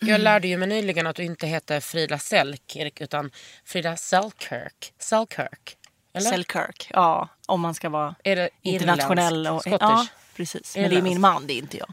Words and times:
Jag 0.00 0.20
lärde 0.20 0.48
ju 0.48 0.56
mig 0.56 0.68
nyligen 0.68 1.06
att 1.06 1.16
du 1.16 1.24
inte 1.24 1.46
heter 1.46 1.80
Frida 1.80 2.18
Selkirk 2.18 3.00
utan 3.00 3.30
Frida 3.64 3.96
Selkirk. 3.96 4.92
Selkirk. 4.98 5.76
Eller? 6.14 6.30
Selkirk, 6.30 6.90
ja. 6.92 7.28
Om 7.46 7.60
man 7.60 7.74
ska 7.74 7.88
vara 7.88 8.14
internationell. 8.62 9.46
Och, 9.46 9.60
Scottish? 9.60 9.78
ja, 9.80 10.06
precis. 10.36 10.76
Men 10.76 10.90
det 10.90 10.96
är 10.96 11.02
min 11.02 11.20
man, 11.20 11.46
det 11.46 11.52
är 11.52 11.58
inte 11.58 11.76
jag. 11.78 11.92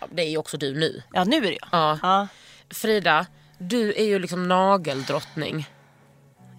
Ja, 0.00 0.06
Det 0.10 0.22
är 0.22 0.28
ju 0.30 0.36
också 0.36 0.56
du 0.56 0.74
nu. 0.74 1.02
Ja, 1.12 1.24
nu 1.24 1.36
är 1.36 1.40
det 1.40 1.58
jag. 1.60 1.68
Ja. 1.72 1.98
Ja. 2.02 2.28
Frida, 2.70 3.26
du 3.58 3.92
är 3.94 4.04
ju 4.04 4.18
liksom 4.18 4.48
nageldrottning. 4.48 5.68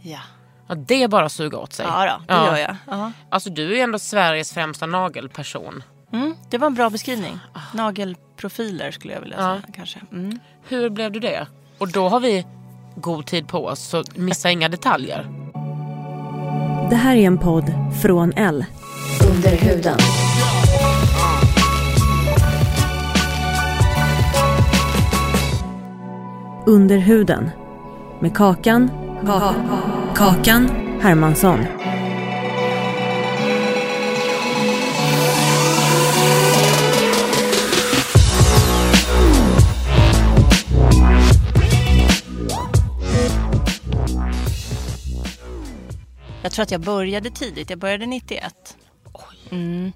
Ja, 0.02 0.20
Ja, 0.68 0.76
det 0.76 1.04
är 1.04 1.08
bara 1.08 1.26
att 1.26 1.32
suga 1.32 1.58
åt 1.58 1.74
sig. 1.74 1.86
ja 1.86 2.20
då, 2.28 2.34
det 2.34 2.46
gör 2.46 2.58
jag. 2.58 2.76
Ja. 2.88 3.12
Alltså 3.30 3.50
du 3.50 3.72
är 3.72 3.76
ju 3.76 3.80
ändå 3.80 4.00
Sveriges 4.00 4.54
främsta 4.54 4.86
nagelperson. 4.86 5.84
Mm, 6.14 6.36
det 6.50 6.58
var 6.58 6.68
en 6.68 6.74
bra 6.74 6.90
beskrivning. 6.90 7.40
Nagelprofiler 7.74 8.92
skulle 8.92 9.14
jag 9.14 9.22
vilja 9.22 9.38
säga 9.38 9.62
kanske. 9.74 10.00
Mm. 10.12 10.40
Hur 10.68 10.90
blev 10.90 11.12
du 11.12 11.20
det? 11.20 11.48
Och 11.78 11.92
då 11.92 12.10
har 12.10 12.20
vi 12.20 12.46
god 12.96 13.26
tid 13.26 13.48
på 13.48 13.66
oss, 13.66 13.80
så 13.80 14.04
missa 14.16 14.52
inga 14.52 14.70
detaljer. 14.70 15.28
Det 16.90 16.96
här 16.96 17.16
är 17.16 17.28
en 17.28 17.38
podd 17.38 17.74
från 18.02 18.34
L. 18.36 18.66
Under 19.30 19.58
huden. 19.58 19.98
Under 26.66 26.98
huden. 26.98 27.50
Med 28.20 28.36
Kakan. 28.36 28.90
Kakan 30.16 30.70
Hermansson. 31.02 31.60
Jag 46.44 46.52
tror 46.52 46.64
att 46.64 46.72
jag 46.72 46.82
började 46.82 47.30
tidigt. 47.32 47.70
Jag 47.70 47.80
började 47.80 48.06
91. 48.06 48.78
Mm. 49.52 49.92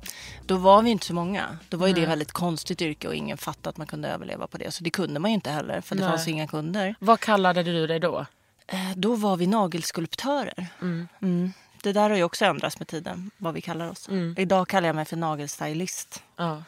Då 0.45 0.57
var 0.57 0.81
vi 0.81 0.89
inte 0.89 1.05
så 1.05 1.13
många. 1.13 1.57
Då 1.69 1.77
var 1.77 1.87
ju 1.87 1.93
det 1.93 2.01
ett 2.03 2.09
väldigt 2.09 2.31
konstigt 2.31 2.81
yrke 2.81 3.07
och 3.07 3.15
ingen 3.15 3.37
fattade 3.37 3.69
att 3.69 3.77
man 3.77 3.87
kunde 3.87 4.07
överleva 4.09 4.47
på 4.47 4.57
det. 4.57 4.71
Så 4.71 4.83
det 4.83 4.89
kunde 4.89 5.19
man 5.19 5.31
ju 5.31 5.35
inte 5.35 5.49
heller 5.51 5.81
för 5.81 5.95
det 5.95 6.01
Nej. 6.01 6.09
fanns 6.09 6.27
inga 6.27 6.47
kunder. 6.47 6.95
Vad 6.99 7.19
kallade 7.19 7.63
du 7.63 7.87
dig 7.87 7.99
då? 7.99 8.25
Eh, 8.67 8.91
Då 8.95 9.15
var 9.15 9.37
vi 9.37 9.47
nagelskulptörer. 9.47 10.67
Mm. 10.81 11.53
Det 11.83 11.93
där 11.93 12.09
har 12.09 12.17
ju 12.17 12.23
också 12.23 12.45
ändrats 12.45 12.79
med 12.79 12.87
tiden, 12.87 13.31
vad 13.37 13.53
vi 13.53 13.61
kallar 13.61 13.89
oss. 13.91 14.09
Idag 14.37 14.67
kallar 14.67 14.87
jag 14.87 14.95
mig 14.95 15.05
för 15.05 15.15
nagelstylist. 15.17 16.23
Ja. 16.35 16.63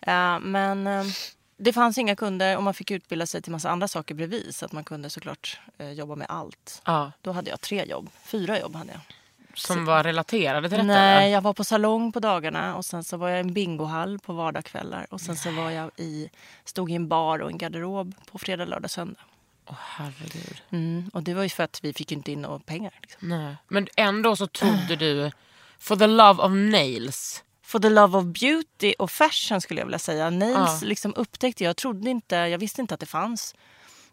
Eh, 0.00 0.40
Men 0.40 0.86
eh, 0.86 1.04
det 1.56 1.72
fanns 1.72 1.98
inga 1.98 2.16
kunder 2.16 2.56
och 2.56 2.62
man 2.62 2.74
fick 2.74 2.90
utbilda 2.90 3.26
sig 3.26 3.42
till 3.42 3.52
massa 3.52 3.70
andra 3.70 3.88
saker 3.88 4.14
bredvid. 4.14 4.54
Så 4.54 4.64
att 4.64 4.72
man 4.72 4.84
kunde 4.84 5.10
såklart 5.10 5.60
eh, 5.78 5.90
jobba 5.90 6.14
med 6.14 6.26
allt. 6.30 6.82
ja. 6.84 7.12
Då 7.22 7.32
hade 7.32 7.50
jag 7.50 7.60
tre 7.60 7.84
jobb. 7.84 8.10
Fyra 8.24 8.60
jobb 8.60 8.76
hade 8.76 8.92
jag. 8.92 9.00
Som 9.58 9.84
var 9.84 10.02
relaterade 10.02 10.68
till 10.68 10.78
detta? 10.78 10.86
Nej, 10.86 11.30
jag 11.30 11.40
var 11.40 11.52
på 11.52 11.64
salong 11.64 12.12
på 12.12 12.20
dagarna 12.20 12.76
och 12.76 12.84
sen 12.84 13.04
så 13.04 13.16
var 13.16 13.28
jag 13.28 13.36
i 13.38 13.40
en 13.40 13.52
bingohall 13.52 14.18
på 14.18 14.32
vardagskvällar. 14.32 15.06
Och 15.10 15.20
sen 15.20 15.36
så 15.36 15.50
var 15.50 15.70
jag 15.70 15.90
i, 15.96 16.30
stod 16.64 16.90
i 16.90 16.94
en 16.94 17.08
bar 17.08 17.38
och 17.38 17.50
en 17.50 17.58
garderob 17.58 18.14
på 18.30 18.38
fredag, 18.38 18.64
lördag, 18.64 18.90
söndag. 18.90 19.20
Åh, 19.66 19.76
herregud. 19.78 20.62
Mm. 20.70 21.10
Och 21.12 21.22
det 21.22 21.34
var 21.34 21.42
ju 21.42 21.48
för 21.48 21.62
att 21.64 21.84
vi 21.84 21.92
fick 21.92 22.12
inte 22.12 22.32
in 22.32 22.42
några 22.42 22.58
pengar. 22.58 22.92
Liksom. 23.02 23.28
Nej. 23.28 23.56
Men 23.68 23.88
ändå 23.96 24.36
så 24.36 24.46
trodde 24.46 24.96
du, 24.96 25.30
for 25.78 25.96
the 25.96 26.06
love 26.06 26.42
of 26.42 26.52
nails. 26.52 27.44
For 27.62 27.78
the 27.78 27.90
love 27.90 28.18
of 28.18 28.24
beauty 28.24 28.94
och 28.98 29.10
fashion 29.10 29.60
skulle 29.60 29.80
jag 29.80 29.86
vilja 29.86 29.98
säga. 29.98 30.30
Nails 30.30 30.82
Ja. 30.82 30.88
liksom 30.88 31.14
upptäckte 31.16 31.64
jag. 31.64 31.76
trodde 31.76 32.10
inte, 32.10 32.36
jag 32.36 32.58
visste 32.58 32.80
inte 32.80 32.94
att 32.94 33.00
det 33.00 33.06
fanns. 33.06 33.54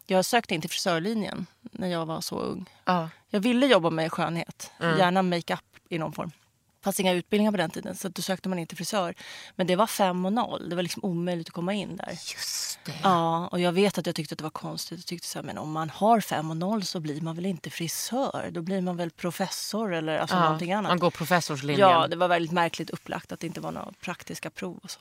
Jag 0.06 0.24
sökte 0.24 0.54
in 0.54 0.60
till 0.60 0.70
frisörlinjen 0.70 1.46
när 1.60 1.88
jag 1.88 2.06
var 2.06 2.20
så 2.20 2.38
ung. 2.38 2.70
Ja. 2.84 3.08
Jag 3.30 3.40
ville 3.40 3.66
jobba 3.66 3.90
med 3.90 4.12
skönhet, 4.12 4.70
gärna 4.80 5.22
makeup 5.22 5.60
i 5.88 5.98
någon 5.98 6.12
form. 6.12 6.32
Det 6.80 6.84
fanns 6.84 7.00
inga 7.00 7.12
utbildningar 7.12 7.50
på 7.50 7.56
den 7.56 7.70
tiden 7.70 7.96
så 7.96 8.08
då 8.08 8.22
sökte 8.22 8.48
man 8.48 8.58
in 8.58 8.66
till 8.66 8.76
frisör. 8.76 9.14
Men 9.56 9.66
det 9.66 9.76
var 9.76 9.86
fem 9.86 10.24
och 10.24 10.32
noll. 10.32 10.68
Det 10.68 10.76
var 10.76 10.82
liksom 10.82 11.04
omöjligt 11.04 11.48
att 11.48 11.54
komma 11.54 11.74
in 11.74 11.96
där. 11.96 12.10
Just 12.10 12.78
det. 12.84 12.92
Ja, 13.02 13.48
och 13.48 13.60
jag 13.60 13.72
vet 13.72 13.98
att 13.98 14.06
jag 14.06 14.14
tyckte 14.14 14.32
att 14.32 14.38
det 14.38 14.44
var 14.44 14.50
konstigt. 14.50 14.98
Jag 14.98 15.06
tyckte 15.06 15.28
så 15.28 15.38
här, 15.38 15.46
men 15.46 15.58
om 15.58 15.72
man 15.72 15.90
har 15.90 16.20
fem 16.20 16.50
och 16.50 16.56
noll 16.56 16.84
så 16.84 17.00
blir 17.00 17.20
man 17.20 17.36
väl 17.36 17.46
inte 17.46 17.70
frisör? 17.70 18.48
Då 18.50 18.62
blir 18.62 18.80
man 18.80 18.96
väl 18.96 19.10
professor 19.10 19.94
eller 19.94 20.18
alltså 20.18 20.40
någonting 20.40 20.72
annat. 20.72 20.90
Man 20.90 20.98
går 20.98 21.10
professorslinjen. 21.10 21.90
Ja, 21.90 22.06
det 22.08 22.16
var 22.16 22.28
väldigt 22.28 22.52
märkligt 22.52 22.90
upplagt 22.90 23.32
att 23.32 23.40
det 23.40 23.46
inte 23.46 23.60
var 23.60 23.72
några 23.72 23.92
praktiska 24.00 24.50
prov 24.50 24.78
och 24.82 24.90
så. 24.90 25.00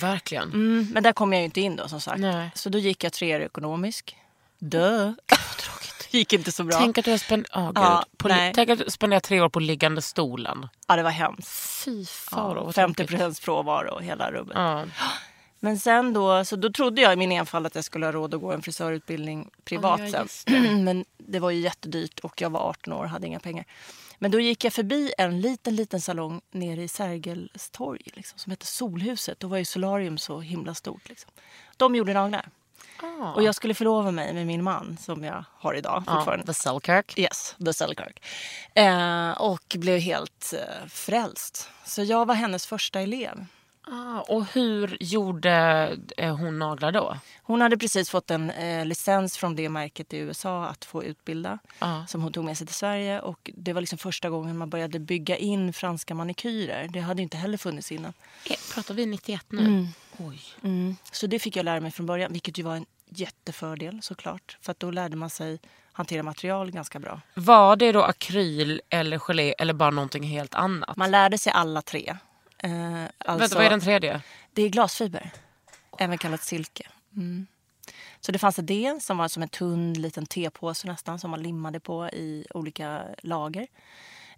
Verkligen. 0.00 0.48
Mm, 0.52 0.88
men 0.92 1.02
där 1.02 1.12
kom 1.12 1.32
jag 1.32 1.40
ju 1.40 1.44
inte 1.44 1.60
in 1.60 1.76
då 1.76 1.88
som 1.88 2.00
sagt. 2.00 2.20
Nej. 2.20 2.50
Så 2.54 2.68
då 2.68 2.78
gick 2.78 3.04
jag 3.04 3.12
tre 3.12 3.36
år 3.36 3.40
ekonomisk. 3.40 4.16
Dö. 4.58 5.14
gick 6.10 6.32
inte 6.32 6.52
så 6.52 6.64
bra. 6.64 6.78
Tänk 6.78 6.98
att 6.98 7.04
du 7.04 7.10
spend- 7.18 7.46
oh. 7.54 7.72
Ja, 7.74 8.04
på, 8.16 8.28
tänk 8.54 8.68
att 8.70 8.92
spenderar 8.92 9.20
tre 9.20 9.40
år 9.40 9.48
på 9.48 9.60
liggande 9.60 10.02
stolen. 10.02 10.68
Ja, 10.88 10.96
det 10.96 11.02
var 11.02 11.10
hemskt. 11.10 11.82
Fy 11.84 12.04
faro, 12.06 12.56
Ja, 12.58 12.64
vad 12.64 12.74
50 12.74 12.94
tråkigt. 12.96 13.10
procents 13.10 13.40
frånvaro 13.40 13.94
och 13.94 14.02
hela 14.02 14.30
rubbet. 14.32 14.56
Ja. 14.56 14.84
Men 15.62 15.78
sen 15.78 16.12
då, 16.12 16.44
så 16.44 16.56
då 16.56 16.72
trodde 16.72 17.02
jag 17.02 17.12
i 17.12 17.16
min 17.16 17.32
enfald 17.32 17.66
att 17.66 17.74
jag 17.74 17.84
skulle 17.84 18.06
ha 18.06 18.12
råd 18.12 18.34
att 18.34 18.40
gå 18.40 18.52
en 18.52 18.62
frisörutbildning 18.62 19.50
privat 19.64 20.00
Ja, 20.00 20.06
ja, 20.06 20.24
sen. 20.28 20.84
Men 20.84 21.04
det 21.18 21.38
var 21.38 21.50
ju 21.50 21.60
jättedyrt 21.60 22.20
och 22.20 22.40
jag 22.40 22.50
var 22.50 22.60
18 22.60 22.92
år 22.92 23.04
och 23.04 23.10
hade 23.10 23.26
inga 23.26 23.40
pengar. 23.40 23.64
Men 24.22 24.30
då 24.30 24.40
gick 24.40 24.64
jag 24.64 24.72
förbi 24.72 25.12
en 25.18 25.40
liten, 25.40 25.76
liten 25.76 26.00
salong 26.00 26.40
nere 26.50 26.82
i 26.82 26.88
Sergels 26.88 27.70
torg 27.70 28.00
liksom, 28.04 28.38
som 28.38 28.50
hette 28.50 28.66
Solhuset. 28.66 29.40
Då 29.40 29.48
var 29.48 29.58
ju 29.58 29.64
Solarium 29.64 30.18
så 30.18 30.40
himla 30.40 30.74
stort. 30.74 31.08
Liksom. 31.08 31.30
De 31.76 31.94
gjorde 31.94 32.14
naglar. 32.14 32.48
Ah. 33.02 33.32
Och 33.32 33.42
jag 33.42 33.54
skulle 33.54 33.74
förlova 33.74 34.10
mig 34.10 34.34
med 34.34 34.46
min 34.46 34.62
man 34.62 34.96
som 35.00 35.24
jag 35.24 35.44
har 35.52 35.74
idag 35.74 36.02
Ja, 36.06 36.14
fortfarande. 36.14 36.46
the 36.46 36.54
Selkirk. 36.54 37.18
Yes, 37.18 37.56
The 37.64 37.72
Selkirk. 37.72 38.22
Eh, 38.74 39.30
och 39.30 39.76
blev 39.78 39.98
helt 39.98 40.52
eh, 40.52 40.86
frälst. 40.88 41.70
Så 41.84 42.02
jag 42.02 42.26
var 42.26 42.34
hennes 42.34 42.66
första 42.66 43.00
elev. 43.00 43.46
Ah, 43.82 44.20
och 44.20 44.46
hur 44.46 44.96
gjorde 45.00 45.52
eh, 46.16 46.36
hon 46.36 46.58
naglar 46.58 46.92
då? 46.92 47.16
Hon 47.42 47.60
hade 47.60 47.78
precis 47.78 48.10
fått 48.10 48.30
en 48.30 48.50
eh, 48.50 48.86
licens 48.86 49.38
från 49.38 49.56
det 49.56 49.68
märket 49.68 50.12
i 50.12 50.16
USA 50.16 50.64
att 50.66 50.84
få 50.84 51.04
utbilda. 51.04 51.58
Ja. 51.78 52.06
Som 52.08 52.22
hon 52.22 52.32
tog 52.32 52.44
med 52.44 52.58
sig 52.58 52.66
till 52.66 52.76
Sverige. 52.76 53.20
Och 53.20 53.50
det 53.54 53.72
var 53.72 53.80
liksom 53.80 53.98
första 53.98 54.30
gången 54.30 54.58
man 54.58 54.70
började 54.70 54.98
bygga 54.98 55.36
in 55.36 55.72
franska 55.72 56.14
manikyrer. 56.14 56.88
Det 56.88 57.00
hade 57.00 57.22
inte 57.22 57.36
heller 57.36 57.58
funnits 57.58 57.92
innan. 57.92 58.12
Eh, 58.50 58.56
Pratar 58.74 58.94
vi 58.94 59.06
91 59.06 59.44
nu? 59.48 59.86
Oj. 60.18 60.40
Mm. 60.62 60.96
Så 61.12 61.26
det 61.26 61.38
fick 61.38 61.56
jag 61.56 61.64
lära 61.64 61.80
mig 61.80 61.90
från 61.90 62.06
början. 62.06 62.32
Vilket 62.32 62.58
ju 62.58 62.62
var 62.62 62.76
en 62.76 62.86
jättefördel 63.08 63.98
såklart. 64.02 64.58
För 64.60 64.74
då 64.78 64.90
lärde 64.90 65.16
man 65.16 65.30
sig 65.30 65.58
hantera 65.92 66.22
material 66.22 66.70
ganska 66.70 66.98
bra. 66.98 67.20
Var 67.34 67.76
det 67.76 67.92
då 67.92 68.02
akryl 68.02 68.80
eller 68.90 69.18
gelé 69.18 69.54
eller 69.58 69.72
bara 69.74 69.90
någonting 69.90 70.22
helt 70.22 70.54
annat? 70.54 70.96
Man 70.96 71.10
lärde 71.10 71.38
sig 71.38 71.52
alla 71.52 71.82
tre. 71.82 72.16
Eh, 72.62 73.02
alltså, 73.02 73.38
Vänta, 73.38 73.56
vad 73.56 73.64
är 73.64 73.70
den 73.70 73.80
tredje? 73.80 74.22
Det 74.52 74.62
är 74.62 74.68
glasfiber, 74.68 75.30
även 75.98 76.18
kallat 76.18 76.42
silke. 76.42 76.88
Mm. 77.16 77.46
Så 78.20 78.32
det 78.32 78.38
fanns 78.38 78.56
det 78.56 79.02
som 79.02 79.18
var 79.18 79.28
som 79.28 79.42
en 79.42 79.48
tunn 79.48 79.92
liten 79.92 80.26
tepåse 80.26 80.86
nästan 80.86 81.18
som 81.18 81.30
man 81.30 81.42
limmade 81.42 81.80
på 81.80 82.08
i 82.08 82.46
olika 82.54 83.02
lager. 83.22 83.66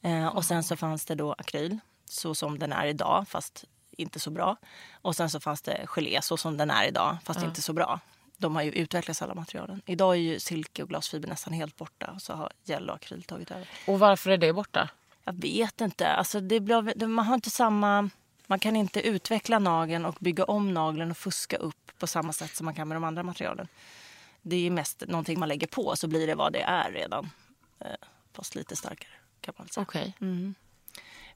Eh, 0.01 0.27
och 0.27 0.45
sen 0.45 0.63
så 0.63 0.77
fanns 0.77 1.05
det 1.05 1.15
då 1.15 1.33
akryl 1.39 1.79
så 2.05 2.35
som 2.35 2.59
den 2.59 2.73
är 2.73 2.87
idag 2.87 3.25
fast 3.29 3.65
inte 3.91 4.21
så 4.21 4.31
bra. 4.31 4.57
Och 4.93 5.17
sen 5.17 5.31
så 5.31 5.41
fanns 5.41 5.63
det 5.63 5.87
gelé 5.87 6.23
så 6.23 6.37
som 6.37 6.57
den 6.57 6.71
är 6.71 6.87
idag 6.87 7.17
fast 7.25 7.43
inte 7.43 7.63
så 7.63 7.73
bra. 7.73 8.01
de 8.37 8.57
har 8.57 8.63
ju 8.63 8.71
utvecklats 8.71 9.23
alla 9.23 9.35
materialen. 9.35 9.83
Idag 9.87 10.15
är 10.15 10.21
ju 10.21 10.41
silke 10.41 10.83
och 10.83 10.89
glasfiber 10.89 11.29
nästan 11.29 11.53
helt 11.53 11.77
borta. 11.77 12.19
Så 12.19 12.33
har 12.33 12.53
gel 12.65 12.91
och 12.91 12.97
akryl 12.97 13.23
tagit 13.23 13.51
över. 13.51 13.69
Och 13.87 13.99
varför 13.99 14.31
är 14.31 14.37
det 14.39 14.53
borta? 14.53 14.89
Jag 15.25 15.33
vet 15.41 15.81
inte. 15.81 16.09
Alltså 16.09 16.41
det 16.41 16.61
blir, 16.61 17.07
man 17.07 17.25
har 17.25 17.35
inte 17.35 17.51
samma... 17.51 18.11
Man 18.47 18.59
kan 18.59 18.77
inte 18.77 19.01
utveckla 19.01 19.59
nageln 19.59 20.05
och 20.05 20.17
bygga 20.21 20.45
om 20.45 20.75
nageln 20.75 21.11
och 21.11 21.17
fuska 21.17 21.57
upp 21.57 21.93
på 21.99 22.07
samma 22.07 22.33
sätt 22.33 22.57
som 22.57 22.65
man 22.65 22.75
kan 22.75 22.89
med 22.89 22.97
de 22.97 23.05
andra 23.05 23.23
materialen. 23.23 23.69
Det 24.43 24.57
är 24.57 24.61
ju 24.61 24.71
mest 24.71 25.03
någonting 25.09 25.39
man 25.41 25.49
lägger 25.49 25.67
på 25.67 25.97
så 25.97 26.09
blir 26.09 26.27
det 26.27 26.35
vad 26.35 26.53
det 26.53 26.63
är 26.63 26.93
redan. 26.93 27.31
Eh, 27.79 27.87
fast 28.33 28.55
lite 28.55 28.77
starkare 28.77 29.13
kan 29.41 29.55
man 29.59 29.69
säga. 29.69 29.83
Okej. 29.89 30.13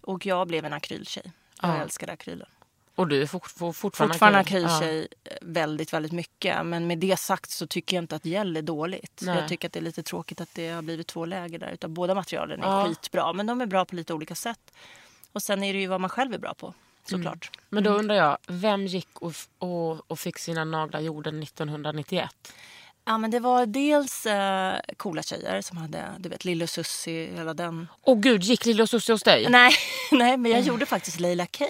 Och 0.01 0.27
jag 0.27 0.49
blev 0.49 0.65
en 0.65 0.73
akryltjej. 0.73 1.33
Jag 1.63 1.71
Ja. 1.71 1.83
älskade 1.83 2.13
akrylen. 2.13 2.49
Och 2.97 3.09
du 3.09 3.23
är 3.23 3.27
fort, 3.27 3.47
fort, 3.51 3.77
fortfarande, 3.77 4.15
Fortfarande 4.15 4.39
akryltjej 4.39 5.09
eh, 5.25 5.37
väldigt, 5.41 5.93
väldigt 5.93 6.13
mycket. 6.13 6.67
Men 6.67 6.87
med 6.87 6.99
det 6.99 7.17
sagt 7.17 7.51
så 7.51 7.67
tycker 7.67 7.97
jag 7.97 8.03
inte 8.03 8.17
att 8.17 8.25
gel 8.25 8.57
är 8.57 8.63
dåligt. 8.63 9.21
Nej. 9.23 9.39
Jag 9.39 9.49
tycker 9.49 9.69
att 9.69 9.73
det 9.73 9.79
är 9.79 9.83
lite 9.83 10.03
tråkigt 10.03 10.41
att 10.41 10.49
det 10.55 10.69
har 10.69 10.83
blivit 10.83 11.07
två 11.07 11.25
läger 11.25 11.59
där. 11.59 11.71
Utan 11.71 11.95
båda 11.95 12.15
materialen 12.15 12.63
är 12.63 12.67
Ja. 12.67 12.87
skitbra. 12.89 13.33
Men 13.33 13.47
de 13.47 13.61
är 13.61 13.67
bra 13.67 13.85
på 13.85 13.97
lite 13.97 14.15
olika 14.15 14.35
sätt. 14.35 14.73
Och 15.33 15.43
sen 15.43 15.63
är 15.63 15.73
det 15.75 15.81
ju 15.81 15.87
vad 15.87 16.01
man 16.01 16.11
själv 16.11 16.35
är 16.35 16.39
bra 16.39 16.55
på. 16.55 16.75
Såklart. 17.11 17.51
Men 17.69 17.85
då 17.85 17.91
undrar 17.91 18.17
jag, 18.17 18.39
vem 18.47 18.87
gick 18.87 19.09
och, 19.23 19.33
och, 19.59 20.11
och 20.11 20.19
fick 20.19 20.39
sina 20.39 20.65
naglar 20.65 21.01
gjorda 21.01 21.31
1991? 21.31 22.31
Ja, 23.05 23.19
men 23.19 23.31
det 23.31 23.41
var 23.41 23.67
dels 23.67 24.27
eh, 24.27 24.79
coola 24.97 25.23
tjejer 25.23 25.61
som 25.61 25.77
hade, 25.77 26.05
du 26.19 26.29
vet, 26.29 26.45
Lille 26.45 26.65
och 26.65 26.71
Susie, 26.71 27.37
hela 27.37 27.55
den. 27.55 27.89
Åh 28.03 28.19
gud, 28.19 28.43
gick 28.43 28.67
Lille 28.67 28.83
och 28.83 28.91
Susie 28.91 29.15
hos 29.15 29.23
dig? 29.23 29.47
Nej, 29.49 29.73
nej, 30.13 30.37
men 30.37 30.53
jag 30.53 30.61
gjorde 30.61 30.87
faktiskt 30.87 31.21
Leila 31.21 31.47
K. 31.47 31.65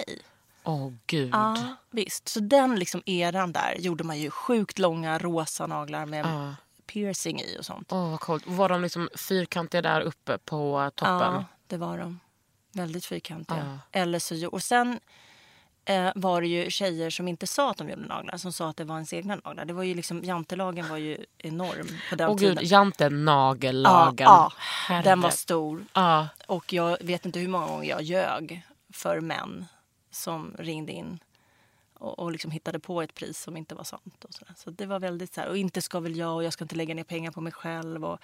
Åh 0.66 0.92
gud. 1.06 1.30
Ja, 1.32 1.56
visst. 1.90 2.28
Så 2.28 2.40
den 2.40 2.76
liksom 2.78 3.02
eran 3.06 3.52
där 3.52 3.74
gjorde 3.78 4.04
man 4.04 4.18
ju 4.18 4.30
sjukt 4.30 4.78
långa 4.78 5.18
rosa 5.18 5.66
naglar 5.66 6.06
med 6.06 6.26
Ja. 6.26 6.54
piercing 6.86 7.40
i 7.40 7.56
och 7.60 7.64
sånt. 7.64 7.92
Åh 7.92 8.10
vad 8.10 8.20
coolt. 8.20 8.44
Var 8.46 8.68
de 8.68 8.82
liksom 8.82 9.08
fyrkantiga 9.14 9.82
där 9.82 10.00
uppe 10.00 10.38
på 10.38 10.90
toppen? 10.94 11.14
Ja, 11.16 11.44
det 11.66 11.76
var 11.76 11.98
de. 11.98 12.20
Väldigt 12.72 13.04
fyrkantiga. 13.06 13.78
Ja. 13.92 14.00
Eller 14.00 14.18
så, 14.18 14.48
och 14.48 14.62
sen 14.62 15.00
eh, 15.84 16.10
var 16.14 16.40
det 16.40 16.46
ju 16.48 16.70
tjejer 16.70 17.10
som 17.10 17.28
inte 17.28 17.46
sa 17.46 17.70
att 17.70 17.76
de 17.76 17.88
gjorde 17.90 18.06
naglar, 18.06 18.36
som 18.36 18.52
sa 18.52 18.68
att 18.70 18.76
det 18.76 18.84
var 18.84 18.94
ens 18.94 19.12
egna 19.12 19.36
naglar. 19.44 19.64
Det 19.64 19.72
var 19.72 19.82
ju 19.82 19.94
liksom, 19.94 20.24
jantelagen 20.24 20.88
var 20.88 20.96
ju 20.96 21.24
enorm 21.38 21.88
på 22.10 22.16
den 22.16 22.28
Åh 22.30 22.36
tiden. 22.36 22.56
gud, 22.56 22.64
jantenagellagen. 22.64 24.24
Ja, 24.24 24.52
ja, 24.88 25.02
den 25.02 25.20
var 25.20 25.30
stor. 25.30 25.84
Ja. 25.92 26.28
Och 26.46 26.72
jag 26.72 26.96
vet 27.00 27.26
inte 27.26 27.38
hur 27.38 27.48
många 27.48 27.66
gånger 27.66 27.88
jag 27.88 28.02
ljög 28.02 28.62
för 28.92 29.20
män 29.20 29.66
som 30.16 30.54
ringde 30.58 30.92
in 30.92 31.18
och, 31.94 32.18
och 32.18 32.32
liksom 32.32 32.50
hittade 32.50 32.78
på 32.78 33.02
ett 33.02 33.14
pris 33.14 33.40
som 33.42 33.56
inte 33.56 33.74
var 33.74 33.84
sant. 33.84 34.24
Och 34.24 34.34
så 34.34 34.44
så 34.56 34.70
det 34.70 34.86
var 34.86 35.00
väldigt 35.00 35.34
så 35.34 35.40
här, 35.40 35.48
och 35.48 35.56
inte 35.56 35.82
ska 35.82 36.00
väl 36.00 36.16
jag 36.16 36.34
och 36.34 36.44
jag 36.44 36.52
ska 36.52 36.64
inte 36.64 36.76
lägga 36.76 36.94
ner 36.94 37.04
pengar 37.04 37.30
på 37.30 37.40
mig 37.40 37.52
själv. 37.52 38.04
Och, 38.04 38.18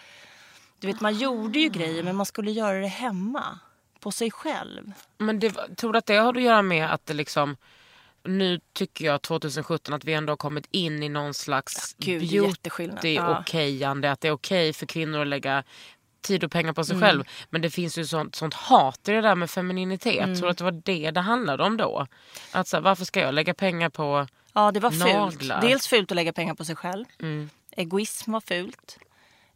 du 0.81 0.87
vet, 0.87 1.01
man 1.01 1.15
gjorde 1.15 1.59
ju 1.59 1.69
grejer 1.69 2.03
men 2.03 2.17
man 2.17 2.27
skulle 2.27 2.51
göra 2.51 2.81
det 2.81 2.87
hemma. 2.87 3.59
På 4.01 4.11
sig 4.11 4.31
själv. 4.31 4.93
Men 5.19 5.39
det, 5.39 5.77
tror 5.77 5.93
du 5.93 5.99
att 5.99 6.07
det 6.07 6.17
har 6.17 6.37
att 6.37 6.43
göra 6.43 6.63
med 6.63 6.95
att 6.95 7.07
det 7.07 7.15
liksom 7.15 7.57
nu 8.25 8.61
tycker 8.73 9.05
jag 9.05 9.23
2017 9.23 9.95
att 9.95 10.05
vi 10.05 10.15
ändå 10.15 10.31
har 10.31 10.37
kommit 10.37 10.67
in 10.71 11.03
i 11.03 11.09
någon 11.09 11.35
slags 11.35 11.95
Ja, 11.99 12.07
gud, 12.07 12.21
det 12.21 12.37
är 12.37 12.49
jätteskillnad. 12.49 13.05
Ja. 13.05 13.23
beauty-okejande. 13.23 14.13
Att 14.13 14.21
det 14.21 14.29
är 14.29 14.33
okej 14.33 14.73
för 14.73 14.87
kvinnor 14.87 15.21
att 15.21 15.27
lägga 15.27 15.65
tid 16.23 16.45
och 16.45 16.51
pengar 16.53 16.73
på 16.73 16.85
sig 16.85 16.97
Mm. 16.97 17.09
själv. 17.09 17.25
Men 17.51 17.63
det 17.63 17.71
finns 17.71 17.99
ju 17.99 18.05
sånt, 18.07 18.35
sånt 18.35 18.55
hat 18.55 19.09
i 19.09 19.13
det 19.13 19.21
där 19.21 19.35
med 19.35 19.51
femininitet. 19.51 20.25
Mm. 20.25 20.37
Tror 20.37 20.47
du 20.47 20.51
att 20.51 20.59
det 20.59 20.65
var 20.65 20.83
det 20.85 21.11
det 21.11 21.21
handlade 21.21 21.65
om 21.65 21.77
då? 21.77 22.07
Att 22.53 22.69
så 22.69 22.81
varför 22.81 23.05
ska 23.05 23.21
jag 23.21 23.35
lägga 23.35 23.55
pengar 23.55 23.89
på... 23.89 24.27
Ja, 24.53 24.71
det 24.73 24.81
var 24.81 24.91
fult. 24.91 25.05
Naglar. 25.15 25.61
Dels 25.61 25.87
fult 25.87 26.11
att 26.11 26.17
lägga 26.17 26.33
pengar 26.33 26.55
på 26.55 26.65
sig 26.65 26.77
själv. 26.77 27.05
Mm. 27.23 27.51
Egoism 27.77 28.33
var 28.33 28.41
fult. 28.41 28.99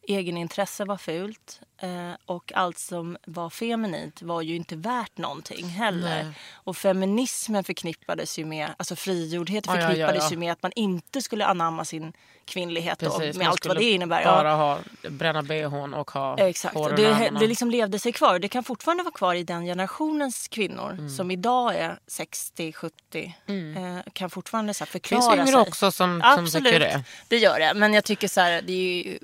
Egenintresse 0.08 0.85
var 0.85 0.97
fult. 0.97 1.61
Eh, 1.82 2.12
och 2.26 2.53
allt 2.55 2.79
som 2.79 3.17
var 3.26 3.50
feminint 3.50 4.23
var 4.23 4.43
ju 4.43 4.56
inte 4.56 4.76
värt 4.76 5.19
någonting 5.19 5.67
heller. 5.69 6.25
Nej. 6.25 6.32
Och 6.55 6.76
feminismen 6.76 7.64
förknippades 7.64 8.38
ju 8.38 8.44
med, 8.44 8.75
alltså 8.76 8.97
frigjordhet 8.97 9.64
Ja, 9.67 9.75
ja, 9.75 9.81
ja, 9.81 9.87
förknippades 9.88 10.25
ja. 10.25 10.31
ju 10.31 10.37
med 10.37 10.53
att 10.53 10.62
man 10.62 10.73
inte 10.76 11.23
skulle 11.23 11.47
anamma 11.47 11.85
sin 11.85 12.12
kvinnlighet 12.44 12.99
Precis, 12.99 13.19
med 13.19 13.37
man 13.37 13.47
allt 13.47 13.67
vad 13.67 13.76
det 13.76 13.85
innebär. 13.85 14.25
Bara 14.25 14.55
ha, 14.55 14.79
bränna 15.11 15.43
bhn 15.43 15.94
och 15.94 16.11
ha 16.11 16.38
Exakt. 16.38 16.75
hår 16.75 16.85
Och 16.85 16.91
under 16.99 17.31
Det, 17.31 17.38
det 17.41 17.47
liksom 17.47 17.70
levde 17.70 17.99
sig 17.99 18.12
kvar. 18.12 18.38
Det 18.38 18.49
kan 18.49 18.64
fortfarande 18.64 19.03
vara 19.03 19.14
kvar 19.14 19.35
i 19.35 19.43
den 19.44 19.64
generationens 19.64 20.49
kvinnor 20.49 20.91
Mm. 20.91 21.11
som 21.11 21.31
idag 21.31 21.75
är 21.76 21.99
60-70. 22.06 23.32
Eh, 23.76 24.12
kan 24.12 24.31
fortfarande 24.31 24.75
så 24.75 24.85
här 24.85 24.87
förklara 24.91 25.20
Finns 25.23 25.35
yngre 25.38 25.47
sig. 25.47 25.56
också 25.70 25.93
som, 25.93 26.20
som 26.20 26.44
Absolut, 26.44 26.64
tycker 26.67 26.81
det. 26.81 27.05
det 27.29 27.37
gör 27.37 27.58
det. 27.58 27.73
Men 27.75 27.94
jag 27.94 28.05
tycker 28.05 28.29
så 28.29 28.41
här, 28.41 28.62
det 28.62 28.73
är 28.73 29.03
ju 29.05 29.19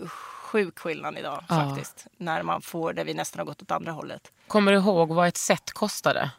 sjuk 0.53 0.79
skillnad 0.79 1.19
idag 1.19 1.45
Ja. 1.49 1.55
faktiskt. 1.55 2.07
När 2.17 2.43
man 2.43 2.63
får 2.63 2.93
det 2.93 3.05
vi 3.05 3.15
nästan 3.15 3.39
har 3.39 3.47
gått 3.47 3.63
åt 3.63 3.71
andra 3.71 3.93
hållet. 3.93 4.33
Kommer 4.47 4.73
du 4.73 4.79
ihåg 4.79 5.09
vad 5.09 5.29
ett 5.29 5.37
set 5.37 5.73
kostade? 5.73 6.31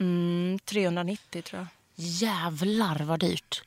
Mm, 0.00 0.58
390 0.64 1.42
tror 1.42 1.58
jag. 1.60 1.66
Jävlar 1.94 2.98
vad 3.04 3.20
dyrt. 3.20 3.62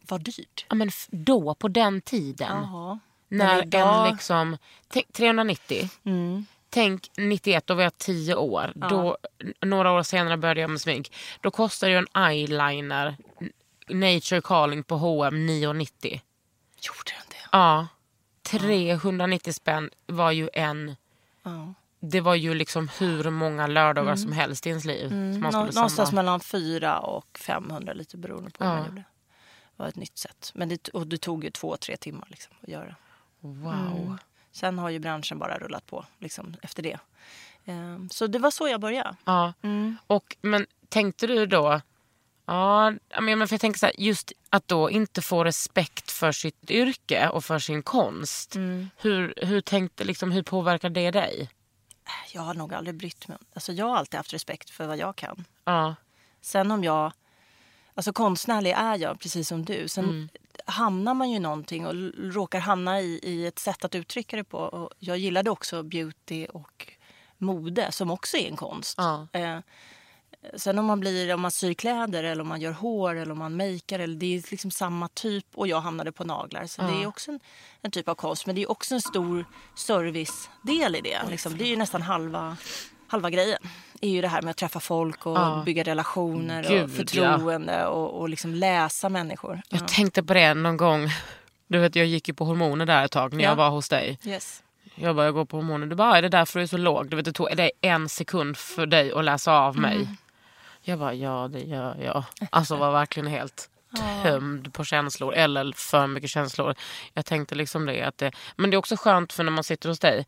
Vad 0.00 0.20
dyrt. 0.20 0.66
Ja, 0.68 0.74
men 0.74 0.90
då, 1.10 1.54
på 1.54 1.68
den 1.68 2.00
tiden. 2.00 2.48
Jaha. 2.62 2.98
När 3.28 3.62
idag- 3.62 4.06
en 4.08 4.12
liksom... 4.12 4.56
Tänk, 4.88 5.12
390. 5.12 5.88
Mm. 6.04 6.46
Tänk 6.70 7.10
91, 7.16 7.66
då 7.66 7.74
var 7.74 7.82
jag 7.82 7.98
10 7.98 8.34
år. 8.34 8.72
Då, 8.74 9.18
n- 9.44 9.54
några 9.60 9.92
år 9.92 10.02
senare 10.02 10.36
började 10.36 10.60
jag 10.60 10.70
med 10.70 10.80
smink. 10.80 11.12
Då 11.40 11.50
kostade 11.50 11.92
ju 11.92 11.98
en 11.98 12.22
eyeliner, 12.28 13.16
Nature 13.88 14.40
Calling 14.40 14.82
på 14.82 14.96
H&M 14.96 15.46
990. 15.46 16.20
Gjorde 16.80 16.98
den 17.18 17.26
det? 17.28 17.48
Ja. 17.52 17.86
390 18.50 19.52
spänn 19.52 19.90
var 20.06 20.30
ju 20.30 20.50
en... 20.52 20.96
Ja. 21.42 21.74
Det 22.00 22.20
var 22.20 22.34
ju 22.34 22.54
liksom 22.54 22.88
hur 22.98 23.30
många 23.30 23.66
lördagar 23.66 24.16
som 24.16 24.32
helst 24.32 24.66
i 24.66 24.68
ens 24.68 24.84
liv. 24.84 25.08
Som 25.08 25.40
man 25.40 25.52
Nå- 25.52 25.64
någonstans 25.74 26.12
mellan 26.12 26.40
4 26.40 26.98
och 27.00 27.38
500 27.38 27.92
lite 27.92 28.16
beroende 28.16 28.50
på 28.50 28.64
vad 28.64 28.72
Ja. 28.72 28.76
man 28.78 28.86
gjorde. 28.88 29.00
Det 29.76 29.82
var 29.82 29.88
ett 29.88 29.96
nytt 29.96 30.18
sätt. 30.18 30.50
Men 30.54 30.68
det, 30.68 30.88
och 30.88 31.06
det 31.06 31.18
tog 31.18 31.44
ju 31.44 31.50
två, 31.50 31.76
tre 31.76 31.96
timmar 31.96 32.26
liksom, 32.30 32.54
att 32.62 32.68
göra. 32.68 32.94
Wow. 33.40 34.16
Sen 34.52 34.78
har 34.78 34.90
ju 34.90 34.98
branschen 34.98 35.38
bara 35.38 35.58
rullat 35.58 35.86
på 35.86 36.04
liksom, 36.18 36.56
efter 36.62 36.82
det. 36.82 36.98
Ehm, 37.64 38.08
Så 38.10 38.26
det 38.26 38.38
var 38.38 38.50
så 38.50 38.68
jag 38.68 38.80
började. 38.80 39.16
Ja. 39.24 39.52
Och, 40.06 40.36
men 40.40 40.66
tänkte 40.88 41.26
du 41.26 41.46
då... 41.46 41.80
Ja, 42.48 42.92
men 43.20 43.48
för 43.48 43.54
jag 43.54 43.60
tänker 43.60 43.78
så 43.78 43.86
här, 43.86 43.94
just 43.98 44.32
att 44.50 44.68
då 44.68 44.90
inte 44.90 45.22
få 45.22 45.44
respekt 45.44 46.10
för 46.10 46.32
sitt 46.32 46.70
yrke 46.70 47.28
och 47.28 47.44
för 47.44 47.58
sin 47.58 47.82
konst. 47.82 48.56
Hur, 48.96 49.34
hur, 49.36 49.60
tänkte, 49.60 50.04
liksom, 50.04 50.32
hur 50.32 50.42
påverkar 50.42 50.90
det 50.90 51.10
dig? 51.10 51.50
Jag 52.32 52.42
har 52.42 52.54
nog 52.54 52.74
aldrig 52.74 52.96
brytt 52.96 53.28
mig. 53.28 53.38
Alltså, 53.54 53.72
jag 53.72 53.86
har 53.86 53.96
alltid 53.96 54.16
haft 54.16 54.32
respekt 54.32 54.70
för 54.70 54.86
vad 54.86 54.98
jag 54.98 55.16
kan. 55.16 55.44
Ja, 55.64 55.94
Sen 56.40 56.70
om 56.70 56.84
jag... 56.84 57.12
Alltså 57.94 58.12
konstnärlig 58.12 58.70
är 58.70 58.98
jag, 58.98 59.20
precis 59.20 59.48
som 59.48 59.64
du. 59.64 59.88
Sen 59.88 60.28
hamnar 60.64 61.14
man 61.14 61.30
ju 61.30 61.38
någonting 61.38 61.86
och 61.86 61.94
råkar 62.18 62.60
hamna 62.60 63.00
i, 63.00 63.20
i 63.22 63.46
ett 63.46 63.58
sätt 63.58 63.84
att 63.84 63.94
uttrycka 63.94 64.36
det 64.36 64.44
på. 64.44 64.58
Och 64.58 64.90
jag 64.98 65.18
gillade 65.18 65.50
också 65.50 65.82
beauty 65.82 66.46
och 66.46 66.92
mode, 67.38 67.92
som 67.92 68.10
också 68.10 68.36
är 68.36 68.48
en 68.48 68.56
konst. 68.56 68.94
Ja. 68.98 69.28
Eh, 69.32 69.58
sen 70.56 70.78
om 70.78 70.84
man 70.84 71.00
blir 71.00 71.34
om 71.34 71.40
man 71.40 71.50
syr 71.50 71.74
kläder 71.74 72.24
eller 72.24 72.42
om 72.42 72.48
man 72.48 72.60
gör 72.60 72.72
hår 72.72 73.14
eller 73.14 73.32
om 73.32 73.38
man 73.38 73.56
makear, 73.56 73.98
eller 73.98 74.16
det 74.16 74.36
är 74.36 74.50
liksom 74.50 74.70
samma 74.70 75.08
typ. 75.08 75.44
Och 75.54 75.68
jag 75.68 75.80
hamnade 75.80 76.12
på 76.12 76.24
naglar. 76.24 76.66
Så 76.66 76.82
det 76.82 77.02
är 77.02 77.06
också 77.06 77.30
en, 77.30 77.40
en 77.82 77.90
typ 77.90 78.08
av 78.08 78.14
konst. 78.14 78.46
Men 78.46 78.54
det 78.56 78.62
är 78.62 78.70
också 78.70 78.94
en 78.94 79.00
stor 79.02 79.44
servicedel 79.76 80.96
i 80.96 81.00
det. 81.00 81.18
Liksom. 81.30 81.56
Det 81.58 81.64
är 81.64 81.68
ju 81.68 81.76
nästan 81.76 82.02
halva, 82.02 82.56
halva 83.06 83.30
grejen. 83.30 83.58
är 84.00 84.08
ju 84.10 84.20
det 84.20 84.28
här 84.28 84.42
med 84.42 84.50
att 84.50 84.56
träffa 84.56 84.80
folk 84.80 85.26
och 85.26 85.36
Ja. 85.38 85.62
bygga 85.66 85.82
relationer 85.82 86.62
Gud, 86.68 86.84
och 86.84 86.90
förtroende 86.90 87.86
och, 87.86 88.20
och 88.20 88.28
liksom 88.28 88.54
läsa 88.54 89.08
människor. 89.08 89.62
jag 89.68 89.88
tänkte 89.88 90.22
på 90.22 90.34
det 90.34 90.54
någon 90.54 90.76
gång. 90.76 91.08
Du 91.66 91.78
vet, 91.78 91.96
jag 91.96 92.06
gick 92.06 92.28
ju 92.28 92.34
på 92.34 92.44
hormoner 92.44 92.86
där 92.86 93.04
ett 93.04 93.10
tag 93.12 93.32
när 93.32 93.44
Ja. 93.44 93.48
jag 93.50 93.56
var 93.56 93.70
hos 93.70 93.88
dig. 93.88 94.18
Yes. 94.24 94.62
Jag 94.94 95.16
bara, 95.16 95.24
jag 95.24 95.34
går 95.34 95.44
på 95.44 95.56
hormoner. 95.56 95.86
Du 95.86 95.96
bara, 95.96 96.18
är 96.18 96.22
det 96.22 96.28
därför 96.28 96.58
du 96.58 96.62
är 96.62 96.66
så 96.66 96.76
låg? 96.76 97.10
Du 97.10 97.16
vet, 97.16 97.24
det 97.24 97.32
tog 97.32 97.56
det 97.56 97.70
en 97.80 98.08
sekund 98.08 98.56
för 98.56 98.86
dig 98.86 99.12
att 99.12 99.24
läsa 99.24 99.52
av 99.52 99.76
mig. 99.78 99.96
Mm. 99.96 100.16
Jag 100.88 100.98
bara, 100.98 101.14
ja 101.14 101.48
det 101.52 101.60
gör 101.60 101.96
jag. 102.02 102.24
Alltså 102.50 102.76
var 102.76 102.92
verkligen 102.92 103.26
helt 103.26 103.70
tömd 104.22 104.72
på 104.74 104.84
känslor. 104.84 105.34
Eller 105.34 105.72
för 105.76 106.06
mycket 106.06 106.30
känslor. 106.30 106.74
Jag 107.14 107.26
tänkte 107.26 107.54
liksom 107.54 107.86
det. 107.86 108.02
Att 108.02 108.18
det 108.18 108.32
men 108.56 108.70
det 108.70 108.74
är 108.74 108.78
också 108.78 108.96
skönt 108.96 109.32
för 109.32 109.44
när 109.44 109.50
man 109.52 109.64
sitter 109.64 109.88
hos 109.88 109.98
dig. 109.98 110.26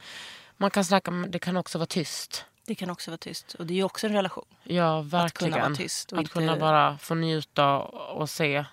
Man 0.56 0.70
kan 0.70 0.84
snacka, 0.84 1.10
men 1.10 1.30
det 1.30 1.38
kan 1.38 1.56
också 1.56 1.78
vara 1.78 1.86
tyst. 1.86 2.44
Det 2.66 2.74
kan 2.74 2.90
också 2.90 3.10
vara 3.10 3.18
tyst. 3.18 3.54
Och 3.54 3.66
det 3.66 3.80
är 3.80 3.84
också 3.84 4.06
en 4.06 4.12
relation. 4.12 4.44
Ja, 4.62 5.00
verkligen. 5.00 5.60
vara 5.60 5.74
tyst 5.74 6.12
och 6.12 6.18
att 6.18 6.22
inte- 6.22 6.32
kunna 6.32 6.56
bara 6.56 6.98
få 6.98 7.14
njuta 7.14 7.78
och 7.78 8.30
se 8.30 8.64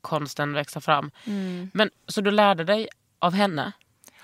konsten 0.00 0.52
växa 0.52 0.80
fram. 0.80 1.10
Mm. 1.24 1.70
Men, 1.74 1.90
så 2.08 2.20
du 2.20 2.30
lärde 2.30 2.64
dig 2.64 2.88
av 3.18 3.32
henne? 3.32 3.72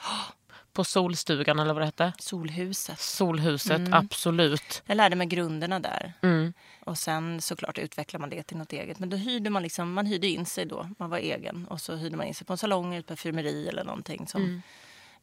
på 0.72 0.84
Solstugan 0.84 1.58
eller 1.58 1.72
vad 1.74 1.82
det 1.82 1.86
hette? 1.86 2.12
Solhuset. 2.18 2.98
Solhuset, 3.00 3.78
Mm. 3.78 3.92
absolut. 3.94 4.82
Jag 4.86 4.96
lärde 4.96 5.16
mig 5.16 5.26
grunderna 5.26 5.80
där. 5.80 6.12
Mm. 6.22 6.52
Och 6.86 6.98
sen 6.98 7.40
såklart 7.40 7.78
utvecklar 7.78 8.20
man 8.20 8.30
det 8.30 8.42
till 8.42 8.56
något 8.56 8.72
eget. 8.72 8.98
Men 8.98 9.10
då 9.10 9.16
hyrde 9.16 9.50
man 9.50 9.62
liksom, 9.62 9.92
man 9.92 10.06
hyrde 10.06 10.26
in 10.26 10.46
sig 10.46 10.64
då. 10.66 10.88
Man 10.98 11.10
var 11.10 11.18
egen. 11.18 11.66
Och 11.70 11.80
så 11.80 11.96
hyrde 11.96 12.16
man 12.16 12.26
in 12.26 12.34
sig 12.34 12.46
på 12.46 12.52
en 12.52 12.58
salong, 12.58 12.94
ett 12.94 13.06
parfymeri 13.06 13.68
eller 13.68 13.84
någonting 13.84 14.26
som 14.26 14.42
Mm. 14.42 14.62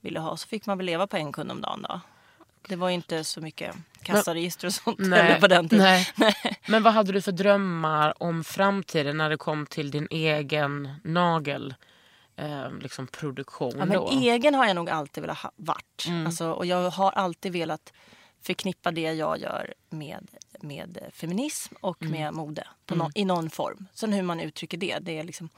ville 0.02 0.20
ha. 0.20 0.38
Så 0.38 0.48
fick 0.48 0.66
man 0.66 0.78
väl 0.78 0.86
leva 0.86 1.08
på 1.08 1.18
en 1.18 1.32
kund 1.32 1.52
om 1.52 1.62
dagen 1.62 1.86
då. 1.90 2.00
Det 2.68 2.76
var 2.76 2.90
ju 2.90 2.96
inte 2.96 3.24
så 3.24 3.42
mycket 3.42 3.76
kassaregister 4.04 4.68
och 4.68 4.74
sånt 4.74 5.00
Nej, 5.00 5.40
på 5.42 5.48
den 5.48 5.70
tiden. 5.70 5.86
nej. 6.16 6.36
Men 6.68 6.84
vad 6.84 6.94
hade 6.94 7.12
du 7.12 7.22
för 7.22 7.32
drömmar 7.32 8.24
om 8.24 8.44
framtiden 8.44 9.18
när 9.18 9.30
det 9.30 9.38
kom 9.38 9.66
till 9.66 9.92
din 9.92 10.08
egen 10.12 10.90
nagel 11.04 11.74
eh, 12.36 12.72
liksom 12.82 13.08
produktion 13.08 13.74
Ja, 13.78 13.86
men 13.86 13.98
då? 13.98 14.10
egen 14.12 14.56
har 14.56 14.66
jag 14.66 14.76
nog 14.76 14.90
alltid 14.90 15.22
velat 15.24 15.38
ha 15.38 15.52
varit. 15.56 16.06
Mm. 16.08 16.26
Alltså, 16.26 16.52
och 16.52 16.66
jag 16.66 16.90
har 16.90 17.12
alltid 17.12 17.52
velat 17.52 17.94
förknippa 18.42 18.92
det 18.92 19.02
jag 19.02 19.38
gör 19.40 19.74
med, 19.90 20.28
med 20.62 20.98
feminism 21.14 21.76
och 21.82 22.02
Mm. 22.02 22.12
med 22.22 22.34
mode 22.34 22.68
på 22.86 22.96
nå- 22.96 23.12
i 23.16 23.26
någon 23.26 23.50
form. 23.50 23.88
Sen 23.94 24.14
hur 24.14 24.24
man 24.24 24.40
uttrycker 24.40 24.78
det. 24.78 24.98
det 25.02 25.18
är 25.20 25.24
liksom, 25.24 25.50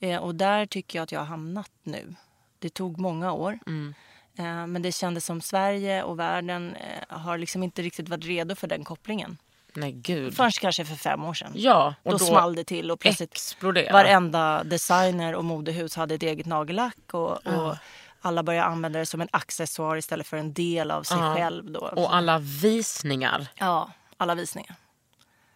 eh, 0.00 0.16
och 0.22 0.34
där 0.34 0.66
tycker 0.66 0.98
jag 0.98 1.02
att 1.02 1.12
jag 1.12 1.20
har 1.20 1.26
hamnat 1.26 1.70
nu. 1.82 2.14
Det 2.58 2.70
tog 2.70 2.98
många 2.98 3.32
år. 3.32 3.58
Mm. 3.66 3.94
Eh, 4.38 4.66
men 4.66 4.82
det 4.82 4.92
kändes 4.92 5.24
som 5.24 5.40
Sverige 5.40 6.02
och 6.02 6.18
världen 6.18 6.76
eh, 6.76 7.18
har 7.18 7.38
liksom 7.38 7.62
inte 7.62 7.82
riktigt 7.82 8.08
varit 8.08 8.24
redo 8.24 8.54
för 8.54 8.66
den 8.66 8.84
kopplingen. 8.84 9.38
Nej 9.74 9.92
gud. 9.92 10.34
Förrän 10.36 10.50
kanske 10.50 10.84
för 10.84 10.94
fem 10.96 11.24
år 11.24 11.34
sedan. 11.34 11.52
Ja, 11.54 11.94
och 12.02 12.10
då, 12.12 12.18
då, 12.18 12.24
small 12.24 12.54
det 12.54 12.64
till 12.64 12.90
och 12.90 13.00
plötsligt 13.00 13.32
exploderar. 13.32 13.92
varenda 13.92 14.64
designer 14.64 15.34
och 15.34 15.44
modehus 15.44 15.96
hade 15.96 16.14
ett 16.14 16.22
eget 16.22 16.46
nagellack 16.46 17.14
och, 17.14 17.46
och 17.46 17.76
alla 18.20 18.42
började 18.42 18.66
använda 18.66 18.98
det 18.98 19.06
som 19.06 19.20
en 19.20 19.28
accessoar 19.30 19.96
istället 19.96 20.26
för 20.26 20.36
en 20.36 20.52
del 20.52 20.90
av 20.90 21.02
sig 21.02 21.18
Ja. 21.18 21.34
själv. 21.34 21.70
Då. 21.70 21.80
Och 21.80 22.14
alla 22.14 22.38
visningar. 22.38 23.46
ja, 23.58 23.90
alla 24.16 24.34
visningar. 24.34 24.74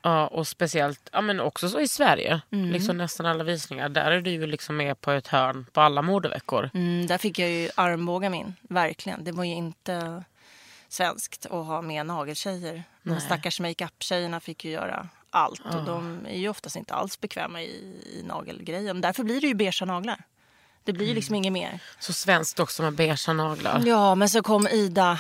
Ja, 0.05 0.27
och 0.27 0.49
speciellt 0.49 1.09
ja, 1.13 1.21
men 1.21 1.41
också 1.41 1.69
så 1.69 1.81
i 1.81 1.89
Sverige. 1.89 2.41
Mm. 2.51 2.71
Liksom 2.71 2.97
nästan 2.99 3.27
alla 3.27 3.45
visningar. 3.45 3.89
Där 3.89 4.11
är 4.11 4.21
du 4.21 4.31
ju 4.31 4.47
liksom 4.47 4.77
med 4.77 5.01
på 5.01 5.11
ett 5.11 5.27
hörn 5.29 5.67
på 5.73 5.81
alla 5.81 6.03
modeveckor. 6.03 6.71
Mm, 6.75 7.07
där 7.07 7.19
fick 7.19 7.39
jag 7.39 7.51
ju 7.51 7.71
armbåga 7.75 8.31
min, 8.31 8.55
verkligen. 8.63 9.25
Det 9.25 9.33
var 9.33 9.45
ju 9.45 9.55
inte 9.55 10.25
svenskt 10.89 11.47
att 11.47 11.67
ha 11.67 11.83
med 11.83 12.07
nageltjejer. 12.07 12.83
De 13.03 13.21
stackars 13.21 13.61
makeup-tjejerna 13.61 14.41
fick 14.41 14.65
ju 14.65 14.71
göra 14.71 15.09
allt 15.31 15.61
och 15.75 15.85
de 15.85 16.27
är 16.29 16.39
ju 16.39 16.49
oftast 16.49 16.77
inte 16.77 16.95
alls 16.95 17.21
bekväma 17.21 17.63
i, 17.63 17.67
i 18.19 18.23
nagelgrejen. 18.27 19.01
Därför 19.01 19.25
blir 19.25 19.41
det 19.41 19.47
ju 19.47 19.55
beiga 19.55 19.85
naglar. 19.87 20.23
Det 20.85 20.93
blir 20.93 21.15
liksom 21.15 21.35
inget 21.35 21.53
mer. 21.53 21.81
Så 21.99 22.13
svenskt 22.13 22.61
också 22.61 22.83
med 22.83 22.93
beigea 22.93 23.33
naglar. 23.33 23.83
Ja, 23.87 24.15
men 24.15 24.29
så 24.29 24.43
kom 24.43 24.69
Ida 24.69 25.19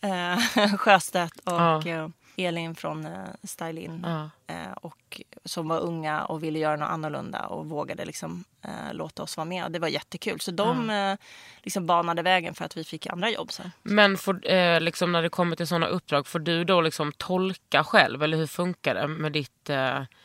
eh, 0.00 0.38
Sjöstedt 0.76 1.38
och 1.44 1.52
Ja. 1.52 1.86
eh, 1.88 2.08
Elin 2.36 2.74
från 2.74 3.06
eh, 3.06 3.12
Style 3.42 3.80
In. 3.80 4.06
Ja. 4.06 4.30
Eh, 4.54 4.72
och, 4.82 5.20
som 5.44 5.68
var 5.68 5.80
unga 5.80 6.24
och 6.24 6.42
ville 6.42 6.58
göra 6.58 6.76
något 6.76 6.88
annorlunda 6.88 7.46
och 7.46 7.66
vågade 7.68 8.04
liksom, 8.04 8.44
eh, 8.64 8.92
låta 8.94 9.22
oss 9.22 9.36
vara 9.36 9.44
med. 9.44 9.72
Det 9.72 9.78
var 9.78 9.88
jättekul. 9.88 10.40
Så 10.40 10.50
de 10.50 10.90
eh, 10.90 11.16
liksom 11.62 11.86
banade 11.86 12.22
vägen 12.22 12.54
för 12.54 12.64
att 12.64 12.76
vi 12.76 12.84
fick 12.84 13.06
andra 13.06 13.30
jobb 13.30 13.52
sen. 13.52 13.72
Men 13.82 14.16
får, 14.18 14.50
eh, 14.52 14.80
liksom 14.80 15.12
när 15.12 15.22
det 15.22 15.28
kommer 15.28 15.56
till 15.56 15.66
sådana 15.66 15.86
uppdrag, 15.86 16.26
får 16.26 16.38
du 16.38 16.64
då 16.64 16.80
liksom 16.80 17.12
tolka 17.12 17.84
själv? 17.84 18.22
Eller 18.22 18.36
hur 18.36 18.46
funkar 18.46 18.94
det 18.94 19.06
med 19.08 19.32
ditt... 19.32 19.70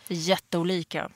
Jätteolika. 0.08 1.10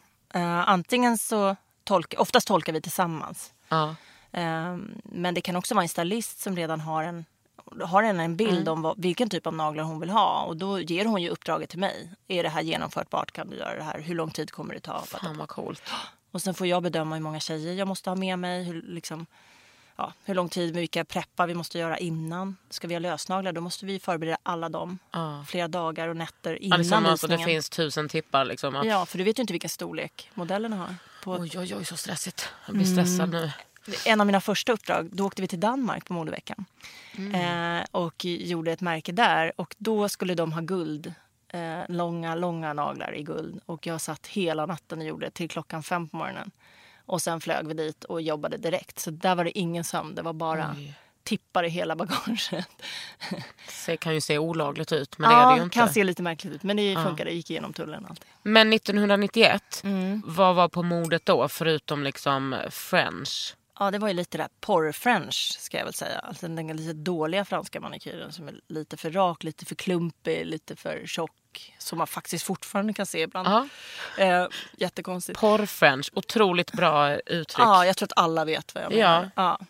Antingen 0.65 1.17
så 1.17 1.55
tolkar, 1.89 2.19
oftast 2.21 2.47
tolkar 2.47 2.73
vi 2.73 2.81
tillsammans. 2.81 3.53
ja. 3.69 3.95
Eh, 4.31 4.77
men 5.03 5.33
det 5.33 5.41
kan 5.41 5.55
också 5.55 5.75
vara 5.75 5.83
en 5.83 5.89
stylist 5.89 6.39
som 6.39 6.55
redan 6.55 6.79
har 6.79 7.03
en 7.03 7.25
har 7.83 8.03
en, 8.03 8.19
en 8.19 8.35
bild 8.35 8.51
Mm. 8.67 8.73
om 8.73 8.81
vad, 8.81 9.01
vilken 9.01 9.29
typ 9.29 9.47
av 9.47 9.53
naglar 9.53 9.83
hon 9.83 9.99
vill 9.99 10.09
ha. 10.09 10.43
Och 10.43 10.57
då 10.57 10.79
ger 10.79 11.05
hon 11.05 11.21
ju 11.21 11.29
uppdraget 11.29 11.69
till 11.69 11.79
mig. 11.79 12.09
Är 12.27 12.43
det 12.43 12.49
här 12.49 12.61
genomförbart? 12.61 13.31
Kan 13.31 13.49
du 13.49 13.57
göra 13.57 13.75
det 13.75 13.83
här? 13.83 13.99
Hur 14.01 14.15
lång 14.15 14.31
tid 14.31 14.51
kommer 14.51 14.73
det 14.73 14.79
ta? 14.79 15.01
Fan 15.05 15.37
vad 15.37 15.47
coolt. 15.49 15.81
Och 16.31 16.41
sen 16.41 16.53
får 16.53 16.67
jag 16.67 16.83
bedöma 16.83 17.15
hur 17.15 17.21
många 17.23 17.39
tjejer 17.39 17.73
jag 17.73 17.87
måste 17.87 18.09
ha 18.09 18.15
med 18.15 18.39
mig. 18.39 18.63
Hur, 18.63 18.81
liksom, 18.81 19.25
ja, 19.95 20.13
hur 20.25 20.35
lång 20.35 20.49
tid, 20.49 20.75
vilka 20.75 21.05
preppar 21.05 21.47
vi 21.47 21.53
måste 21.53 21.79
göra 21.79 21.97
innan. 21.97 22.57
Ska 22.69 22.87
vi 22.87 22.93
ha 22.95 22.99
lösnaglar 22.99 23.51
då 23.51 23.61
måste 23.61 23.85
vi 23.85 23.99
förbereda 23.99 24.37
alla 24.43 24.69
dem. 24.69 24.99
Ja. 25.11 25.45
Flera 25.47 25.67
dagar 25.67 26.07
och 26.07 26.17
nätter 26.17 26.51
Ja, 26.51 26.57
innan 26.57 26.79
liksom, 26.79 27.05
alltså, 27.05 27.27
det 27.27 27.33
visningen. 27.33 27.55
finns 27.55 27.69
tusen 27.69 28.09
tippar. 28.09 28.45
Liksom, 28.45 28.75
att, 28.75 28.85
Ja, 28.85 29.05
för 29.05 29.17
du 29.17 29.23
vet 29.23 29.39
ju 29.39 29.41
inte 29.41 29.53
vilken 29.53 29.69
storlek 29.69 30.31
modellerna 30.33 30.75
har. 30.75 30.95
På 31.23 31.31
Oj, 31.33 31.51
oj, 31.57 31.75
oj, 31.75 31.85
så 31.85 31.97
stressigt. 31.97 32.49
Jag 32.65 32.75
blir 32.75 32.85
stressad 32.85 33.29
nu. 33.29 33.51
en 34.05 34.21
av 34.21 34.27
mina 34.27 34.41
första 34.41 34.71
uppdrag, 34.71 35.09
då 35.11 35.25
åkte 35.25 35.41
vi 35.41 35.47
till 35.47 35.59
Danmark 35.59 36.05
på 36.05 36.13
modeveckan. 36.13 36.65
Eh, 37.33 37.85
och 37.91 38.25
gjorde 38.25 38.71
ett 38.71 38.81
märke 38.81 39.11
där. 39.11 39.51
Och 39.55 39.75
då 39.77 40.09
skulle 40.09 40.35
de 40.35 40.53
ha 40.53 40.61
guld. 40.61 41.13
Eh, 41.53 41.79
långa, 41.89 42.35
långa 42.35 42.73
naglar 42.73 43.15
i 43.15 43.23
guld. 43.23 43.59
Och 43.65 43.87
jag 43.87 44.01
satt 44.01 44.27
hela 44.27 44.65
natten 44.65 44.99
och 44.99 45.05
gjorde 45.05 45.31
till 45.31 45.49
klockan 45.49 45.83
fem 45.83 46.09
på 46.09 46.17
morgonen. 46.17 46.51
Och 47.05 47.21
sen 47.21 47.41
flög 47.41 47.67
vi 47.67 47.73
dit 47.73 48.03
och 48.03 48.21
jobbade 48.21 48.57
direkt. 48.57 48.99
Så 48.99 49.11
där 49.11 49.35
var 49.35 49.43
det 49.43 49.57
ingen 49.59 49.83
sömn. 49.83 50.15
Det 50.15 50.21
var 50.21 50.33
bara 50.33 50.75
Oj. 50.77 50.95
Tippar 51.29 51.63
i 51.63 51.69
hela 51.69 51.95
bagaget. 51.95 52.49
Det 53.85 53.97
kan 53.97 54.13
ju 54.13 54.21
se 54.21 54.37
olagligt 54.37 54.91
ut, 54.91 55.17
men 55.17 55.29
det 55.29 55.35
är 55.35 55.49
det 55.51 55.57
ju 55.57 55.63
inte. 55.63 55.73
kan 55.73 55.89
se 55.89 56.03
lite 56.03 56.23
märkligt 56.23 56.53
ut. 56.53 56.63
Men 56.63 56.77
det 56.77 56.95
funkade. 56.95 57.23
Det 57.29 57.35
gick 57.35 57.49
igenom 57.51 57.73
tullen 57.73 58.05
alltid. 58.09 58.25
Men 58.43 58.73
1991, 58.73 59.81
Mm. 59.83 60.21
vad 60.25 60.55
var 60.55 60.69
på 60.69 60.83
modet 60.83 61.25
då 61.25 61.47
förutom 61.47 62.03
liksom 62.03 62.55
French? 62.69 63.55
Ja, 63.79 63.91
det 63.91 63.97
var 63.97 64.07
ju 64.07 64.13
lite 64.13 64.37
där 64.37 64.47
porr-french 64.61 65.57
ska 65.59 65.77
jag 65.77 65.85
väl 65.85 65.93
säga. 65.93 66.19
Alltså 66.19 66.47
den 66.47 66.67
lite 66.67 66.93
dåliga 66.93 67.45
franska 67.45 67.79
manikyren 67.79 68.31
som 68.31 68.47
är 68.47 68.55
lite 68.67 68.97
för 68.97 69.11
rak, 69.11 69.43
lite 69.43 69.65
för 69.65 69.75
klumpig, 69.75 70.45
lite 70.45 70.75
för 70.75 71.01
tjock. 71.05 71.73
Som 71.77 71.97
man 71.97 72.07
faktiskt 72.07 72.45
fortfarande 72.45 72.93
kan 72.93 73.05
se 73.05 73.21
ibland. 73.21 73.47
Ja. 73.47 73.67
Eh, 74.23 74.47
jättekonstigt. 74.77 75.39
Porr-French, 75.39 76.09
otroligt 76.13 76.71
bra 76.71 77.15
uttryck. 77.15 77.59
Ja, 77.67 77.85
jag 77.85 77.97
tror 77.97 78.05
att 78.07 78.17
alla 78.23 78.45
vet 78.45 78.75
vad 78.75 78.83
jag 78.83 78.91
menar. 78.93 79.29
Ja. 79.35 79.43
Ja. 79.59 79.65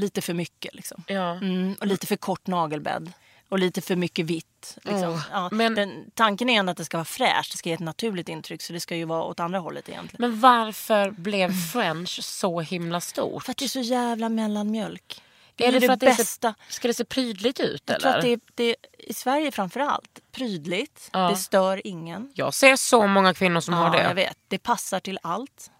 Lite 0.00 0.20
för 0.20 0.34
mycket 0.34 0.74
liksom. 0.74 1.04
Ja. 1.06 1.30
Mm, 1.30 1.76
och 1.80 1.86
lite 1.86 2.06
för 2.06 2.16
kort 2.16 2.46
nagelbädd. 2.46 3.12
Och 3.48 3.58
lite 3.58 3.80
för 3.80 3.96
mycket 3.96 4.26
vitt. 4.26 4.78
Liksom. 4.82 5.10
Åh, 5.10 5.22
ja, 5.32 5.48
men- 5.52 5.74
den, 5.74 6.10
tanken 6.14 6.48
är 6.48 6.58
ändå 6.58 6.70
att 6.70 6.76
det 6.76 6.84
ska 6.84 6.96
vara 6.96 7.04
fräscht. 7.04 7.52
Det 7.52 7.58
ska 7.58 7.68
ge 7.68 7.74
ett 7.74 7.80
naturligt 7.80 8.28
intryck. 8.28 8.62
Så 8.62 8.72
det 8.72 8.80
ska 8.80 8.96
ju 8.96 9.04
vara 9.04 9.22
åt 9.22 9.40
andra 9.40 9.58
hållet 9.58 9.88
egentligen. 9.88 10.20
Men 10.30 10.40
varför 10.40 11.10
blev 11.10 11.52
French 11.72 12.24
så 12.24 12.60
himla 12.60 13.00
stort? 13.00 13.44
För 13.44 13.50
att 13.50 13.56
det 13.56 13.64
är 13.64 13.68
så 13.68 13.80
jävla 13.80 14.28
mellanmjölk. 14.28 15.22
Det 15.56 15.64
Är 15.64 15.68
är, 15.68 15.72
det 15.72 15.78
det, 15.78 15.86
för 15.86 15.92
att 15.92 16.00
det 16.00 16.06
bästa. 16.06 16.54
Ska 16.68 16.88
det 16.88 16.94
se 16.94 17.04
prydligt 17.04 17.60
ut 17.60 17.82
Jag 17.86 17.94
eller? 17.96 18.00
tror 18.10 18.16
att 18.18 18.22
det 18.22 18.32
är, 18.32 18.40
det 18.54 18.76
i 18.98 19.14
Sverige 19.14 19.52
framför 19.52 19.80
allt 19.80 20.20
prydligt. 20.32 21.10
Ja. 21.12 21.30
Det 21.30 21.36
stör 21.36 21.86
ingen. 21.86 22.32
Jag 22.34 22.54
ser 22.54 22.76
så 22.76 23.06
många 23.06 23.34
kvinnor 23.34 23.60
som 23.60 23.74
har 23.74 23.86
Ja, 23.86 23.92
det. 23.92 24.02
jag 24.02 24.14
vet. 24.14 24.36
Det 24.48 24.58
passar 24.58 25.00
till 25.00 25.18
allt. 25.22 25.70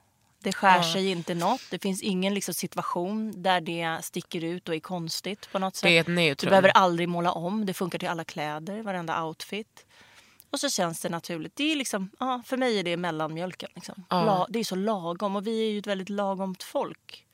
Det 0.42 0.52
skär 0.52 0.82
sig 0.82 1.10
inte 1.10 1.34
något. 1.34 1.60
Det 1.70 1.82
finns 1.82 2.02
ingen 2.02 2.34
liksom, 2.34 2.54
situation 2.54 3.42
där 3.42 3.60
det 3.60 3.98
sticker 4.02 4.44
ut 4.44 4.68
och 4.68 4.74
är 4.74 4.80
konstigt 4.80 5.48
på 5.52 5.58
något 5.58 5.76
sätt. 5.76 5.82
Det 5.88 5.96
är 5.96 6.00
ett 6.00 6.06
Du 6.06 6.12
neutrum. 6.14 6.50
behöver 6.50 6.68
aldrig 6.68 7.08
måla 7.08 7.32
om. 7.32 7.66
Det 7.66 7.74
funkar 7.74 7.98
till 7.98 8.08
alla 8.08 8.24
kläder, 8.24 8.82
varenda 8.82 9.24
outfit. 9.24 9.86
Och 10.50 10.60
så 10.60 10.68
känns 10.70 11.00
det 11.00 11.08
naturligt. 11.08 11.56
Det 11.56 11.72
är 11.72 11.76
liksom, 11.76 12.10
ja, 12.18 12.42
för 12.46 12.56
mig 12.56 12.78
är 12.78 12.82
det 12.84 12.96
mellanmjölken. 12.96 13.70
Liksom. 13.74 14.04
Ja. 14.08 14.24
La, 14.24 14.46
det 14.48 14.58
är 14.58 14.64
så 14.64 14.76
lagom 14.76 15.36
och 15.36 15.46
vi 15.46 15.66
är 15.66 15.70
ju 15.70 15.78
ett 15.78 15.86
väldigt 15.86 16.08
lagomt 16.08 16.62
folk. 16.62 17.26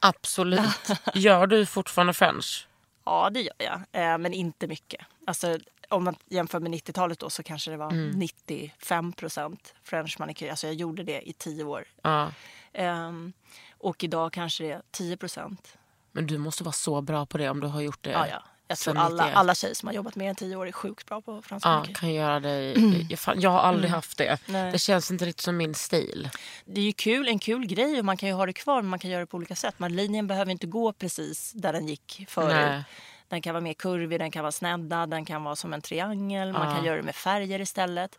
Absolut. 0.00 0.88
Gör 1.14 1.46
du 1.46 1.66
fortfarande 1.66 2.14
French? 2.14 2.68
Ja, 3.04 3.30
det 3.30 3.40
gör 3.40 3.54
jag. 3.58 3.80
Eh, 4.12 4.18
men 4.18 4.32
inte 4.34 4.66
mycket. 4.66 5.00
Alltså, 5.26 5.58
om 5.94 6.04
man 6.04 6.16
jämför 6.28 6.60
med 6.60 6.72
90-talet 6.72 7.18
då 7.18 7.30
så 7.30 7.42
kanske 7.42 7.70
det 7.70 7.76
var 7.76 7.90
Mm. 7.92 8.10
95 8.10 9.12
procent 9.12 9.74
French 9.84 10.16
manikyr. 10.18 10.50
Alltså 10.50 10.66
jag 10.66 10.74
gjorde 10.74 11.02
det 11.02 11.28
i 11.28 11.32
tio 11.32 11.64
år. 11.64 11.84
Ja. 12.02 12.30
Ehm, 12.72 13.32
och 13.78 14.04
idag 14.04 14.32
kanske 14.32 14.64
det 14.64 14.70
är 14.72 14.82
10 14.90 15.16
procent. 15.16 15.76
Men 16.12 16.26
du 16.26 16.38
måste 16.38 16.64
vara 16.64 16.72
så 16.72 17.00
bra 17.00 17.26
på 17.26 17.38
det 17.38 17.48
om 17.50 17.60
du 17.60 17.66
har 17.66 17.80
gjort 17.80 18.02
det. 18.04 18.10
Ja, 18.10 18.28
ja. 18.28 18.42
Jag 18.68 18.78
tror 18.78 18.96
alla, 18.96 19.22
91. 19.24 19.36
alla 19.36 19.54
tjejer 19.54 19.74
som 19.74 19.86
har 19.86 19.94
jobbat 19.94 20.16
mer 20.16 20.28
än 20.28 20.34
tio 20.36 20.56
år 20.56 20.66
är 20.68 20.72
sjukt 20.72 21.06
bra 21.06 21.20
på 21.20 21.42
fransk 21.42 21.66
Ja, 21.66 21.70
manikyr. 21.78 21.94
kan 21.94 22.12
göra 22.14 22.40
dig... 22.40 23.06
Jag, 23.10 23.18
fan, 23.18 23.40
jag 23.40 23.50
har 23.50 23.58
aldrig 23.60 23.90
haft 23.90 24.18
det. 24.18 24.38
Nej. 24.46 24.72
Det 24.72 24.78
känns 24.78 25.10
inte 25.10 25.24
riktigt 25.24 25.40
som 25.44 25.56
min 25.56 25.74
stil. 25.74 26.30
Det 26.64 26.80
är 26.80 26.84
ju 26.84 26.92
kul, 26.92 27.28
en 27.28 27.38
kul 27.38 27.66
grej 27.66 27.98
och 27.98 28.04
man 28.04 28.16
kan 28.16 28.28
ju 28.28 28.34
ha 28.34 28.46
det 28.46 28.52
kvar 28.52 28.82
men 28.82 28.88
man 28.90 28.98
kan 28.98 29.10
göra 29.10 29.20
det 29.20 29.26
på 29.26 29.36
olika 29.36 29.56
sätt. 29.56 29.74
Men 29.78 29.96
linjen 29.96 30.26
behöver 30.26 30.52
inte 30.52 30.66
gå 30.66 30.92
precis 30.92 31.52
där 31.52 31.72
den 31.72 31.88
gick 31.88 32.24
förut. 32.28 32.48
Nej. 32.54 32.84
Den 33.28 33.42
kan 33.42 33.54
vara 33.54 33.62
mer 33.62 33.74
kurvig, 33.74 34.18
den 34.20 34.30
kan 34.30 34.42
vara 34.42 34.52
snedda, 34.52 35.06
den 35.06 35.24
kan 35.24 35.44
vara 35.44 35.56
som 35.56 35.72
en 35.74 35.80
triangel. 35.80 36.52
Man 36.52 36.74
kan 36.74 36.84
göra 36.84 36.96
det 36.96 37.02
med 37.02 37.14
färger 37.14 37.60
istället. 37.60 38.18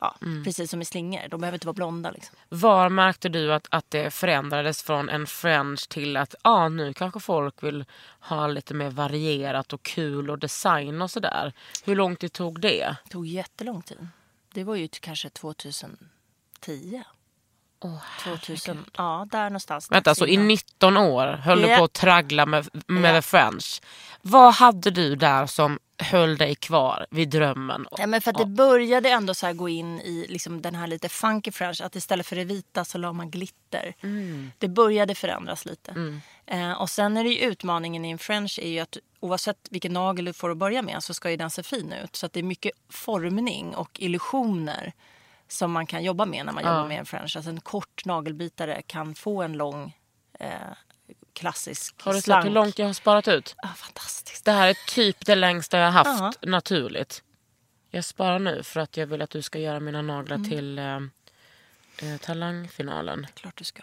Ja, 0.00 0.14
Mm. 0.22 0.44
Precis 0.44 0.70
som 0.70 0.82
i 0.82 0.84
slingor. 0.84 1.28
De 1.28 1.40
behöver 1.40 1.56
inte 1.56 1.66
vara 1.66 1.74
blonda. 1.74 2.10
Liksom. 2.10 2.36
Var 2.48 2.88
märkte 2.88 3.28
du 3.28 3.54
att, 3.54 3.66
att 3.70 3.90
det 3.90 4.10
förändrades 4.10 4.82
från 4.82 5.08
en 5.08 5.26
French 5.26 5.88
till 5.88 6.16
att 6.16 6.34
ah, 6.42 6.68
nu 6.68 6.92
kanske 6.92 7.20
folk 7.20 7.62
vill 7.62 7.84
ha 8.20 8.46
lite 8.46 8.74
mer 8.74 8.90
varierat 8.90 9.72
och 9.72 9.82
kul 9.82 10.30
och 10.30 10.38
design 10.38 11.02
och 11.02 11.10
sådär? 11.10 11.52
Hur 11.84 11.96
lång 11.96 12.16
tid 12.16 12.32
tog 12.32 12.60
det? 12.60 12.96
Det 13.04 13.10
tog 13.10 13.26
jättelång 13.26 13.82
tid. 13.82 14.08
Det 14.52 14.64
var 14.64 14.74
ju 14.74 14.88
kanske 14.88 15.30
2010. 15.30 17.02
2000, 18.22 18.84
ja, 18.96 19.26
där 19.30 19.44
någonstans. 19.44 19.90
Vänta, 19.90 20.14
så 20.14 20.26
i 20.26 20.32
Innan. 20.32 20.48
19 20.48 20.96
år 20.96 21.26
höll 21.26 21.60
du 21.62 21.68
Ja. 21.68 21.76
på 21.78 21.84
att 21.84 21.92
traggla 21.92 22.46
med, 22.46 22.68
med 22.86 23.14
Ja. 23.14 23.20
the 23.20 23.22
French. 23.22 23.80
Vad 24.22 24.54
hade 24.54 24.90
du 24.90 25.16
där 25.16 25.46
som 25.46 25.78
höll 25.98 26.36
dig 26.36 26.54
kvar 26.54 27.06
vid 27.10 27.28
drömmen? 27.28 27.86
Ja, 27.98 28.06
men 28.06 28.20
för 28.20 28.30
att 28.30 28.38
det 28.38 28.46
började 28.46 29.08
ändå 29.10 29.34
så 29.34 29.52
gå 29.52 29.68
in 29.68 30.00
i 30.00 30.26
liksom 30.28 30.62
den 30.62 30.74
här 30.74 30.86
lite 30.86 31.08
funky 31.08 31.50
french. 31.52 31.80
Att 31.80 31.96
istället 31.96 32.26
för 32.26 32.36
det 32.36 32.44
vita 32.44 32.84
så 32.84 32.98
la 32.98 33.12
man 33.12 33.30
glitter. 33.30 33.94
Det 34.58 34.68
började 34.68 35.14
förändras 35.14 35.64
lite. 35.64 36.20
Eh, 36.46 36.72
och 36.72 36.90
sen 36.90 37.16
är 37.16 37.24
det 37.24 37.38
utmaningen 37.44 38.04
i 38.04 38.10
en 38.10 38.18
french 38.18 38.58
är 38.62 38.68
ju 38.68 38.78
att 38.80 38.96
oavsett 39.20 39.56
vilken 39.70 39.92
nagel 39.92 40.24
du 40.24 40.32
får 40.32 40.50
att 40.50 40.56
börja 40.56 40.82
med 40.82 41.02
så 41.02 41.14
ska 41.14 41.30
ju 41.30 41.36
den 41.36 41.50
se 41.50 41.62
fin 41.62 41.92
ut. 42.04 42.16
Så 42.16 42.28
det 42.32 42.38
är 42.38 42.42
mycket 42.42 42.72
formning 42.88 43.74
och 43.74 43.90
illusioner 44.00 44.92
som 45.48 45.72
man 45.72 45.86
kan 45.86 46.02
jobba 46.04 46.24
med 46.24 46.46
när 46.46 46.52
man 46.52 46.64
jobbar 46.64 46.88
med 46.88 46.98
en 46.98 47.06
french. 47.06 47.36
Alltså 47.36 47.50
en 47.50 47.60
kort 47.60 48.04
nagelbitare 48.04 48.82
kan 48.82 49.14
få 49.14 49.42
en 49.42 49.52
lång 49.52 49.96
eh, 50.38 50.48
klassisk 51.32 51.94
Har 52.02 52.14
du 52.14 52.20
sett 52.20 52.44
hur 52.44 52.50
långt 52.50 52.78
jag 52.78 52.86
har 52.86 52.92
sparat 52.92 53.28
ut? 53.28 53.54
Ah, 53.58 53.68
fantastiskt. 53.68 54.44
Det 54.44 54.52
här 54.52 54.68
är 54.68 54.76
typ 54.88 55.26
det 55.26 55.34
längsta 55.34 55.78
jag 55.78 55.90
har 55.90 56.04
haft 56.04 56.38
naturligt. 56.42 57.22
Jag 57.90 58.04
sparar 58.04 58.38
nu 58.38 58.62
för 58.62 58.80
att 58.80 58.96
jag 58.96 59.06
vill 59.06 59.22
att 59.22 59.30
du 59.30 59.42
ska 59.42 59.58
göra 59.58 59.80
mina 59.80 60.02
naglar 60.02 60.36
Mm. 60.36 60.50
till 60.50 60.78
eh, 60.78 60.96
eh, 62.02 62.16
talangfinalen. 62.20 63.26
Klart 63.34 63.56
du 63.58 63.64
ska. 63.64 63.82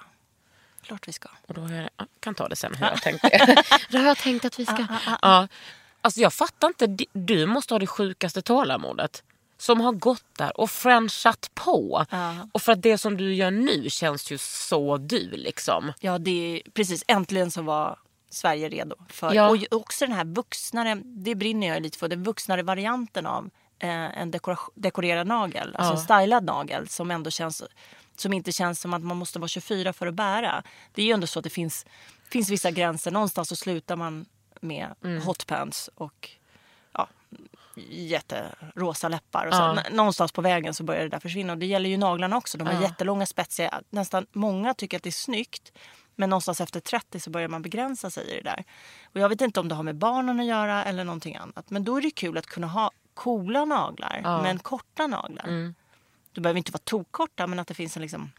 Klart 0.81 1.07
vi 1.07 1.13
ska. 1.13 1.29
Och 1.47 1.53
då 1.53 1.61
har 1.61 1.73
jag, 1.73 1.89
jag 1.97 2.07
kan 2.19 2.35
ta 2.35 2.47
det 2.47 2.55
sen 2.55 2.75
hur 2.75 2.85
jag 2.85 3.01
tänkte. 3.01 3.55
då 3.89 3.97
har 3.97 4.05
jag 4.05 4.17
tänkt 4.17 4.45
att 4.45 4.59
vi 4.59 4.65
ska... 4.65 4.85
Ja. 5.21 5.47
Alltså 6.01 6.19
jag 6.19 6.33
fattar 6.33 6.67
inte, 6.67 7.05
du 7.13 7.45
måste 7.45 7.73
ha 7.73 7.79
det 7.79 7.87
sjukaste 7.87 8.41
tålamodet. 8.41 9.23
Som 9.61 9.81
har 9.81 9.91
gått 9.91 10.25
där 10.37 10.59
och 10.59 10.71
frenchat 10.71 11.51
på. 11.53 12.05
Och 12.51 12.61
för 12.61 12.71
att 12.71 12.81
det 12.81 12.97
som 12.97 13.17
du 13.17 13.33
gör 13.33 13.51
nu 13.51 13.89
känns 13.89 14.31
ju 14.31 14.37
så 14.37 14.97
du 14.97 15.29
liksom. 15.31 15.93
Ja, 15.99 16.17
det 16.17 16.31
är, 16.31 16.71
precis. 16.71 17.03
Äntligen 17.07 17.51
så 17.51 17.61
var 17.61 17.99
Sverige 18.29 18.69
redo. 18.69 18.95
För, 19.09 19.33
Ja. 19.33 19.49
Och 19.49 19.57
också 19.71 20.05
den 20.05 20.15
här 20.15 20.25
vuxnare, 20.25 21.01
det 21.05 21.35
brinner 21.35 21.67
jag 21.67 21.81
lite 21.83 21.97
för, 21.97 22.07
den 22.07 22.23
vuxnare 22.23 22.63
varianten 22.63 23.25
av 23.25 23.49
eh, 23.79 24.19
en 24.19 24.31
dekora, 24.31 24.57
dekorerad 24.75 25.27
nagel. 25.27 25.75
Alltså 25.75 25.93
en 25.93 25.99
stylad 25.99 26.43
nagel 26.43 26.87
som 26.87 27.11
ändå 27.11 27.29
känns 27.29 27.63
som 28.15 28.33
inte 28.33 28.51
känns 28.51 28.79
som 28.81 28.93
att 28.93 29.03
man 29.03 29.17
måste 29.17 29.39
vara 29.39 29.47
24 29.47 29.93
för 29.93 30.07
att 30.07 30.13
bära. 30.13 30.63
Det 30.93 31.01
är 31.01 31.05
ju 31.05 31.11
ändå 31.11 31.27
så 31.27 31.39
att 31.39 31.43
det 31.43 31.49
finns, 31.49 31.85
finns 32.29 32.49
vissa 32.49 32.71
gränser. 32.71 33.11
Någonstans 33.11 33.49
så 33.49 33.55
slutar 33.55 33.95
man 33.95 34.25
med 34.61 34.87
hotpants 35.25 35.89
och 35.95 36.29
ja, 36.29 36.40
jätterosa 37.89 39.09
läppar. 39.09 39.45
Och 39.47 39.53
så. 39.53 39.61
Ja. 39.61 39.83
Någonstans 39.91 40.31
på 40.31 40.41
vägen 40.41 40.73
så 40.73 40.83
börjar 40.83 41.01
det 41.01 41.09
där 41.09 41.19
försvinna. 41.19 41.53
Och 41.53 41.59
det 41.59 41.65
gäller 41.65 41.89
ju 41.89 41.97
naglarna 41.97 42.37
också. 42.37 42.57
De 42.57 42.67
är 42.67 42.81
jättelånga, 42.81 43.25
spetsiga. 43.25 43.81
Nästan 43.89 44.25
många 44.31 44.73
tycker 44.73 44.97
att 44.97 45.03
det 45.03 45.09
är 45.09 45.11
snyggt. 45.11 45.71
Men 46.15 46.29
någonstans 46.29 46.61
efter 46.61 46.79
30 46.79 47.19
så 47.19 47.29
börjar 47.29 47.47
man 47.47 47.61
begränsa 47.61 48.09
sig 48.09 48.27
i 48.27 48.35
det 48.35 48.49
där. 48.49 48.63
Och 49.03 49.19
jag 49.19 49.29
vet 49.29 49.41
inte 49.41 49.59
om 49.59 49.67
det 49.67 49.75
har 49.75 49.83
med 49.83 49.95
barnen 49.95 50.39
att 50.39 50.45
göra 50.45 50.83
eller 50.83 51.03
någonting 51.03 51.35
annat. 51.35 51.69
Men 51.69 51.83
då 51.83 51.97
är 51.97 52.01
det 52.01 52.11
kul 52.11 52.37
att 52.37 52.45
kunna 52.45 52.67
ha 52.67 52.91
coola 53.13 53.65
naglar 53.65 54.41
men 54.43 54.59
korta 54.59 55.07
naglar. 55.07 55.43
Mm. 55.43 55.75
De 56.31 56.41
behöver 56.41 56.57
inte 56.57 56.71
vara 56.71 56.81
tokkorta 56.83 57.47
men 57.47 57.59
att 57.59 57.67
det 57.67 57.73
finns 57.73 57.95
en, 57.95 58.01
liksom, 58.01 58.31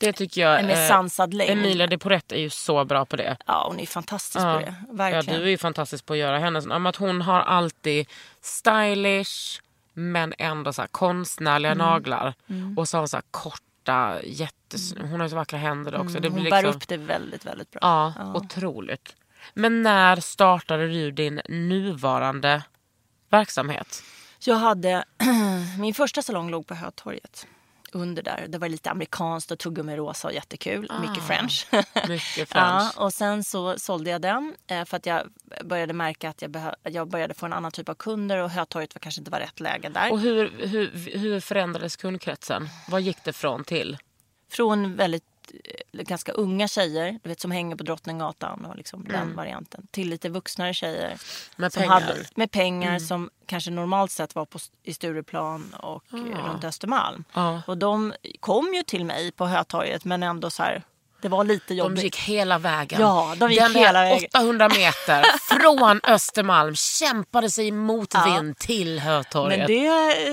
Det 0.00 0.12
tycker 0.12 0.40
jag... 0.40 0.64
mer 0.64 0.82
eh, 0.82 0.88
sansad 0.88 1.34
längd. 1.34 1.50
Emilia 1.50 1.86
de 1.86 1.98
Porrette 1.98 2.36
är 2.36 2.40
ju 2.40 2.50
så 2.50 2.84
bra 2.84 3.04
på 3.06 3.16
det. 3.16 3.36
Ja, 3.46 3.66
hon 3.68 3.80
är 3.80 3.86
fantastisk 3.86 4.44
Ja. 4.44 4.54
på 4.54 4.60
det. 4.60 4.74
Ja, 4.88 4.92
Verkligen. 4.94 5.40
du 5.40 5.46
är 5.46 5.50
ju 5.50 5.58
fantastisk 5.58 6.06
på 6.06 6.12
att 6.12 6.18
göra 6.18 6.38
hennes. 6.38 6.66
Ja, 6.66 6.88
Att 6.88 6.96
hon 6.96 7.22
har 7.22 7.40
alltid 7.40 8.06
stylish 8.40 9.60
men 9.92 10.34
ändå 10.38 10.72
så 10.72 10.86
konstnärliga 10.90 11.72
Mm. 11.72 11.86
naglar. 11.86 12.34
Och 12.76 12.88
så 12.88 12.96
har 12.96 13.00
hon 13.00 13.08
så 13.08 13.16
här 13.16 13.24
korta, 13.30 14.16
jättes... 14.24 14.94
Hon 15.00 15.20
har 15.20 15.22
ju 15.22 15.30
så 15.30 15.36
vackra 15.36 15.58
händer 15.58 15.94
också. 15.94 16.12
Det 16.20 16.28
Mm. 16.28 16.32
hon 16.32 16.40
blir 16.40 16.50
bär 16.50 16.62
liksom... 16.62 16.76
upp 16.76 16.88
det 16.88 16.96
väldigt, 16.96 17.46
väldigt 17.46 17.70
bra. 17.70 17.80
Ja, 17.82 18.12
otroligt. 18.34 19.16
Men 19.54 19.82
när 19.82 20.16
startade 20.20 20.88
du 20.88 21.10
din 21.10 21.40
nuvarande 21.48 22.62
verksamhet? 23.30 24.02
Jag 24.44 24.56
hade, 24.56 25.04
min 25.78 25.94
första 25.94 26.22
salong 26.22 26.50
låg 26.50 26.66
på 26.66 26.74
Hötorget. 26.74 27.46
Under 27.94 28.22
där. 28.22 28.46
Det 28.48 28.58
var 28.58 28.68
lite 28.68 28.90
amerikanskt 28.90 29.50
och 29.50 29.58
tuggummi 29.58 29.96
rosa 29.96 30.28
och 30.28 30.34
jättekul. 30.34 30.92
Mycket 31.00 31.26
french. 31.26 31.66
Mycket 32.08 32.48
ja, 32.54 32.80
french. 32.80 33.04
och 33.04 33.12
sen 33.12 33.44
så 33.44 33.78
sålde 33.78 34.10
jag 34.10 34.22
den 34.22 34.54
eh, 34.66 34.84
för 34.84 34.96
att 34.96 35.06
jag 35.06 35.22
började 35.64 35.92
märka 35.92 36.28
att 36.28 36.42
jag, 36.42 36.56
jag 36.82 37.08
började 37.08 37.34
få 37.34 37.46
en 37.46 37.52
annan 37.52 37.70
typ 37.72 37.88
av 37.88 37.94
kunder 37.94 38.38
och 38.38 38.50
Hötorget 38.50 38.94
var 38.94 39.00
kanske 39.00 39.20
inte 39.20 39.30
var 39.30 39.40
rätt 39.40 39.60
läge 39.60 39.88
där. 39.88 40.12
Och 40.12 40.20
hur, 40.20 40.66
hur, 40.66 41.18
hur 41.18 41.40
förändrades 41.40 41.96
kundkretsen? 41.96 42.68
Vad 42.88 43.00
gick 43.00 43.24
det 43.24 43.32
från 43.32 43.64
till? 43.64 43.98
Från 44.50 44.96
väldigt 44.96 45.24
ganska 45.92 46.32
unga 46.32 46.68
tjejer 46.68 47.18
du 47.22 47.28
vet, 47.28 47.40
som 47.40 47.50
hänger 47.50 47.76
på 47.76 47.82
Drottninggatan 47.84 48.64
och 48.64 48.76
liksom 48.76 49.00
Mm. 49.00 49.12
den 49.12 49.36
varianten. 49.36 49.86
Till 49.90 50.08
lite 50.10 50.28
vuxnare 50.28 50.74
tjejer. 50.74 51.18
Med 51.56 51.72
pengar? 51.72 51.88
Hade, 51.88 52.16
med 52.34 52.50
pengar 52.50 52.98
som 52.98 53.30
kanske 53.46 53.70
normalt 53.70 54.10
sett 54.10 54.34
var 54.34 54.44
på, 54.44 54.58
i 54.82 54.94
Stureplan 54.94 55.74
och 55.74 56.04
eh, 56.12 56.16
runt 56.48 56.64
Östermalm. 56.64 57.24
Ja. 57.32 57.62
Och 57.66 57.78
de 57.78 58.12
kom 58.40 58.74
ju 58.74 58.82
till 58.82 59.04
mig 59.04 59.32
på 59.32 59.46
Hötorget 59.46 60.04
men 60.04 60.22
ändå 60.22 60.50
så 60.50 60.62
här, 60.62 60.82
det 61.22 61.28
var 61.28 61.44
lite 61.44 61.64
De 61.68 61.74
jobbigt. 61.74 62.04
gick 62.04 62.16
hela 62.18 62.58
vägen. 62.58 63.00
Ja, 63.00 63.34
de 63.38 63.50
gick 63.50 63.60
Den 63.60 63.74
hela 63.74 64.00
vägen. 64.02 64.28
800 64.34 64.68
meter 64.68 65.24
från 65.60 66.00
Östermalm 66.04 66.74
kämpade 66.74 67.50
sig 67.50 67.70
mot 67.70 68.14
Ja. 68.14 68.24
vind 68.24 68.58
till 68.58 68.98
Hötorget. 69.00 69.58
Men 69.58 69.66
det 69.66 69.86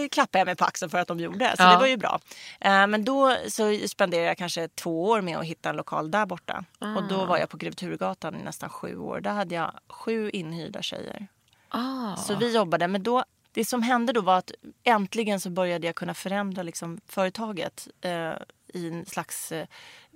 eh, 0.04 0.08
klappade 0.10 0.40
jag 0.40 0.46
mig 0.46 0.56
på 0.56 0.66
axeln 0.66 0.90
för 0.90 0.98
att 0.98 1.08
de 1.08 1.20
gjorde. 1.20 1.54
Så 1.58 1.64
Ja. 1.64 1.70
det 1.72 1.78
var 1.78 1.88
ju 1.88 1.98
bra. 1.98 2.20
Eh, 2.62 2.88
Men 2.88 3.06
då 3.06 3.36
så 3.50 3.80
spenderade 3.88 4.28
jag 4.28 4.38
kanske 4.38 4.68
två 4.68 5.04
år 5.06 5.22
med 5.22 5.38
att 5.38 5.46
hitta 5.46 5.70
en 5.70 5.76
lokal 5.76 6.12
där 6.12 6.26
borta. 6.26 6.64
Och 6.98 7.04
då 7.10 7.26
var 7.26 7.38
jag 7.38 7.50
på 7.50 7.58
Grev 7.58 7.72
Turegatan 7.72 8.36
i 8.36 8.44
nästan 8.44 8.70
sju 8.70 8.98
år. 8.98 9.20
Där 9.22 9.32
hade 9.32 9.56
jag 9.56 9.72
sju 9.90 10.30
inhyrda 10.30 10.82
tjejer. 10.82 11.28
Ah. 11.70 12.16
Så 12.16 12.36
vi 12.36 12.56
jobbade. 12.56 12.88
Men 12.88 13.04
då, 13.04 13.24
det 13.52 13.66
som 13.66 13.82
hände 13.82 14.14
då 14.14 14.22
var 14.22 14.38
att 14.38 14.52
äntligen 14.84 15.40
så 15.40 15.50
började 15.50 15.88
jag 15.88 15.96
kunna 15.96 16.14
förändra 16.14 16.64
liksom 16.64 17.00
företaget 17.10 17.88
eh, 18.02 18.32
i 18.78 18.88
en 18.88 19.06
slags 19.06 19.52
eh, 19.52 19.68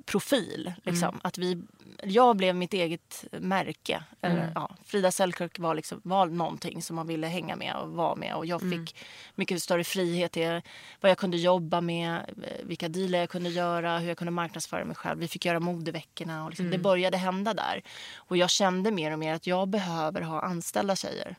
profil. 0.05 0.73
Liksom. 0.83 1.19
Att 1.23 1.37
vi, 1.37 1.61
jag 2.03 2.35
blev 2.37 2.55
mitt 2.55 2.73
eget 2.73 3.25
märke. 3.31 4.03
Eller, 4.21 4.51
ja, 4.55 4.71
Frida 4.85 5.11
Selkirk 5.11 5.59
var, 5.59 5.75
liksom, 5.75 6.01
var 6.03 6.25
någonting 6.25 6.81
som 6.81 6.95
man 6.95 7.07
ville 7.07 7.27
hänga 7.27 7.55
med 7.55 7.75
och 7.75 7.89
vara 7.89 8.15
med. 8.15 8.35
Och 8.35 8.45
jag 8.45 8.61
fick 8.61 8.95
mycket 9.35 9.63
större 9.63 9.83
frihet 9.83 10.37
i 10.37 10.61
vad 11.01 11.11
jag 11.11 11.17
kunde 11.17 11.37
jobba 11.37 11.81
med, 11.81 12.15
eh, 12.43 12.65
vilka 12.65 12.89
dealer 12.89 13.19
jag 13.19 13.29
kunde 13.29 13.49
göra, 13.49 13.99
hur 13.99 14.07
jag 14.07 14.17
kunde 14.17 14.31
marknadsföra 14.31 14.85
mig 14.85 14.95
själv. 14.95 15.19
Vi 15.19 15.27
fick 15.27 15.45
göra 15.45 15.59
modeveckorna 15.59 16.43
och 16.43 16.49
liksom, 16.49 16.69
det 16.69 16.77
började 16.77 17.17
hända 17.17 17.53
där. 17.53 17.83
Och 18.15 18.37
jag 18.37 18.49
kände 18.49 18.91
mer 18.91 19.11
och 19.11 19.19
mer 19.19 19.33
att 19.33 19.47
jag 19.47 19.67
behöver 19.67 20.21
ha 20.21 20.41
anställda 20.41 20.95
tjejer 20.95 21.35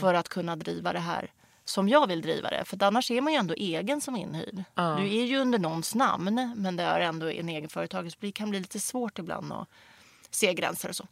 för 0.00 0.14
att 0.14 0.28
kunna 0.28 0.56
driva 0.56 0.92
det 0.92 0.98
här 0.98 1.30
som 1.70 1.88
jag 1.88 2.06
vill 2.06 2.22
driva 2.22 2.50
det. 2.50 2.64
För 2.64 2.82
annars 2.82 3.10
är 3.10 3.20
man 3.20 3.32
ju 3.32 3.38
ändå 3.38 3.54
egen 3.54 4.00
som 4.00 4.16
inhyrd. 4.16 4.64
Du 4.96 5.18
är 5.18 5.24
ju 5.24 5.38
under 5.38 5.58
någons 5.58 5.94
namn 5.94 6.52
men 6.56 6.76
det 6.76 6.82
är 6.82 7.00
ändå 7.00 7.30
en 7.30 7.48
egen 7.48 7.68
företag. 7.68 8.12
Så 8.12 8.18
det 8.20 8.32
kan 8.32 8.50
bli 8.50 8.58
lite 8.58 8.80
svårt 8.80 9.18
ibland 9.18 9.52
att 9.52 9.68
se 10.30 10.54
gränser 10.54 10.88
och 10.88 10.96
så. 10.96 11.06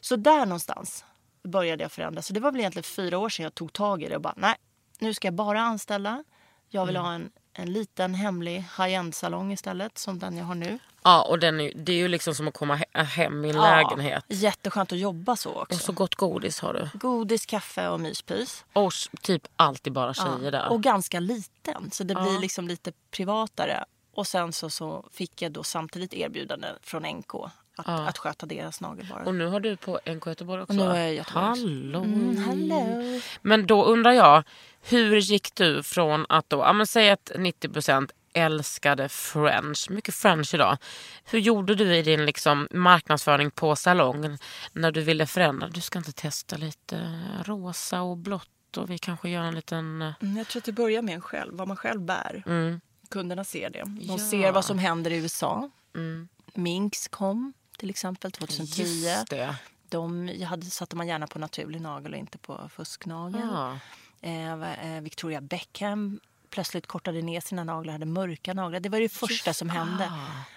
Så 0.00 0.16
där 0.16 0.46
någonstans 0.46 1.04
började 1.42 1.84
jag 1.84 1.92
förändra. 1.92 2.22
Så 2.22 2.32
det 2.32 2.40
var 2.40 2.52
väl 2.52 2.60
egentligen 2.60 2.84
fyra 2.84 3.18
år 3.18 3.28
sedan 3.28 3.42
jag 3.42 3.54
tog 3.54 3.72
tag 3.72 4.02
i 4.02 4.08
det 4.08 4.16
och 4.16 4.22
bara 4.22 4.34
nej, 4.36 4.54
nu 4.98 5.14
ska 5.14 5.26
jag 5.26 5.34
bara 5.34 5.60
anställa. 5.60 6.24
Jag 6.68 6.86
vill 6.86 6.96
ha 6.96 7.12
en, 7.12 7.30
en 7.54 7.72
liten 7.72 8.14
hemlig 8.14 8.54
high-end 8.78 9.14
salong 9.14 9.52
istället 9.52 9.98
som 9.98 10.18
den 10.18 10.36
jag 10.36 10.44
har 10.44 10.54
nu. 10.54 10.78
Ja, 11.02 11.22
och 11.22 11.38
den 11.38 11.60
är, 11.60 11.72
det 11.74 11.92
är 11.92 11.96
ju 11.96 12.08
liksom 12.08 12.34
som 12.34 12.48
att 12.48 12.54
komma 12.54 12.76
he- 12.76 13.02
hem 13.04 13.44
i 13.44 13.50
en 13.50 13.56
lägenhet. 13.56 14.24
Ja, 14.28 14.36
jätteskönt 14.36 14.92
att 14.92 14.98
jobba 14.98 15.36
så 15.36 15.50
också. 15.54 15.74
Och 15.74 15.80
så 15.80 15.92
gott 15.92 16.14
godis 16.14 16.60
har 16.60 16.74
du. 16.74 16.98
Godis, 16.98 17.46
kaffe 17.46 17.88
och 17.88 18.00
myspys. 18.00 18.64
Och 18.72 18.92
typ 19.20 19.48
alltid 19.56 19.92
bara 19.92 20.14
tjejer 20.14 20.52
där. 20.52 20.68
Och 20.72 20.82
ganska 20.82 21.20
liten, 21.20 21.90
så 21.90 22.04
det 22.04 22.14
blir 22.14 22.38
liksom 22.40 22.68
lite 22.68 22.92
privatare. 23.10 23.84
Och 24.14 24.26
sen 24.26 24.52
så, 24.52 24.70
så 24.70 25.08
fick 25.12 25.42
jag 25.42 25.52
då 25.52 25.62
samtidigt 25.62 26.14
erbjudande 26.14 26.68
från 26.82 27.02
NK 27.02 27.34
att, 27.76 27.88
att 28.08 28.18
sköta 28.18 28.46
deras 28.46 28.80
nagelbara. 28.80 29.24
Och 29.24 29.34
nu 29.34 29.46
har 29.46 29.60
du 29.60 29.76
på 29.76 30.00
NK 30.06 30.26
Göteborg 30.26 30.62
också? 30.62 30.72
Och 30.72 30.76
nu 30.76 30.84
är 30.92 31.04
jag 31.04 31.14
Göteborg. 31.14 31.44
Hallå. 31.46 32.00
Mm, 32.02 32.36
hallå. 32.44 33.20
Men 33.42 33.66
då 33.66 33.84
undrar 33.84 34.12
jag, 34.12 34.42
hur 34.82 35.16
gick 35.16 35.54
du 35.54 35.82
från 35.82 36.26
att 36.28 36.50
då, 36.50 36.58
ja 36.58 36.72
men 36.72 36.86
säg 36.86 37.10
att 37.10 37.30
90% 37.34 38.10
älskade 38.36 39.08
French, 39.08 39.86
mycket 39.90 40.14
French 40.14 40.54
idag. 40.54 40.76
Hur 41.24 41.38
gjorde 41.38 41.74
du 41.74 41.96
i 41.96 42.02
din 42.02 42.26
liksom 42.26 42.68
marknadsföring 42.70 43.50
på 43.50 43.76
salongen 43.76 44.38
när 44.72 44.92
du 44.92 45.00
ville 45.00 45.26
förändra? 45.26 45.68
Du 45.68 45.80
ska 45.80 45.98
inte 45.98 46.12
testa 46.12 46.56
lite 46.56 47.20
rosa 47.44 48.02
och 48.02 48.16
blått 48.16 48.76
och 48.76 48.90
vi 48.90 48.98
kanske 48.98 49.28
gör 49.30 49.42
en 49.42 49.54
liten... 49.54 50.02
eh, 50.02 50.12
Mm, 50.20 50.36
jag 50.36 50.48
tror 50.48 50.60
att 50.60 50.64
det 50.64 50.72
börjar 50.72 51.02
med 51.02 51.14
en 51.14 51.20
själv, 51.20 51.54
vad 51.56 51.68
man 51.68 51.76
själv 51.76 52.00
bär. 52.00 52.42
Mm. 52.46 52.80
Kunderna 53.10 53.44
ser 53.44 53.70
det. 53.70 53.82
De 53.84 53.98
Ja. 54.00 54.18
ser 54.18 54.52
vad 54.52 54.64
som 54.64 54.78
händer 54.78 55.10
i 55.10 55.16
USA. 55.16 55.70
Mm. 55.94 56.28
Minks 56.54 57.08
kom 57.08 57.52
till 57.76 57.90
exempel 57.90 58.32
2010. 58.32 58.82
Just 58.82 59.28
det. 59.30 59.56
De 59.88 60.28
hade, 60.44 60.66
satte 60.66 60.96
man 60.96 61.08
gärna 61.08 61.26
på 61.26 61.38
naturlig 61.38 61.80
nagel 61.80 62.12
och 62.12 62.18
inte 62.18 62.38
på 62.38 62.68
fusknagel. 62.68 63.40
Ja. 63.52 63.78
Eh, 64.20 64.96
eh, 64.96 65.00
Victoria 65.00 65.40
Beckham 65.40 66.20
plötsligt 66.50 66.86
kortade 66.86 67.22
ner 67.22 67.40
sina 67.40 67.64
naglar, 67.64 67.92
hade 67.92 68.06
mörka 68.06 68.54
naglar. 68.54 68.80
Det 68.80 68.88
var 68.88 69.00
det 69.00 69.08
första 69.08 69.54
som 69.54 69.70
hände. 69.70 70.12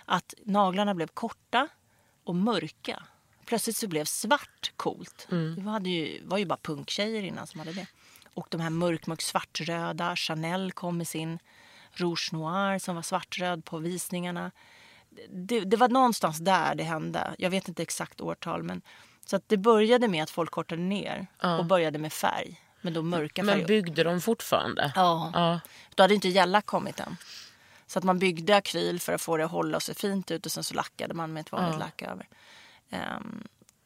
Att 0.05 0.33
naglarna 0.45 0.93
blev 0.93 1.07
korta 1.07 1.67
och 2.23 2.35
mörka. 2.35 3.03
Plötsligt 3.45 3.77
så 3.77 3.87
blev 3.87 4.05
svart 4.05 4.71
coolt. 4.75 5.27
Vi 5.29 5.61
hade 5.61 5.89
ju, 5.89 6.25
var 6.25 6.37
ju 6.37 6.45
bara 6.45 6.59
punktjejer 6.61 7.23
innan 7.23 7.47
som 7.47 7.59
hade 7.59 7.73
det. 7.73 7.87
Och 8.33 8.47
de 8.49 8.61
här 8.61 8.69
mörk, 8.69 9.07
mörk 9.07 9.21
svartröda. 9.21 10.15
Chanel 10.15 10.71
kom 10.71 10.97
med 10.97 11.07
sin 11.07 11.39
Rouge 11.91 12.33
Noir 12.33 12.79
som 12.79 12.95
var 12.95 13.01
svartröd 13.01 13.65
på 13.65 13.77
visningarna. 13.77 14.51
Det, 15.29 15.59
det 15.59 15.77
var 15.77 15.89
någonstans 15.89 16.37
där 16.37 16.75
det 16.75 16.83
hände. 16.83 17.35
Jag 17.37 17.49
vet 17.49 17.67
inte 17.67 17.83
exakt 17.83 18.21
årtal. 18.21 18.63
Men, 18.63 18.81
så 19.25 19.35
att 19.35 19.43
det 19.49 19.57
började 19.57 20.07
med 20.07 20.23
att 20.23 20.29
folk 20.29 20.51
kortade 20.51 20.81
ner 20.81 21.27
och 21.59 21.65
började 21.65 21.99
med 21.99 22.13
färg. 22.13 22.61
Men 22.81 22.93
då 22.93 23.01
mörka 23.01 23.43
Men 23.43 23.53
färger. 23.53 23.67
byggde 23.67 24.03
de 24.03 24.21
fortfarande? 24.21 24.91
Ja. 24.95 25.31
Ja. 25.33 25.59
Då 25.95 26.03
hade 26.03 26.13
inte 26.15 26.29
gälla 26.29 26.61
kommit 26.61 26.99
än. 26.99 27.17
Så 27.87 27.99
att 27.99 28.05
man 28.05 28.19
byggde 28.19 28.55
akryl 28.55 28.99
för 28.99 29.13
att 29.13 29.21
få 29.21 29.37
det 29.37 29.45
att 29.45 29.51
hålla 29.51 29.79
se 29.79 29.93
fint 29.93 30.31
ut 30.31 30.45
och 30.45 30.51
sen 30.51 30.63
så 30.63 30.73
lackade 30.73 31.13
man 31.13 31.33
med 31.33 31.41
ett 31.41 31.51
vanligt 31.51 31.79
lack 31.79 32.01
över. 32.01 32.27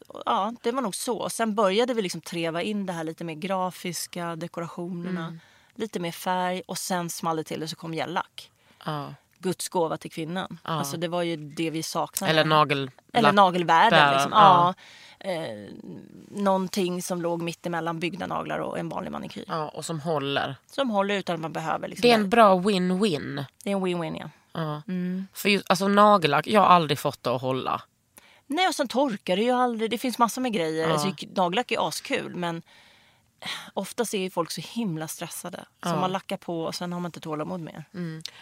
Och 0.08 0.22
ja, 0.26 0.54
det 0.62 0.72
var 0.72 0.82
nog 0.82 0.96
så. 0.96 1.30
Sen 1.30 1.56
började 1.56 1.94
vi 1.94 2.02
liksom 2.02 2.22
treva 2.22 2.62
in 2.62 2.86
det 2.86 2.94
här 2.94 3.04
lite 3.04 3.24
mer 3.24 3.34
grafiska, 3.36 4.36
dekorationerna, 4.36 5.40
lite 5.76 6.00
mer 6.00 6.12
färg 6.12 6.62
och 6.68 6.78
sen 6.78 7.10
small 7.10 7.38
det 7.38 7.44
till 7.44 7.64
och 7.64 7.70
så 7.70 7.76
kom 7.76 7.94
gällack. 7.94 8.52
Ja. 8.86 9.14
Guds 9.42 9.70
gåva 9.70 9.98
till 9.98 10.12
kvinnan. 10.12 10.58
Alltså 10.64 10.98
det 10.98 11.08
var 11.08 11.22
ju 11.24 11.36
det 11.36 11.70
vi 11.70 11.84
saknade. 11.84 12.32
Eller 12.32 12.46
nagel... 12.46 12.92
Eller 13.14 13.32
nagelvärden. 13.32 13.90
Bären, 13.90 14.14
Liksom. 14.14 14.32
ja. 14.32 14.74
Ja. 15.20 15.30
Eh, 15.30 15.70
någonting 16.32 17.02
som 17.02 17.22
låg 17.22 17.42
mitt 17.42 17.66
emellan 17.66 18.00
byggda 18.00 18.28
naglar 18.28 18.60
och 18.60 18.80
en 18.80 18.90
vanlig 18.90 19.12
manikyr. 19.12 19.46
Ja, 19.48 19.70
och 19.70 19.86
som 19.86 20.00
håller. 20.00 20.56
Som 20.72 20.90
håller 20.90 21.16
utan 21.16 21.36
att 21.36 21.42
man 21.42 21.54
behöver. 21.54 21.88
Liksom, 21.88 22.02
Det 22.02 22.12
är 22.12 22.16
en 22.16 22.30
bra 22.30 22.56
win-win. 22.56 23.46
det 23.64 23.72
är 23.72 23.76
en 23.76 23.86
win-win 23.86 24.18
ja. 24.20 24.30
Ja. 24.54 24.82
Mm. 24.88 25.28
För 25.34 25.50
just, 25.50 25.70
alltså 25.70 25.88
nagellack, 25.88 26.48
jag 26.48 26.62
har 26.62 26.68
aldrig 26.68 27.00
fått 27.00 27.24
det 27.24 27.30
att 27.36 27.42
hålla. 27.42 27.82
Nej 28.48 28.68
och 28.68 28.76
sen 28.76 28.88
torkar 28.88 29.36
det 29.36 29.44
ju 29.44 29.52
aldrig. 29.52 29.92
Det 29.92 29.98
finns 29.98 30.18
massor 30.18 30.42
med 30.42 30.54
grejer. 30.54 30.90
Alltså, 30.90 31.14
nagellack 31.36 31.72
är 31.72 31.88
askul 31.88 32.36
men 32.36 32.62
oftast 33.74 34.14
är 34.14 34.18
ju 34.18 34.30
folk 34.30 34.52
så 34.52 34.62
himla 34.62 35.08
stressade. 35.08 35.66
Så 35.84 35.90
man 35.90 36.12
lackar 36.12 36.38
på 36.38 36.64
och 36.64 36.76
sen 36.76 36.94
har 36.94 37.00
man 37.00 37.10
inte 37.10 37.20
tålamod 37.20 37.60
mer. 37.62 37.84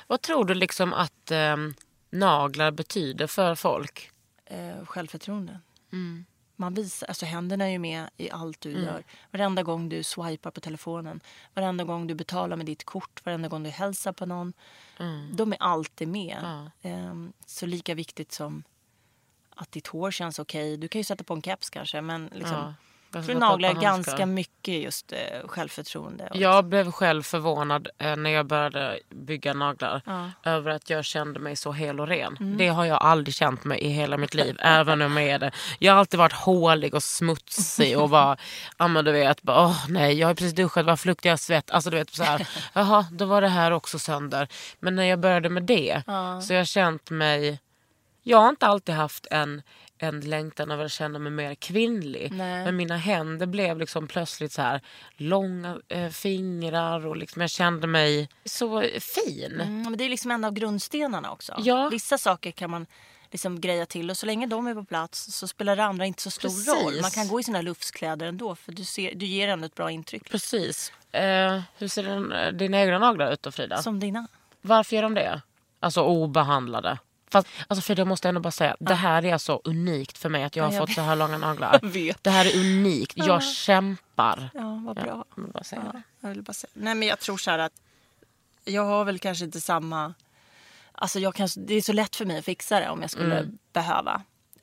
Vad 0.08 0.22
tror 0.22 0.46
du 0.46 0.54
liksom 0.54 0.94
att 0.94 1.32
eh, 1.32 1.56
naglar 2.10 2.72
betyder 2.72 3.28
för 3.28 3.56
folk? 3.56 4.12
Eh, 4.46 4.86
självförtroende. 4.86 5.60
Man 6.56 6.74
visar, 6.74 7.08
alltså 7.08 7.26
händerna 7.26 7.66
är 7.66 7.70
ju 7.70 7.80
med 7.80 8.10
i 8.18 8.30
allt 8.32 8.62
du 8.62 8.72
gör. 8.72 9.04
Varenda 9.32 9.64
gång 9.64 9.90
du 9.90 10.04
swipar 10.04 10.52
på 10.52 10.60
telefonen. 10.62 11.20
Varenda 11.54 11.84
gång 11.84 12.08
du 12.08 12.16
betalar 12.16 12.58
med 12.58 12.66
ditt 12.66 12.84
kort. 12.84 13.26
Varenda 13.26 13.48
gång 13.50 13.64
du 13.64 13.70
hälsar 13.70 14.12
på 14.14 14.26
någon. 14.26 14.54
De 15.34 15.54
är 15.54 15.58
alltid 15.60 16.08
med. 16.08 16.70
Ehm, 16.82 17.34
så 17.46 17.66
lika 17.66 17.96
viktigt 17.96 18.32
som 18.32 18.64
att 19.56 19.72
ditt 19.72 19.88
hår 19.88 20.12
känns 20.12 20.40
okej. 20.40 20.78
Du 20.78 20.88
kan 20.88 21.00
ju 21.00 21.04
sätta 21.04 21.24
på 21.24 21.34
en 21.34 21.42
keps 21.42 21.70
kanske. 21.70 22.02
Men 22.02 22.30
liksom, 22.34 22.56
Ja, 22.58 22.74
jag 23.12 23.26
kanske 23.26 23.34
tror 23.34 23.86
handskar. 23.86 24.12
ganska 24.12 24.26
mycket 24.26 24.74
just 24.74 25.12
eh, 25.12 25.48
självförtroende. 25.48 26.28
och 26.28 26.36
Jag 26.36 26.66
blev 26.66 26.92
själv 26.92 27.24
förvånad 27.24 27.88
eh, 27.98 28.16
när 28.16 28.30
jag 28.30 28.46
började 28.46 29.00
bygga 29.10 29.54
naglar 29.54 30.02
över 30.44 30.72
att 30.72 30.90
jag 30.90 31.06
kände 31.06 31.40
mig 31.40 31.56
så 31.56 31.72
hel 31.72 32.00
och 32.00 32.08
ren. 32.08 32.38
Mm. 32.40 32.58
Det 32.58 32.68
har 32.68 32.86
jag 32.86 33.02
aldrig 33.02 33.36
känt 33.36 33.64
mig 33.64 33.80
i 33.80 33.88
hela 33.90 34.18
mitt 34.18 34.34
liv, 34.34 34.58
även 34.62 35.02
om 35.02 35.18
jag 35.18 35.26
är 35.28 35.40
det. 35.40 35.52
Jag 35.80 35.94
har 35.94 36.00
alltid 36.00 36.18
varit 36.18 36.34
hålig 36.34 36.94
och 36.94 37.04
smutsig 37.04 38.00
och 38.00 38.10
bara, 38.10 38.38
ja 38.78 38.88
men 38.88 39.06
du 39.06 39.12
vet, 39.12 39.42
bara, 39.42 39.66
åh 39.66 39.86
nej 39.90 40.20
jag 40.20 40.28
har 40.28 40.36
precis 40.36 40.54
duschat, 40.56 40.86
varför 40.86 41.08
luktar 41.08 41.30
jag 41.30 41.40
svett? 41.40 41.72
Alltså 41.72 41.90
du 41.90 41.98
vet 41.98 42.14
så 42.14 42.24
här, 42.24 42.48
jaha 42.74 43.06
då 43.12 43.26
var 43.26 43.42
det 43.42 43.48
här 43.48 43.72
också 43.72 44.00
sönder. 44.00 44.48
Men 44.80 44.96
när 44.96 45.04
jag 45.04 45.20
började 45.20 45.50
med 45.50 45.64
det 45.64 46.02
så 46.48 46.54
jag 46.54 46.68
känt 46.68 47.10
mig, 47.10 47.60
jag 48.24 48.38
har 48.38 48.50
inte 48.50 48.68
alltid 48.68 48.96
haft 48.96 49.28
en 49.32 49.62
en 50.00 50.20
längtan 50.20 50.72
över 50.72 50.86
att 50.86 50.92
känna 50.92 51.20
mig 51.20 51.32
mer 51.32 51.56
kvinnlig. 51.56 52.32
Nej. 52.32 52.66
Men 52.66 52.76
mina 52.76 52.98
händer 52.98 53.46
blev 53.46 53.80
liksom 53.80 54.08
plötsligt 54.08 54.52
så 54.52 54.62
här 54.62 54.82
långa 55.18 55.78
eh, 55.88 56.10
fingrar 56.10 57.06
och 57.06 57.18
liksom 57.18 57.42
jag 57.42 57.52
kände 57.52 57.88
mig 57.88 58.30
så 58.46 58.82
fin. 59.00 59.62
Mm, 59.62 59.82
men 59.82 59.98
det 59.98 60.04
är 60.04 60.10
liksom 60.10 60.32
en 60.32 60.44
av 60.44 60.54
grundstenarna 60.54 61.32
också. 61.32 61.56
Ja. 61.58 61.90
Vissa 61.90 62.18
saker 62.18 62.52
kan 62.52 62.70
man 62.70 62.86
liksom 63.32 63.62
greja 63.62 63.86
till 63.86 64.10
och 64.10 64.18
så 64.18 64.26
länge 64.26 64.48
de 64.48 64.68
är 64.68 64.76
på 64.76 64.84
plats 64.84 65.34
så 65.36 65.48
spelar 65.48 65.76
det 65.76 65.84
andra 65.84 66.06
inte 66.06 66.22
så 66.22 66.32
stor 66.32 66.50
Precis. 66.50 66.68
roll. 66.68 67.02
Man 67.02 67.12
kan 67.12 67.28
gå 67.28 67.40
i 67.40 67.44
sina 67.44 67.62
luftskläder 67.62 68.26
ändå 68.26 68.56
för 68.56 68.72
du, 68.72 68.84
ser, 68.84 69.16
du 69.16 69.26
ger 69.26 69.48
ändå 69.48 69.66
ett 69.66 69.76
bra 69.76 69.92
intryck. 69.92 70.32
Precis. 70.32 70.94
Eh, 71.12 71.62
hur 71.78 71.88
ser 71.88 72.04
den, 72.04 72.32
eh, 72.32 72.52
dina 72.52 72.82
egna 72.82 73.00
naglar 73.00 73.32
ut 73.32 73.44
då 73.44 73.52
Frida? 73.52 73.82
Som 73.82 74.00
dina. 74.00 74.28
Varför 74.62 74.96
gör 74.96 75.04
de 75.04 75.14
det? 75.14 75.42
Alltså 75.80 76.02
obehandlade. 76.04 76.98
Fast, 77.32 77.48
alltså 77.68 77.82
Frida 77.82 78.00
jag 78.00 78.08
måste 78.08 78.30
ändå 78.30 78.42
bara 78.42 78.52
säga, 78.52 78.76
det 78.80 78.94
här 78.96 79.26
är 79.26 79.38
så 79.38 79.62
unikt 79.64 80.18
för 80.18 80.30
mig 80.30 80.44
att 80.44 80.56
jag 80.56 80.64
har 80.64 80.72
Ja, 80.72 80.76
jag 80.76 80.82
fått 80.82 80.90
vet. 80.90 80.96
så 80.96 81.02
här 81.02 81.16
långa 81.16 81.38
naglar. 81.38 81.80
Det 82.22 82.30
här 82.30 82.46
är 82.46 82.60
unikt, 82.60 83.14
jag 83.16 83.44
kämpar. 83.44 84.50
Ja, 84.54 84.82
vad 84.86 84.96
bra. 84.96 85.06
Ja, 85.08 85.26
jag 85.36 85.44
vill 85.44 85.52
bara 85.54 85.64
säga 85.64 85.82
Ja, 85.86 85.92
det. 85.92 86.02
jag 86.20 86.30
vill 86.30 86.42
bara 86.44 86.54
säga. 86.54 86.72
Nej, 86.74 86.96
men 86.96 87.08
jag 87.08 87.20
tror 87.20 87.38
så 87.38 87.52
här 87.52 87.60
att 87.60 87.74
jag 88.66 88.86
har 88.86 89.06
väl 89.06 89.20
kanske 89.20 89.46
inte 89.46 89.62
samma... 89.62 90.14
Alltså 90.92 91.20
jag 91.20 91.36
kanske, 91.36 91.60
det 91.60 91.74
är 91.74 91.82
så 91.82 91.94
lätt 91.94 92.16
för 92.16 92.26
mig 92.26 92.38
att 92.38 92.46
fixa 92.46 92.80
det 92.80 92.90
om 92.90 93.02
jag 93.02 93.12
skulle 93.12 93.38
Mm. 93.40 93.58
behöva. 93.74 94.22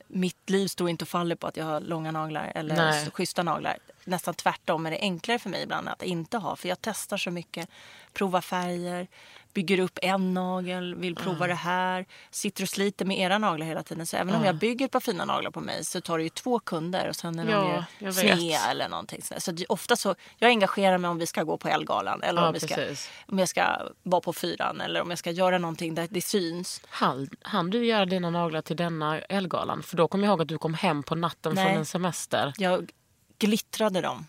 Mitt 0.08 0.50
liv 0.50 0.68
står 0.68 0.88
inte 0.88 1.04
och 1.04 1.08
faller 1.08 1.36
på 1.36 1.46
att 1.46 1.56
jag 1.56 1.64
har 1.64 1.80
långa 1.80 2.10
naglar 2.12 2.52
eller 2.54 2.76
Nej. 2.76 3.10
schyssta 3.10 3.42
naglar. 3.42 3.76
Nästan 4.04 4.34
tvärtom 4.34 4.86
är 4.86 4.90
det 4.90 4.98
enklare 5.00 5.38
för 5.38 5.50
mig 5.50 5.62
ibland 5.62 5.88
att 5.88 6.02
inte 6.02 6.38
ha. 6.38 6.56
För 6.56 6.68
jag 6.68 6.78
testar 6.80 7.16
så 7.16 7.30
mycket. 7.30 7.68
Provar 8.12 8.40
färger, 8.40 9.06
bygger 9.56 9.80
upp 9.80 9.98
en 10.02 10.34
nagel, 10.34 10.94
vill 10.94 11.14
prova 11.14 11.46
det 11.46 11.54
här. 11.54 12.04
Sitter 12.30 12.62
och 12.62 12.68
sliter 12.68 13.04
med 13.04 13.18
era 13.18 13.38
naglar 13.38 13.66
hela 13.66 13.82
tiden. 13.82 14.06
Så 14.06 14.16
även 14.16 14.34
om 14.34 14.44
jag 14.44 14.54
bygger 14.58 14.86
ett 14.86 14.92
par 14.92 15.00
fina 15.00 15.24
naglar 15.24 15.50
på 15.50 15.60
mig 15.60 15.84
så 15.84 16.00
tar 16.00 16.18
det 16.18 16.24
ju 16.24 16.30
två 16.30 16.58
kunder 16.58 17.08
och 17.08 17.16
sen 17.16 17.38
är 17.38 17.44
de 17.44 17.52
Ja, 17.52 17.84
ju 17.98 18.12
sneda 18.12 18.58
eller 18.70 18.88
någonting. 18.88 19.22
sådär. 19.22 19.40
Så 19.40 19.52
ofta 19.68 19.96
så, 19.96 20.14
jag 20.38 20.48
engagerar 20.48 20.98
mig 20.98 21.10
om 21.10 21.18
vi 21.18 21.26
ska 21.26 21.42
gå 21.42 21.56
på 21.56 21.68
Elgalan 21.68 22.22
eller 22.22 22.40
Ja, 22.42 22.46
om, 22.48 22.52
vi 22.54 22.60
ska, 22.60 22.74
precis. 22.74 23.10
om 23.26 23.38
jag 23.38 23.48
ska 23.48 23.64
vara 24.02 24.20
på 24.20 24.32
fyran 24.32 24.80
eller 24.80 25.02
om 25.02 25.10
jag 25.10 25.18
ska 25.18 25.30
göra 25.30 25.58
någonting 25.58 25.94
där 25.94 26.08
det 26.10 26.20
syns. 26.20 26.80
Han, 26.88 27.28
han 27.42 27.70
du 27.70 27.86
göra 27.86 28.06
dina 28.06 28.30
naglar 28.30 28.62
till 28.62 28.76
denna 28.76 29.18
Elgalan? 29.18 29.82
För 29.82 29.96
då 29.96 30.08
kommer 30.08 30.24
jag 30.24 30.30
ihåg 30.32 30.42
att 30.42 30.48
du 30.48 30.58
kom 30.58 30.74
hem 30.74 31.02
på 31.02 31.14
natten 31.14 31.52
Nej. 31.54 31.64
från 31.66 31.76
en 31.76 31.86
semester. 31.86 32.52
Jag 32.56 32.90
glittrade 33.38 34.00
dem. 34.00 34.26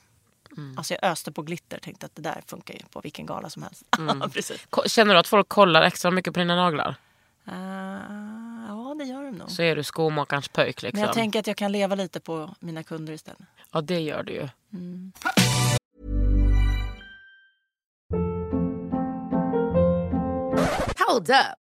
Mm. 0.58 0.78
Alltså 0.78 0.94
jag 0.94 1.12
öste 1.12 1.32
på 1.32 1.42
glitter 1.42 1.80
tänkte 1.80 2.06
att 2.06 2.16
det 2.16 2.22
där 2.22 2.42
funkar 2.48 2.74
ju 2.74 2.80
på 2.80 3.02
vilken 3.02 3.26
gala 3.26 3.50
som 3.50 3.64
helst. 3.64 3.84
Mm. 3.98 4.24
Känner 4.86 5.14
du 5.14 5.20
att 5.20 5.28
folk 5.28 5.50
kollar 5.50 5.82
extra 5.82 6.12
mycket 6.12 6.34
på 6.34 6.40
dina 6.40 6.56
naglar? 6.56 6.96
Uh, 7.48 7.54
ja, 8.68 8.96
det 9.00 9.06
gör 9.06 9.24
de 9.24 9.32
nog. 9.32 9.52
Så 9.52 9.62
är 9.62 9.76
du 9.76 9.84
skomakarens 9.84 10.48
pöjk 10.48 10.82
liksom. 10.82 11.00
Men 11.00 11.08
jag 11.08 11.14
tänker 11.14 11.40
att 11.40 11.48
jag 11.48 11.58
kan 11.58 11.72
leva 11.72 11.96
lite 11.96 12.20
på 12.20 12.56
mina 12.60 12.84
kunder 12.84 13.14
istället. 13.14 13.42
Ja 13.72 13.82
det 13.82 14.00
gör 14.00 14.24
du 14.24 14.34
ju. 14.34 14.50
Hold 21.08 21.30
up. 21.30 21.67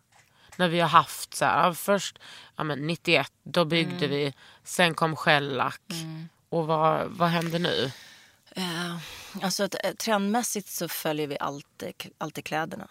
När 0.61 0.67
vi 0.69 0.79
har 0.79 0.87
haft 0.89 1.33
så 1.33 1.45
här, 1.45 1.63
ja, 1.67 1.73
först 1.73 2.19
ja, 2.55 2.63
men 2.63 2.87
91, 2.87 3.31
då 3.43 3.65
byggde 3.65 4.07
vi. 4.07 4.33
Sen 4.63 4.93
kom 4.93 5.15
shellack. 5.15 5.81
Och 6.49 6.67
vad, 6.67 7.07
vad 7.07 7.29
händer 7.29 7.59
nu? 7.59 7.91
Eh, 8.55 8.97
alltså 9.41 9.63
eh, 9.83 9.93
trendmässigt 9.93 10.67
så 10.67 10.87
följer 10.87 11.27
vi 11.27 11.39
alltid, 11.39 11.93
alltid 12.17 12.45
kläderna. 12.45 12.87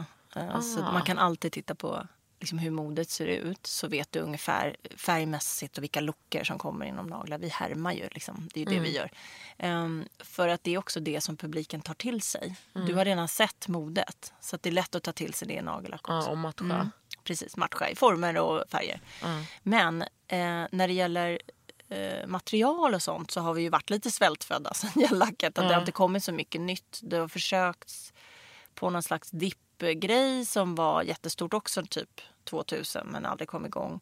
Så 0.63 0.81
Ah. 0.85 0.93
man 0.93 1.03
kan 1.03 1.19
alltid 1.19 1.53
titta 1.53 1.75
på 1.75 2.07
liksom, 2.41 2.59
hur 2.59 2.71
modet 2.71 3.11
ser 3.11 3.27
ut. 3.27 3.67
Så 3.67 3.89
vet 3.89 4.13
du 4.13 4.19
ungefär 4.21 4.77
färgmässigt 4.97 5.77
och 5.79 5.83
vilka 5.83 6.01
looker 6.01 6.45
som 6.45 6.59
kommer 6.59 6.87
inom 6.87 7.07
naglar. 7.07 7.39
Vi 7.39 7.49
härmar 7.49 7.93
ju, 7.93 8.09
liksom. 8.11 8.49
det 8.55 8.61
är 8.61 8.65
ju 8.65 8.71
det 8.71 8.77
Mm. 8.77 8.83
vi 8.85 8.97
gör. 8.97 9.11
Ehm, 9.59 10.05
för 10.19 10.49
att 10.49 10.65
det 10.65 10.75
är 10.75 10.79
också 10.79 11.01
det 11.01 11.21
som 11.21 11.37
publiken 11.37 11.81
tar 11.81 11.95
till 11.95 12.23
sig. 12.23 12.57
Mm. 12.75 12.87
Du 12.87 12.95
har 12.95 13.05
redan 13.05 13.29
sett 13.29 13.69
modet. 13.69 14.33
Så 14.41 14.59
det 14.61 14.69
är 14.69 14.73
lätt 14.73 14.95
att 14.95 15.03
ta 15.03 15.13
till 15.13 15.35
sig 15.35 15.49
det 15.49 15.55
i 15.55 15.63
nagellack 15.63 16.01
Ja, 16.09 16.19
också. 16.19 16.31
och 16.31 16.39
matcha. 16.39 16.65
Mm, 16.65 16.91
precis, 17.31 17.57
matcha 17.57 17.89
i 17.89 17.95
former 17.95 18.37
och 18.37 18.65
färger. 18.71 19.01
Men 19.63 20.03
eh, 20.29 20.67
när 20.71 20.89
det 20.89 20.93
gäller 20.93 21.39
eh, 21.89 22.27
material 22.27 22.95
och 22.95 23.03
sånt 23.03 23.31
så 23.31 23.41
har 23.41 23.55
vi 23.55 23.63
ju 23.63 23.69
varit 23.69 23.91
lite 23.91 24.11
svältfödda 24.11 24.75
sen 24.75 24.91
gellacket. 24.95 25.59
Att 25.59 25.69
Det 25.69 25.75
har 25.75 25.81
inte 25.81 25.93
kommit 25.93 26.25
så 26.25 26.33
mycket 26.33 26.61
nytt. 26.61 27.01
Det 27.03 27.17
har 27.17 27.29
försökts 27.29 28.13
på 28.75 28.91
någon 28.91 29.03
slags 29.03 29.31
dippgrej 29.31 30.47
som 30.47 30.75
var 30.75 31.03
jättestort 31.03 31.55
också, 31.55 31.83
typ 31.87 32.21
2000, 32.45 33.07
men 33.07 33.27
aldrig 33.27 33.49
kom 33.49 33.67
igång. 33.67 34.01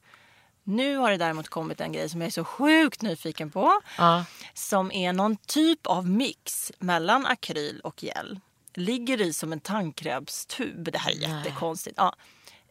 Nu 0.62 0.96
har 0.96 1.10
det 1.10 1.16
däremot 1.16 1.48
kommit 1.48 1.80
en 1.80 1.92
grej 1.92 2.08
som 2.08 2.20
jag 2.20 2.26
är 2.26 2.32
så 2.32 2.44
sjukt 2.44 3.02
nyfiken 3.02 3.50
på. 3.50 3.80
Ja. 3.98 4.24
Som 4.54 4.92
är 4.92 5.12
någon 5.12 5.36
typ 5.36 5.86
av 5.86 6.08
mix 6.08 6.72
mellan 6.78 7.26
akryl 7.26 7.80
och 7.80 8.02
gel. 8.02 8.40
Ligger 8.74 9.20
i 9.20 9.32
som 9.32 9.52
en 9.52 9.60
tandkrämstub. 9.60 10.92
Det 10.92 10.98
här 10.98 11.10
är 11.10 11.16
jättekonstigt. 11.16 11.94
Ja. 11.96 12.14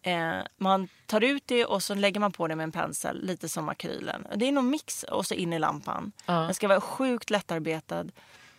Eh, 0.08 0.40
man 0.58 0.88
tar 1.06 1.24
ut 1.24 1.44
det 1.46 1.66
och 1.66 1.84
så 1.84 1.96
lägger 1.96 2.20
man 2.20 2.32
på 2.32 2.48
det 2.48 2.56
med 2.56 2.64
en 2.64 2.72
pensel, 2.72 3.26
lite 3.26 3.50
som 3.50 3.70
akrylen. 3.70 4.28
Det 4.36 4.48
är 4.48 4.52
någon 4.52 4.70
mix 4.70 5.04
och 5.04 5.26
så 5.26 5.34
in 5.34 5.54
i 5.54 5.60
lampan. 5.60 6.12
Den 6.26 6.54
ska 6.54 6.68
vara 6.68 6.82
sjukt 6.82 7.30
lättarbetad, 7.30 8.06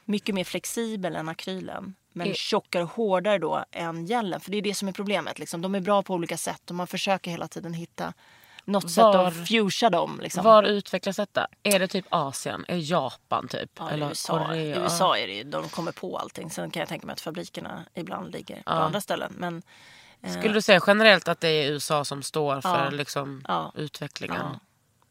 mycket 0.04 0.34
mer 0.34 0.44
flexibel 0.44 1.16
än 1.16 1.28
akrylen. 1.28 1.94
Men 2.12 2.26
I- 2.26 2.34
tjockare 2.34 2.82
och 2.82 2.90
hårdare 2.90 3.38
då 3.38 3.64
än 3.72 4.06
gelen. 4.06 4.40
För 4.40 4.50
det 4.50 4.56
är 4.58 4.62
det 4.62 4.74
som 4.74 4.88
är 4.88 4.92
problemet. 4.92 5.38
Liksom. 5.38 5.62
De 5.62 5.74
är 5.74 5.80
bra 5.80 6.02
på 6.02 6.14
olika 6.14 6.36
sätt 6.36 6.70
och 6.70 6.76
man 6.76 6.86
försöker 6.86 7.30
hela 7.30 7.48
tiden 7.48 7.74
hitta 7.74 8.12
något 8.64 8.90
sätt 8.90 9.02
Var- 9.02 9.24
att 9.26 9.48
fusa 9.48 9.90
dem. 9.90 10.20
Liksom. 10.22 10.44
Var 10.44 10.62
utvecklas 10.62 11.16
detta? 11.16 11.46
Är 11.62 11.78
det 11.78 11.88
typ 11.88 12.06
Asien? 12.08 12.64
Är 12.68 12.74
det 12.74 12.80
Japan 12.80 13.48
typ? 13.48 13.70
Ja, 13.78 13.90
Eller 13.90 14.08
USA, 14.08 14.38
Korea? 14.46 14.56
I 14.56 14.68
USA 14.82 15.16
är 15.18 15.26
det 15.26 15.32
ju, 15.32 15.44
de 15.44 15.68
kommer 15.68 15.92
på 15.92 16.18
allting. 16.18 16.50
Sen 16.50 16.70
kan 16.70 16.80
jag 16.80 16.88
tänka 16.88 17.06
mig 17.06 17.12
att 17.12 17.20
fabrikerna 17.20 17.84
ibland 17.94 18.32
ligger 18.32 18.62
på 18.62 18.70
andra 18.70 19.00
ställen. 19.00 19.32
Men 19.36 19.62
Skulle 20.26 20.54
du 20.54 20.62
säga 20.62 20.80
generellt 20.86 21.28
att 21.28 21.40
det 21.40 21.48
är 21.48 21.70
USA 21.72 22.04
som 22.04 22.22
står 22.22 22.60
för 22.60 22.84
Ja. 22.84 22.90
liksom, 22.90 23.42
Ja. 23.48 23.72
utvecklingen? 23.74 24.36
ja, 24.40 24.60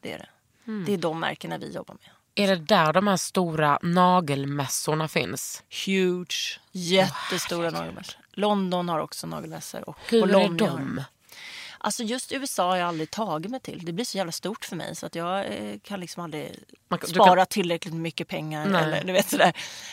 det 0.00 0.12
är 0.12 0.18
det. 0.18 0.28
Mm. 0.66 0.84
Det 0.84 0.92
är 0.92 0.96
de 0.98 1.20
märkena 1.20 1.58
vi 1.58 1.72
jobbar 1.72 1.94
med. 1.94 2.10
Är 2.34 2.48
det 2.56 2.56
där 2.62 2.92
de 2.92 3.06
här 3.06 3.16
stora 3.16 3.78
nagelmässorna 3.82 5.08
finns? 5.08 5.62
Huge, 5.86 6.60
jättestora 6.72 7.70
nagelmässor. 7.70 8.20
London 8.32 8.88
har 8.88 8.98
också 9.00 9.26
nagelmässor. 9.26 9.88
Och 9.88 9.96
Hur 10.08 10.20
Bologna 10.20 10.64
är 10.66 10.70
de? 10.70 11.04
Alltså 11.80 12.02
just 12.02 12.32
USA 12.32 12.68
har 12.68 12.76
jag 12.76 12.88
aldrig 12.88 13.10
tagit 13.10 13.50
mig 13.50 13.60
till. 13.60 13.84
Det 13.84 13.92
blir 13.92 14.04
så 14.04 14.16
jävla 14.16 14.32
stort 14.32 14.64
för 14.64 14.76
mig 14.76 14.96
så 14.96 15.06
att 15.06 15.14
jag 15.14 15.38
eh, 15.46 15.78
kan 15.84 16.00
liksom 16.00 16.24
aldrig 16.24 16.58
Man 16.88 16.98
spara 17.06 17.36
kan- 17.36 17.46
tillräckligt 17.46 17.94
mycket 17.94 18.28
pengar. 18.28 18.66
Nej. 18.66 18.82
Eller, 18.84 19.04
du 19.04 19.12
vet 19.12 19.28
sådär. 19.30 19.52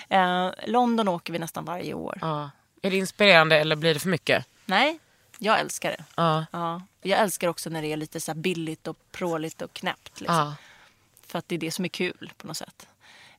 Eh, 0.09 0.51
London 0.67 1.07
åker 1.07 1.33
vi 1.33 1.39
nästan 1.39 1.65
varje 1.65 1.93
år. 1.93 2.17
Ja. 2.21 2.49
Är 2.81 2.91
det 2.91 2.97
inspirerande 2.97 3.55
eller 3.59 3.75
blir 3.75 3.93
det 3.93 3.99
för 3.99 4.09
mycket? 4.09 4.45
Nej, 4.65 4.99
jag 5.39 5.59
älskar 5.59 5.91
det. 5.91 6.05
Ja. 6.15 6.45
Ja. 6.51 6.81
Jag 7.01 7.19
älskar 7.19 7.47
också 7.47 7.69
när 7.69 7.81
det 7.81 7.87
är 7.87 7.97
lite 7.97 8.19
så 8.19 8.33
billigt 8.33 8.87
och 8.87 8.97
pråligt 9.11 9.61
och 9.61 9.73
knäppt. 9.73 10.21
Liksom. 10.21 10.35
Ja. 10.37 10.55
För 11.27 11.39
att 11.39 11.47
det 11.49 11.55
är 11.55 11.59
det 11.59 11.71
som 11.71 11.85
är 11.85 11.89
kul 11.89 12.33
på 12.37 12.47
något 12.47 12.57
sätt. 12.57 12.87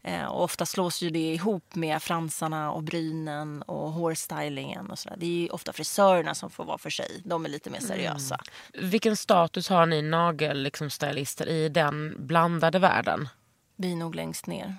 Eh, 0.02 0.24
och 0.24 0.44
ofta 0.44 0.66
slås 0.66 1.02
ju 1.02 1.10
det 1.10 1.34
ihop 1.34 1.74
med 1.74 2.02
fransarna 2.02 2.72
och 2.72 2.82
brynen 2.82 3.62
och 3.62 3.92
hårstylingen 3.92 4.90
och 4.90 4.98
sådär. 4.98 5.16
Det 5.16 5.26
är 5.26 5.30
ju 5.30 5.48
ofta 5.48 5.72
frisörerna 5.72 6.34
som 6.34 6.50
får 6.50 6.64
vara 6.64 6.78
för 6.78 6.90
sig. 6.90 7.22
De 7.24 7.44
är 7.44 7.48
lite 7.48 7.70
mer 7.70 7.80
seriösa. 7.80 8.40
Vilken 8.72 9.16
status 9.16 9.68
har 9.68 9.86
ni 9.86 10.02
nagel 10.02 10.62
liksom, 10.62 10.90
stylister 10.90 11.48
i 11.48 11.68
den 11.68 12.26
blandade 12.26 12.78
världen? 12.78 13.28
Vi 13.76 13.92
är 13.92 13.96
nog 13.96 14.14
längst 14.14 14.46
ner. 14.46 14.76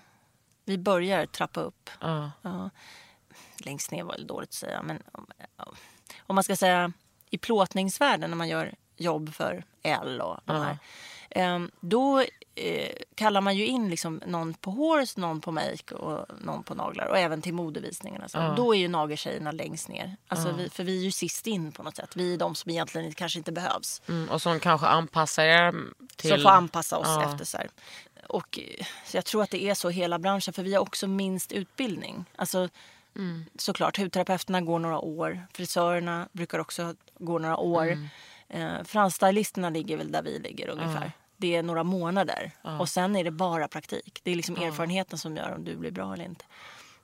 Vi 0.66 0.78
börjar 0.78 1.26
trappa 1.26 1.62
upp. 1.62 1.90
Ja. 2.02 2.32
Ja. 2.42 2.70
Längst 3.58 3.92
ner 3.92 4.04
var 4.04 4.14
väl 4.14 4.28
dåligt 4.28 4.50
att 4.50 4.54
säga. 4.54 4.82
Men 4.82 5.04
om 6.20 6.36
man 6.36 6.44
ska 6.44 6.56
säga 6.56 6.94
i 7.30 7.38
plåtningsvärlden 7.38 8.30
när 8.30 8.38
man 8.38 8.48
gör 8.50 8.76
jobb 8.98 9.34
för 9.34 9.64
L 9.84 10.22
och 10.22 10.40
de 10.46 10.56
här. 10.62 10.78
ehm, 11.30 11.72
Då 11.80 12.20
eh, 12.56 12.92
kallar 13.16 13.42
man 13.42 13.58
ju 13.58 13.66
in 13.66 13.90
liksom 13.90 14.22
någon 14.26 14.54
på 14.54 14.72
hår, 14.72 15.20
någon 15.20 15.42
på 15.42 15.52
make 15.52 15.96
och 15.96 16.26
någon 16.42 16.64
på 16.64 16.76
naglar. 16.76 17.06
Och 17.06 17.18
även 17.18 17.42
till 17.42 17.54
modevisningarna. 17.54 18.28
Så. 18.30 18.54
Då 18.58 18.76
är 18.76 18.80
ju 18.80 18.88
nageltjejerna 18.88 19.52
längst 19.52 19.90
ner. 19.90 20.18
Alltså 20.28 20.52
vi, 20.52 20.70
för 20.70 20.84
vi 20.84 21.00
är 21.00 21.04
ju 21.04 21.12
sist 21.12 21.48
in 21.48 21.72
på 21.72 21.84
något 21.84 21.96
sätt. 21.96 22.16
Vi 22.16 22.34
är 22.34 22.38
de 22.38 22.56
som 22.56 22.72
egentligen 22.72 23.14
kanske 23.14 23.40
inte 23.40 23.52
behövs. 23.52 24.02
Mm, 24.08 24.30
och 24.30 24.42
som 24.42 24.60
kanske 24.60 24.88
anpassar 24.88 25.44
er 25.46 25.74
till... 26.16 26.30
Som 26.30 26.42
får 26.42 26.50
anpassa 26.50 26.98
oss 26.98 27.18
efter 27.26 27.46
så 27.46 27.58
här. 27.58 27.70
Och 28.28 28.60
eh, 28.60 28.86
så 29.06 29.18
jag 29.18 29.26
tror 29.26 29.44
att 29.44 29.50
det 29.50 29.64
är 29.64 29.74
så 29.74 29.90
hela 29.90 30.20
branschen 30.20 30.54
för 30.54 30.64
vi 30.64 30.74
har 30.74 30.82
också 30.82 31.08
minst 31.08 31.52
utbildning. 31.52 32.26
Alltså 32.36 32.70
Mm. 33.18 33.46
såklart 33.56 33.98
hudterapeuterna 33.98 34.62
går 34.62 34.80
några 34.80 35.00
år. 35.00 35.48
Frisörerna 35.54 36.30
brukar 36.32 36.60
också 36.60 36.96
gå 37.20 37.40
några 37.40 37.58
år. 37.58 37.88
Mm. 37.88 38.08
Eh, 38.50 38.84
fransstylisterna 38.84 39.70
ligger 39.70 39.98
väl 39.98 40.12
där 40.12 40.24
vi 40.24 40.40
ligger 40.40 40.68
ungefär. 40.70 41.12
Det 41.38 41.56
är 41.56 41.64
några 41.64 41.84
månader 41.84 42.52
och 42.80 42.90
sen 42.90 43.16
är 43.16 43.24
det 43.24 43.32
bara 43.32 43.68
praktik. 43.68 44.20
Det 44.24 44.32
är 44.32 44.36
liksom 44.36 44.56
erfarenheten 44.56 45.18
som 45.18 45.38
gör 45.38 45.56
om 45.56 45.64
du 45.64 45.76
blir 45.76 45.92
bra 45.92 46.14
eller 46.14 46.26
inte. 46.26 46.46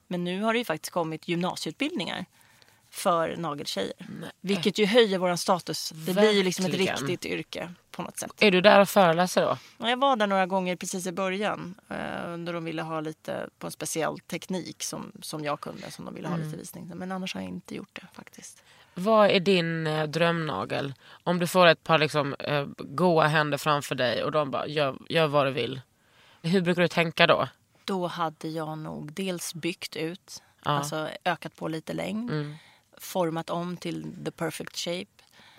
Men 0.07 0.23
nu 0.23 0.41
har 0.41 0.53
det 0.53 0.59
ju 0.59 0.65
faktiskt 0.65 0.93
kommit 0.93 1.27
gymnasieutbildningar 1.27 2.25
för 2.93 3.35
nageltjejer. 3.37 3.93
Vilket 4.41 4.77
ju 4.77 4.85
höjer 4.85 5.17
vår 5.17 5.35
status. 5.35 5.91
Det 5.95 6.13
blir 6.13 6.31
ju 6.31 6.43
liksom 6.43 6.65
ett 6.65 6.73
riktigt 6.73 7.25
yrke 7.25 7.73
på 7.91 8.01
något 8.01 8.17
sätt. 8.17 8.31
Är 8.39 8.51
du 8.51 8.61
där 8.61 8.79
och 8.79 8.89
föreläser 8.89 9.41
då? 9.41 9.57
Ja, 9.77 9.89
Jag 9.89 9.97
var 9.97 10.15
där 10.15 10.27
några 10.27 10.45
gånger 10.45 10.75
precis 10.75 11.07
i 11.07 11.11
början. 11.11 11.75
Eh, 11.89 11.95
när 12.37 12.53
de 12.53 12.65
ville 12.65 12.81
ha 12.81 13.01
lite 13.01 13.49
på 13.59 13.67
en 13.67 13.71
speciell 13.71 14.19
teknik 14.19 14.83
som, 14.83 15.11
som 15.21 15.43
jag 15.43 15.59
kunde. 15.59 15.91
Som 15.91 16.05
de 16.05 16.13
ville 16.15 16.27
ha 16.27 16.37
lite 16.37 16.57
visning. 16.57 16.91
Men 16.95 17.11
annars 17.11 17.33
har 17.33 17.41
jag 17.41 17.49
inte 17.49 17.75
gjort 17.75 17.95
det 18.01 18.07
faktiskt. 18.13 18.63
Vad 18.93 19.29
är 19.29 19.39
din 19.39 19.87
eh, 19.87 20.03
drömnagel? 20.03 20.93
Om 21.23 21.39
du 21.39 21.47
får 21.47 21.67
ett 21.67 21.83
par 21.83 21.97
liksom, 21.97 22.33
eh, 22.39 22.67
goa 22.77 23.27
händer 23.27 23.57
framför 23.57 23.95
dig 23.95 24.23
och 24.23 24.31
de 24.31 24.51
bara 24.51 24.67
gör, 24.67 24.97
gör 25.09 25.27
vad 25.27 25.45
du 25.45 25.51
vill. 25.51 25.81
Hur 26.41 26.61
brukar 26.61 26.81
du 26.81 26.87
tänka 26.87 27.27
då? 27.27 27.47
Då 27.85 28.07
hade 28.07 28.47
jag 28.47 28.77
nog 28.77 29.13
dels 29.13 29.53
byggt 29.53 29.95
ut. 29.95 30.43
Alltså 30.63 31.09
ökat 31.25 31.55
på 31.55 31.67
lite 31.67 31.93
längd. 31.93 32.31
Format 33.03 33.49
om 33.49 33.77
till 33.77 34.15
the 34.25 34.31
perfect 34.31 34.77
shape. 34.77 35.05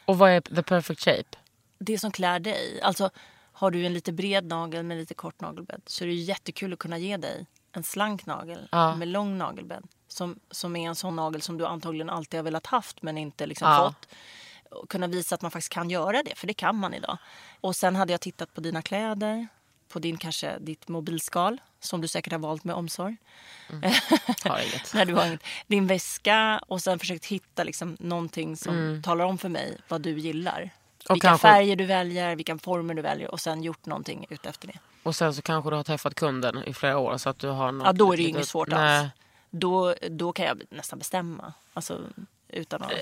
Och 0.04 0.18
vad 0.18 0.30
är 0.30 0.40
the 0.40 0.62
perfect 0.62 1.00
shape? 1.00 1.38
Det 1.78 1.98
som 1.98 2.10
klär 2.12 2.38
dig. 2.38 2.80
Alltså 2.82 3.10
har 3.52 3.70
du 3.70 3.86
en 3.86 3.94
lite 3.94 4.12
bred 4.12 4.44
nagel 4.44 4.82
med 4.82 4.96
lite 4.96 5.14
kort 5.14 5.40
nagelbädd. 5.40 5.82
Så 5.86 6.04
är 6.04 6.08
det 6.08 6.14
jättekul 6.14 6.72
att 6.72 6.78
kunna 6.78 6.98
ge 6.98 7.16
dig 7.16 7.46
en 7.72 7.82
slank 7.82 8.26
nagel 8.26 8.68
Ja. 8.72 8.96
med 8.96 9.08
lång 9.08 9.38
nagelbädd. 9.38 9.84
Som, 10.08 10.40
som 10.50 10.76
är 10.76 10.88
en 10.88 10.94
sån 10.94 11.16
nagel 11.16 11.42
som 11.42 11.58
du 11.58 11.66
antagligen 11.66 12.10
alltid 12.10 12.38
har 12.38 12.44
velat 12.44 12.66
haft 12.66 13.02
men 13.02 13.18
inte 13.18 13.46
liksom 13.46 13.68
Ja. 13.68 13.86
fått. 14.00 14.08
Och 14.70 14.88
kunna 14.90 15.06
visa 15.06 15.34
att 15.34 15.42
man 15.42 15.50
faktiskt 15.50 15.72
kan 15.72 15.90
göra 15.90 16.22
det, 16.22 16.34
för 16.38 16.46
det 16.46 16.54
kan 16.54 16.76
man 16.76 16.94
idag. 16.94 17.18
Och 17.60 17.76
sen 17.76 17.96
hade 17.96 18.12
jag 18.12 18.20
tittat 18.20 18.54
på 18.54 18.60
dina 18.60 18.82
kläder, 18.82 19.48
på 19.94 20.00
din 20.00 20.16
kanske 20.16 20.58
ditt 20.58 20.88
mobilskal 20.88 21.60
som 21.80 22.00
du 22.00 22.08
säkert 22.08 22.32
har 22.32 22.40
valt 22.40 22.64
med 22.64 22.74
omsorg. 22.74 23.16
Har 24.44 24.58
inget. 24.58 24.94
När 24.94 25.04
du 25.04 25.14
har 25.14 25.26
inget. 25.26 25.42
Din 25.66 25.86
väska 25.86 26.60
och 26.66 26.82
sen 26.82 26.98
försökt 26.98 27.26
hitta 27.26 27.64
liksom 27.64 27.96
någonting 28.00 28.56
som 28.56 29.02
talar 29.04 29.24
om 29.24 29.38
för 29.38 29.48
mig 29.48 29.76
vad 29.88 30.00
du 30.00 30.18
gillar. 30.18 30.58
Mm. 30.58 30.70
Och 31.08 31.14
vilka 31.14 31.28
kanske- 31.28 31.48
färger 31.48 31.76
du 31.76 31.84
väljer, 31.84 32.36
vilka 32.36 32.58
former 32.58 32.94
du 32.94 33.02
väljer 33.02 33.30
och 33.30 33.40
sen 33.40 33.62
gjort 33.62 33.86
någonting 33.86 34.26
utefter 34.30 34.66
det. 34.68 34.78
Och 35.02 35.16
sen 35.16 35.34
så 35.34 35.42
kanske 35.42 35.70
du 35.70 35.76
har 35.76 35.84
träffat 35.84 36.14
kunden 36.14 36.64
i 36.64 36.74
flera 36.74 36.98
år 36.98 37.18
så 37.18 37.28
att 37.28 37.38
du 37.38 37.48
har 37.48 37.72
något 37.72 37.86
Ja, 37.86 37.92
då 37.92 38.12
är 38.12 38.16
det 38.16 38.22
ju 38.22 38.28
inget 38.28 38.48
svårt 38.48 38.68
Nej. 38.68 38.98
alls. 38.98 39.10
Då, 39.50 39.94
då 40.10 40.32
kan 40.32 40.46
jag 40.46 40.62
nästan 40.70 40.98
bestämma. 40.98 41.52
Alltså, 41.74 42.00
utan 42.48 42.82
att... 42.82 42.92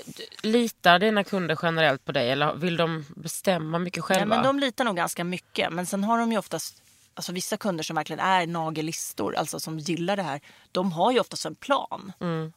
Litar 0.43 0.99
dina 0.99 1.25
kunder 1.25 1.59
generellt 1.63 2.05
på 2.05 2.13
dig 2.13 2.31
eller 2.31 2.55
vill 2.55 2.77
de 2.77 3.05
bestämma 3.17 3.79
mycket 3.79 4.05
själva? 4.05 4.25
Nej, 4.25 4.45
men 4.45 4.47
de 4.47 4.67
litar 4.67 4.85
nog 4.85 4.97
ganska 4.97 5.25
mycket. 5.25 5.73
Men 5.73 5.87
sen 5.87 6.05
har 6.05 6.19
de 6.19 6.33
ju 6.33 6.39
oftast, 6.39 6.82
alltså 7.15 7.33
vissa 7.33 7.57
kunder 7.57 7.85
som 7.85 7.97
verkligen 7.97 8.21
är 8.21 8.47
nagellistor, 8.47 9.35
alltså 9.35 9.61
som 9.61 9.79
gillar 9.79 10.17
det 10.17 10.23
här. 10.23 10.41
De 10.73 10.93
har 10.93 11.13
ju 11.13 11.21
oftast 11.21 11.47
en 11.47 11.55
plan. 11.55 12.13
Mm. 12.21 12.53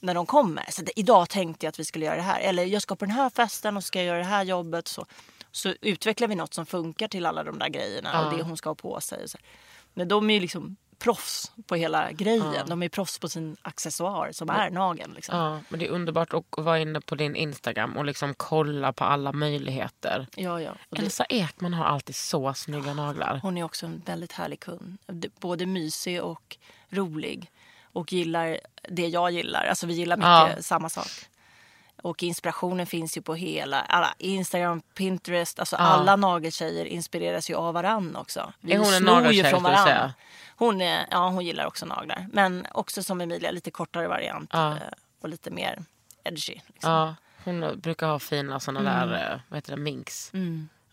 När 0.00 0.14
de 0.14 0.26
kommer. 0.26 0.66
Så 0.70 0.82
det, 0.82 1.00
idag 1.00 1.28
tänkte 1.28 1.66
jag 1.66 1.68
att 1.68 1.80
vi 1.80 1.84
skulle 1.84 2.04
göra 2.04 2.16
det 2.16 2.22
här. 2.22 2.40
Eller 2.40 2.64
jag 2.64 2.82
ska 2.82 2.96
på 2.96 3.04
den 3.04 3.14
här 3.14 3.30
festen 3.30 3.76
och 3.76 3.84
ska 3.84 3.98
jag 3.98 4.06
göra 4.06 4.18
det 4.18 4.24
här 4.24 4.44
jobbet. 4.44 4.88
Så, 4.88 5.06
så 5.52 5.74
utvecklar 5.80 6.28
vi 6.28 6.34
något 6.34 6.54
som 6.54 6.66
funkar 6.66 7.08
till 7.08 7.26
alla 7.26 7.44
de 7.44 7.58
där 7.58 7.68
grejerna 7.68 8.24
och 8.26 8.36
det 8.36 8.42
hon 8.42 8.56
ska 8.56 8.70
ha 8.70 8.74
på 8.74 9.00
sig. 9.00 9.26
Men 9.94 10.08
de 10.08 10.30
är 10.30 10.34
ju 10.34 10.40
liksom 10.40 10.76
proffs 11.00 11.52
på 11.66 11.74
hela 11.74 12.12
grejen. 12.12 12.66
De 12.68 12.82
är 12.82 12.88
proffs 12.88 13.18
på 13.18 13.28
sin 13.28 13.56
accessoar 13.62 14.32
som 14.32 14.50
är 14.50 14.70
nageln. 14.70 15.12
Liksom. 15.14 15.38
Ja, 15.38 15.60
men 15.68 15.80
det 15.80 15.86
är 15.86 15.90
underbart 15.90 16.34
att 16.34 16.44
vara 16.56 16.78
inne 16.78 17.00
på 17.00 17.14
din 17.14 17.36
Instagram 17.36 17.96
och 17.96 18.04
liksom 18.04 18.34
kolla 18.34 18.92
på 18.92 19.04
alla 19.04 19.32
möjligheter. 19.32 20.26
Ja, 20.36 20.60
ja. 20.60 20.72
Det, 20.90 21.02
Elsa 21.02 21.24
Ekman 21.24 21.74
har 21.74 21.84
alltid 21.84 22.14
så 22.16 22.54
snygga 22.54 22.94
naglar. 22.94 23.40
hon 23.42 23.58
är 23.58 23.62
också 23.64 23.86
en 23.86 24.02
väldigt 24.06 24.32
härlig 24.32 24.60
kund. 24.60 24.98
Både 25.40 25.66
mysig 25.66 26.22
och 26.22 26.56
rolig. 26.90 27.50
Och 27.92 28.12
gillar 28.12 28.60
det 28.88 29.06
jag 29.08 29.30
gillar. 29.30 29.64
Alltså 29.66 29.86
vi 29.86 29.94
gillar 29.94 30.16
mycket 30.16 30.56
Ja. 30.56 30.62
samma 30.62 30.88
sak. 30.88 31.06
Och 32.02 32.22
inspirationen 32.22 32.86
finns 32.86 33.16
ju 33.16 33.22
på 33.22 33.34
hela 33.34 33.80
alla 33.80 34.14
Instagram, 34.18 34.80
Pinterest. 34.94 35.58
Alltså 35.60 35.76
alla 35.76 36.16
nageltjejer 36.16 36.84
inspireras 36.84 37.50
ju 37.50 37.54
av 37.54 37.74
varann 37.74 38.16
också. 38.16 38.52
Vi 38.60 38.72
Är 38.72 38.78
hon 38.78 38.94
en 38.94 39.02
nageltjej, 39.02 39.50
från 39.50 39.62
varann. 39.62 39.84
säga? 39.86 40.14
Hon, 40.56 40.80
är, 40.80 41.06
ja, 41.10 41.28
hon 41.28 41.44
gillar 41.44 41.66
också 41.66 41.86
naglar. 41.86 42.26
Men 42.32 42.66
också 42.72 43.02
som 43.02 43.20
Emilia, 43.20 43.50
lite 43.50 43.70
kortare 43.70 44.08
variant. 44.08 44.50
Ja. 44.52 44.70
eh, 44.70 44.76
Och 45.22 45.28
lite 45.28 45.50
mer 45.50 45.82
edgy. 46.24 46.60
Liksom. 46.66 46.90
Ja, 46.92 47.14
hon 47.44 47.80
brukar 47.80 48.06
ha 48.06 48.18
fina 48.18 48.60
såna 48.60 48.80
Mm. 48.80 49.08
där, 49.08 49.32
eh, 49.32 49.40
vad 49.48 49.56
heter 49.56 49.76
det, 49.76 49.82
minks. 49.82 50.32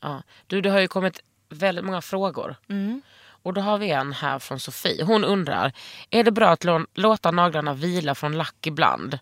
Ja. 0.01 0.21
Du, 0.47 0.61
det 0.61 0.69
har 0.69 0.79
ju 0.79 0.87
kommit 0.87 1.19
väldigt 1.49 1.85
många 1.85 2.01
frågor. 2.01 2.55
Mm. 2.69 3.01
Och 3.43 3.53
då 3.53 3.61
har 3.61 3.77
vi 3.77 3.89
en 3.91 4.13
här 4.13 4.39
från 4.39 4.59
Sofie. 4.59 5.03
Hon 5.03 5.23
undrar, 5.23 5.71
är 6.09 6.23
det 6.23 6.31
bra 6.31 6.49
att 6.49 6.63
lå- 6.65 6.87
låta 6.93 7.31
naglarna 7.31 7.73
vila 7.73 8.15
från 8.15 8.37
lack 8.37 8.67
ibland? 8.67 9.19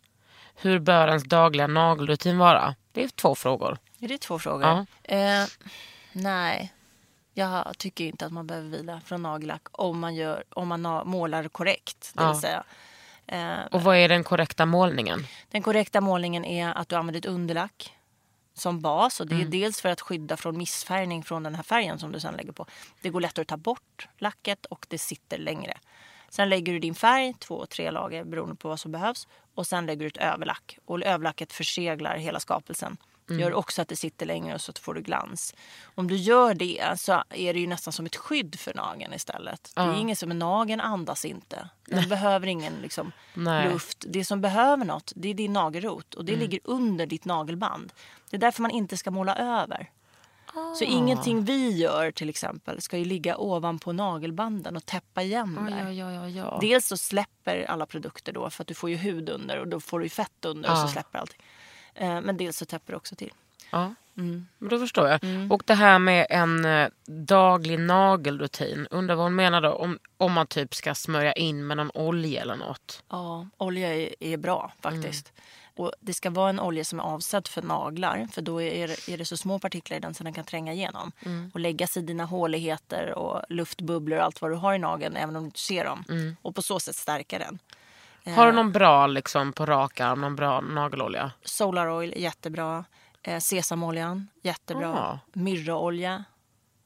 Hur 0.55 0.79
bör 0.79 1.07
ens 1.07 1.23
dagliga 1.23 1.67
nagelrutin 1.67 2.37
vara? 2.37 2.75
Det 2.91 3.03
är 3.03 3.07
två 3.07 3.35
frågor. 3.35 3.77
Är 3.99 4.07
det 4.07 4.17
två 4.17 4.39
frågor? 4.39 4.85
Eh, 5.03 5.43
nej, 6.11 6.73
jag 7.33 7.77
tycker 7.77 8.03
inte 8.05 8.25
att 8.25 8.31
man 8.31 8.47
behöver 8.47 8.69
vila 8.69 9.01
från 9.05 9.21
nagellack 9.23 9.61
om 9.71 9.99
man, 9.99 10.15
gör, 10.15 10.43
om 10.49 10.67
man 10.67 10.81
målar 11.07 11.47
korrekt. 11.47 12.11
Det 12.13 12.19
vill 12.23 12.27
Ja. 12.35 12.41
säga. 12.41 12.63
Eh, 13.27 13.65
Och 13.71 13.81
vad 13.83 13.97
är 13.97 14.09
den 14.09 14.23
korrekta 14.23 14.65
målningen? 14.65 15.27
den 15.51 15.61
korrekta 15.63 16.01
målningen 16.01 16.45
är 16.45 16.73
att 16.73 16.89
du 16.89 16.95
använder 16.95 17.17
ett 17.19 17.25
underlack 17.25 17.93
som 18.53 18.81
bas. 18.81 19.19
Och 19.19 19.27
det 19.27 19.35
är 19.35 19.39
Mm. 19.39 19.49
dels 19.49 19.81
för 19.81 19.89
att 19.89 20.01
skydda 20.01 20.37
från 20.37 20.57
missfärgning 20.57 21.23
från 21.23 21.43
den 21.43 21.55
här 21.55 21.63
färgen 21.63 21.99
som 21.99 22.11
du 22.11 22.19
sen 22.19 22.33
lägger 22.33 22.51
på. 22.51 22.65
Det 23.01 23.09
går 23.09 23.21
lättare 23.21 23.41
att 23.41 23.47
ta 23.47 23.57
bort 23.57 24.07
lacket 24.17 24.65
och 24.65 24.85
det 24.89 24.97
sitter 24.97 25.37
längre. 25.37 25.77
Sen 26.29 26.49
lägger 26.49 26.73
du 26.73 26.79
din 26.79 26.95
färg, 26.95 27.33
två, 27.39 27.65
tre 27.65 27.91
lager 27.91 28.23
beroende 28.23 28.55
på 28.55 28.69
vad 28.69 28.79
som 28.79 28.91
behövs. 28.91 29.27
Och 29.55 29.67
sen 29.67 29.85
lägger 29.85 29.99
du 30.01 30.07
ett 30.07 30.17
överlack. 30.17 30.77
Och 30.85 31.01
överlacket 31.03 31.53
förseglar 31.53 32.17
hela 32.17 32.39
skapelsen. 32.39 32.97
Mm. 33.29 33.41
Gör 33.41 33.53
också 33.53 33.81
att 33.81 33.87
det 33.87 33.95
sitter 33.95 34.25
längre 34.25 34.53
och 34.55 34.61
så 34.61 34.73
får 34.73 34.93
du 34.93 35.01
glans. 35.01 35.55
Om 35.95 36.07
du 36.07 36.15
gör 36.15 36.53
det 36.53 36.99
så 36.99 37.23
är 37.29 37.53
det 37.53 37.59
ju 37.59 37.67
nästan 37.67 37.93
som 37.93 38.05
ett 38.05 38.15
skydd 38.15 38.59
för 38.59 38.73
nageln 38.73 39.13
istället. 39.13 39.71
Det 39.75 39.81
är 39.81 39.93
ingen 39.93 40.15
som 40.15 40.29
nageln 40.39 40.81
andas 40.81 41.25
inte. 41.25 41.69
Den 41.85 42.09
behöver 42.09 42.47
ingen 42.47 42.73
liksom, 42.81 43.11
Nej. 43.33 43.69
luft. 43.69 44.05
Det 44.07 44.25
som 44.25 44.41
behöver 44.41 44.85
något 44.85 45.11
det 45.15 45.29
är 45.29 45.33
din 45.33 45.53
nagelrot 45.53 46.13
och 46.13 46.25
det 46.25 46.31
Mm. 46.33 46.41
ligger 46.41 46.59
under 46.63 47.05
ditt 47.05 47.25
nagelband. 47.25 47.93
Det 48.29 48.37
är 48.37 48.41
därför 48.41 48.61
man 48.61 48.71
inte 48.71 48.97
ska 48.97 49.11
måla 49.11 49.35
över. 49.35 49.89
Så 50.75 50.85
Ah. 50.85 50.87
ingenting 50.87 51.43
vi 51.45 51.77
gör 51.77 52.11
till 52.11 52.29
exempel 52.29 52.81
ska 52.81 52.97
ju 52.97 53.05
ligga 53.05 53.37
ovanpå 53.37 53.91
nagelbanden 53.91 54.75
och 54.77 54.85
täppa 54.85 55.21
igen 55.23 55.67
där. 55.69 55.89
ja, 55.91 56.11
ja, 56.11 56.29
ja. 56.29 56.57
Dels 56.61 56.87
så 56.87 56.97
släpper 56.97 57.65
alla 57.69 57.85
produkter 57.85 58.33
då 58.33 58.49
för 58.49 58.63
att 58.63 58.67
du 58.67 58.73
får 58.73 58.89
ju 58.89 58.95
hud 58.95 59.29
under 59.29 59.59
och 59.59 59.67
då 59.67 59.79
får 59.79 59.99
du 59.99 60.09
fett 60.09 60.45
under 60.45 60.69
och 60.71 60.77
Ja. 60.77 60.81
så 60.81 60.87
släpper 60.87 61.19
allting. 61.19 61.41
Eh, 61.95 62.21
Men 62.21 62.37
dels 62.37 62.57
så 62.57 62.65
täpper 62.65 62.93
det 62.93 62.97
också 62.97 63.15
till. 63.15 63.31
Ja, 63.71 63.93
Mm. 64.17 64.47
men 64.57 64.69
då 64.69 64.79
förstår 64.79 65.07
jag. 65.07 65.19
Och 65.51 65.63
det 65.65 65.73
här 65.73 65.99
med 65.99 66.27
en 66.29 66.65
eh, 66.65 66.87
daglig 67.07 67.79
nagelrutin. 67.79 68.87
Undrar 68.91 69.15
vad 69.15 69.25
hon 69.25 69.35
menar 69.35 69.61
då? 69.61 69.69
Om, 69.71 69.99
om 70.17 70.33
man 70.33 70.47
typ 70.47 70.73
ska 70.75 70.95
smörja 70.95 71.33
in 71.33 71.67
med 71.67 71.77
någon 71.77 71.91
olja 71.93 72.41
eller 72.41 72.55
något. 72.55 73.03
Ja, 73.09 73.47
olja 73.57 73.93
är, 73.95 74.15
är 74.19 74.37
bra 74.37 74.73
faktiskt. 74.81 75.31
Mm. 75.35 75.41
Och 75.75 75.91
det 75.99 76.13
ska 76.13 76.29
vara 76.29 76.49
en 76.49 76.59
olja 76.59 76.83
som 76.83 76.99
är 76.99 77.03
avsedd 77.03 77.47
för 77.47 77.61
naglar 77.61 78.27
för 78.31 78.41
då 78.41 78.61
är 78.61 78.87
det, 78.87 79.09
är 79.09 79.17
det 79.17 79.25
så 79.25 79.37
små 79.37 79.59
partiklar 79.59 79.97
i 79.97 79.99
den 79.99 80.13
så 80.13 80.23
den 80.23 80.33
kan 80.33 80.45
tränga 80.45 80.73
igenom. 80.73 81.11
Mm. 81.25 81.51
Och 81.53 81.59
lägga 81.59 81.87
sig 81.87 82.03
i 82.03 82.05
dina 82.05 82.25
håligheter 82.25 83.13
och 83.13 83.41
luftbubblor 83.49 84.19
och 84.19 84.25
allt 84.25 84.41
vad 84.41 84.51
du 84.51 84.55
har 84.55 84.73
i 84.73 84.79
nageln 84.79 85.15
även 85.15 85.35
om 85.35 85.43
du 85.43 85.45
inte 85.45 85.59
ser 85.59 85.85
dem. 85.85 86.03
Mm. 86.09 86.35
Och 86.41 86.55
på 86.55 86.61
så 86.61 86.79
sätt 86.79 86.95
stärka 86.95 87.39
den. 87.39 87.59
Har 88.35 88.45
du 88.45 88.51
någon 88.51 88.71
bra 88.71 89.07
liksom, 89.07 89.53
på 89.53 89.65
rak 89.65 89.99
arm, 89.99 90.21
någon 90.21 90.35
bra 90.35 90.61
nagelolja? 90.61 91.31
Solar 91.43 91.97
oil 91.97 92.13
jättebra. 92.17 92.85
Eh, 93.21 93.39
sesamoljan, 93.39 94.27
jättebra. 94.41 94.93
Ah. 94.93 95.19
Myrraolja, 95.33 96.23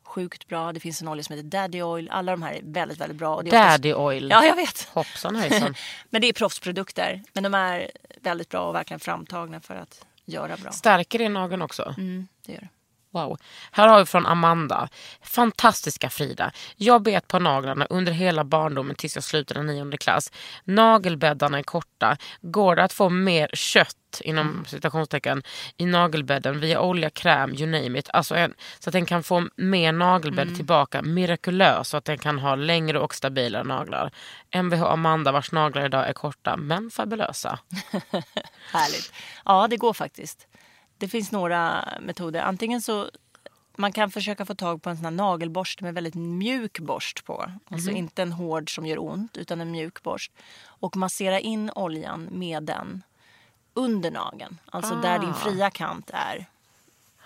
sjukt 0.10 0.48
bra. 0.48 0.74
Det 0.74 0.80
finns 0.80 1.02
en 1.02 1.08
olja 1.08 1.24
som 1.24 1.36
heter 1.36 1.50
Daddy 1.50 1.82
oil. 1.82 2.10
Alla 2.12 2.32
de 2.32 2.42
här 2.44 2.54
är 2.54 2.62
väldigt, 2.64 2.98
väldigt 3.00 3.18
bra. 3.18 3.36
Och 3.36 3.44
det 3.44 3.50
är 3.50 3.60
oftast- 3.62 3.84
Daddy 3.84 3.94
oil. 3.94 4.28
Ja, 4.32 4.46
jag 4.46 4.56
vet. 4.56 4.90
Hoppsan 4.94 5.36
hejsan. 5.36 5.76
Men 6.10 6.22
det 6.22 6.28
är 6.28 6.34
proffsprodukter. 6.34 7.22
Men 7.34 7.44
de 7.44 7.54
är 7.54 7.92
väldigt 8.22 8.50
bra 8.50 8.60
och 8.62 8.76
verkligen 8.76 9.00
framtagna 9.00 9.60
för 9.60 9.76
att 9.76 10.06
göra 10.26 10.58
bra. 10.58 10.72
Stärker 10.72 11.20
det 11.20 11.30
nageln 11.30 11.62
också? 11.62 11.96
Mm, 11.98 12.28
det 12.46 12.52
gör 12.54 12.60
det. 12.62 12.70
Wow. 13.12 13.38
Här 13.72 13.88
har 13.88 14.00
vi 14.00 14.06
från 14.06 14.26
Amanda. 14.26 14.90
Fantastiska 15.22 16.10
Frida. 16.10 16.52
Jag 16.76 17.02
bet 17.04 17.28
på 17.28 17.40
naglarna 17.40 17.86
under 17.86 18.12
hela 18.12 18.44
barndomen 18.44 18.96
tills 18.96 19.16
jag 19.16 19.24
slutade 19.24 19.64
nionde 19.64 19.98
klass. 19.98 20.32
Nagelbäddarna 20.64 21.60
är 21.60 21.64
korta. 21.64 22.18
Går 22.42 22.76
det 22.76 22.84
att 22.84 22.94
få 22.94 23.10
mer 23.10 23.50
kött 23.54 23.96
inom 24.22 24.66
citationstecken 24.68 25.44
i 25.78 25.86
nagelbädden 25.86 26.60
via 26.60 26.82
olja, 26.82 27.10
kräm, 27.10 27.54
you 27.54 27.66
name 27.66 28.00
it. 28.00 28.10
Alltså 28.14 28.36
en, 28.36 28.54
så 28.80 28.90
att 28.90 28.94
den 28.94 29.06
kan 29.06 29.24
få 29.24 29.48
mer 29.56 29.92
nagelbädd 29.92 30.56
tillbaka 30.56 31.02
mirakulös 31.02 31.90
så 31.90 31.98
att 31.98 32.06
den 32.06 32.18
kan 32.18 32.40
ha 32.40 32.56
längre 32.56 33.00
och 33.00 33.16
stabilare 33.16 33.64
naglar. 33.64 34.12
Mvh 34.56 34.84
Amanda 34.84 35.32
vars 35.32 35.52
naglar 35.52 35.86
idag 35.86 36.10
är 36.10 36.14
korta 36.14 36.58
men 36.58 36.90
fabulösa. 36.90 37.60
Härligt. 38.74 39.14
Ja, 39.46 39.68
det 39.70 39.78
går 39.78 39.94
faktiskt. 39.94 40.49
Det 41.00 41.08
finns 41.08 41.32
några 41.32 41.86
metoder. 42.02 42.42
Antingen 42.42 42.82
så 42.82 43.10
man 43.76 43.92
kan 43.92 44.12
försöka 44.12 44.46
få 44.46 44.56
tag 44.56 44.82
på 44.82 44.90
en 44.90 44.96
sån 44.96 45.06
här 45.06 45.12
nagelborste 45.12 45.84
med 45.84 45.94
väldigt 45.94 46.16
mjuk 46.16 46.80
borst 46.80 47.26
på. 47.26 47.52
Alltså 47.72 47.92
inte 47.92 48.22
en 48.22 48.32
hård 48.32 48.76
som 48.76 48.86
gör 48.86 49.00
ont 49.04 49.38
utan 49.38 49.62
en 49.62 49.72
mjuk 49.72 50.04
borst. 50.04 50.32
Och 50.66 50.96
massera 50.96 51.40
in 51.40 51.72
oljan 51.76 52.28
med 52.32 52.64
den 52.64 53.04
under 53.74 54.12
nageln. 54.12 54.58
Alltså 54.72 54.96
där 54.96 55.20
din 55.20 55.34
fria 55.34 55.70
kant 55.70 56.10
är. 56.14 56.46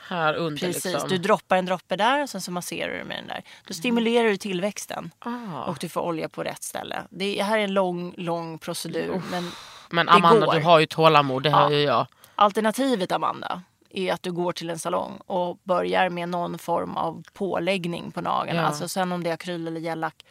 Här 0.08 0.34
under 0.34 0.60
Precis. 0.60 0.86
liksom. 0.86 1.10
Du 1.10 1.18
droppar 1.18 1.58
en 1.58 1.66
droppe 1.66 1.96
där 1.96 2.24
och 2.24 2.30
sen 2.30 2.42
så 2.42 2.52
masserar 2.52 2.98
du 2.98 3.04
med 3.04 3.18
den 3.18 3.28
där. 3.28 3.44
Då 3.68 3.74
stimulerar 3.74 4.28
du 4.30 4.38
tillväxten. 4.38 5.12
Ah. 5.20 5.64
Och 5.64 5.78
du 5.82 5.90
får 5.90 6.02
olja 6.02 6.30
på 6.30 6.44
rätt 6.44 6.64
ställe. 6.64 7.02
Det 7.10 7.44
här 7.44 7.58
är 7.60 7.64
en 7.64 7.74
lång, 7.74 8.14
lång 8.18 8.58
procedur. 8.60 9.22
Men 9.32 9.52
Men 9.90 10.06
det 10.06 10.12
Amanda 10.12 10.46
går. 10.46 10.54
du 10.54 10.62
har 10.62 10.80
ju 10.80 10.86
tålamod, 10.86 11.44
det 11.44 11.50
har 11.50 11.62
Ja. 11.62 11.72
ju 11.78 11.82
jag. 11.84 12.08
Alternativet, 12.36 13.12
Amanda, 13.12 13.62
är 13.90 14.14
att 14.14 14.24
du 14.24 14.32
går 14.32 14.52
till 14.52 14.70
en 14.70 14.80
salong 14.80 15.18
och 15.26 15.58
börjar 15.64 16.10
med 16.10 16.30
någon 16.30 16.58
form 16.58 16.98
av 16.98 17.24
påläggning 17.34 18.12
på 18.12 18.22
nageln. 18.22 18.58
Ja. 18.58 18.64
Alltså 18.64 18.88
sen 18.88 19.12
om 19.12 19.24
det 19.24 19.30
är 19.30 19.34
akryl 19.34 19.68
eller 19.68 19.80
gellack. 19.82 20.26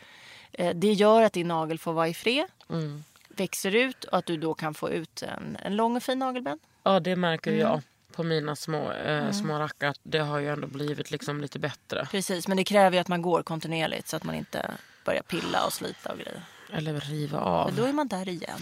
Eh, 0.53 0.75
Det 0.75 0.93
gör 0.93 1.23
att 1.23 1.33
din 1.33 1.49
nagel 1.49 1.79
får 1.79 1.93
vara 1.93 2.09
i 2.09 2.15
fred, 2.15 2.47
Mm. 2.71 3.05
växer 3.29 3.75
ut 3.75 4.05
och 4.05 4.19
att 4.19 4.27
du 4.27 4.37
då 4.37 4.55
kan 4.55 4.75
få 4.75 4.91
ut 4.91 5.23
en, 5.23 5.57
en 5.63 5.77
lång 5.77 5.97
och 5.97 6.03
fin 6.03 6.19
nagelbädd. 6.19 6.59
Ja 6.83 7.01
det 7.01 7.17
märker 7.17 7.51
Mm. 7.53 7.61
jag 7.63 7.81
på 8.17 8.23
mina 8.23 8.57
små, 8.57 8.93
eh, 8.93 9.31
små 9.31 9.59
rackar. 9.59 9.95
Det 10.03 10.19
har 10.19 10.39
ju 10.39 10.49
ändå 10.49 10.67
blivit 10.67 11.11
liksom 11.11 11.41
lite 11.41 11.59
bättre. 11.59 12.07
Precis, 12.11 12.49
men 12.49 12.57
det 12.57 12.65
kräver 12.65 12.97
ju 12.97 13.01
att 13.01 13.09
man 13.09 13.23
går 13.23 13.43
kontinuerligt 13.43 14.09
så 14.09 14.17
att 14.17 14.25
man 14.25 14.35
inte 14.35 14.71
börjar 15.05 15.23
pilla 15.23 15.65
och 15.67 15.73
slita 15.73 16.13
och 16.13 16.19
grejer. 16.19 16.43
Eller 16.75 17.01
riva 17.01 17.41
av. 17.41 17.75
då 17.75 17.85
är 17.85 17.93
man 17.93 18.09
där 18.09 18.29
igen. 18.29 18.61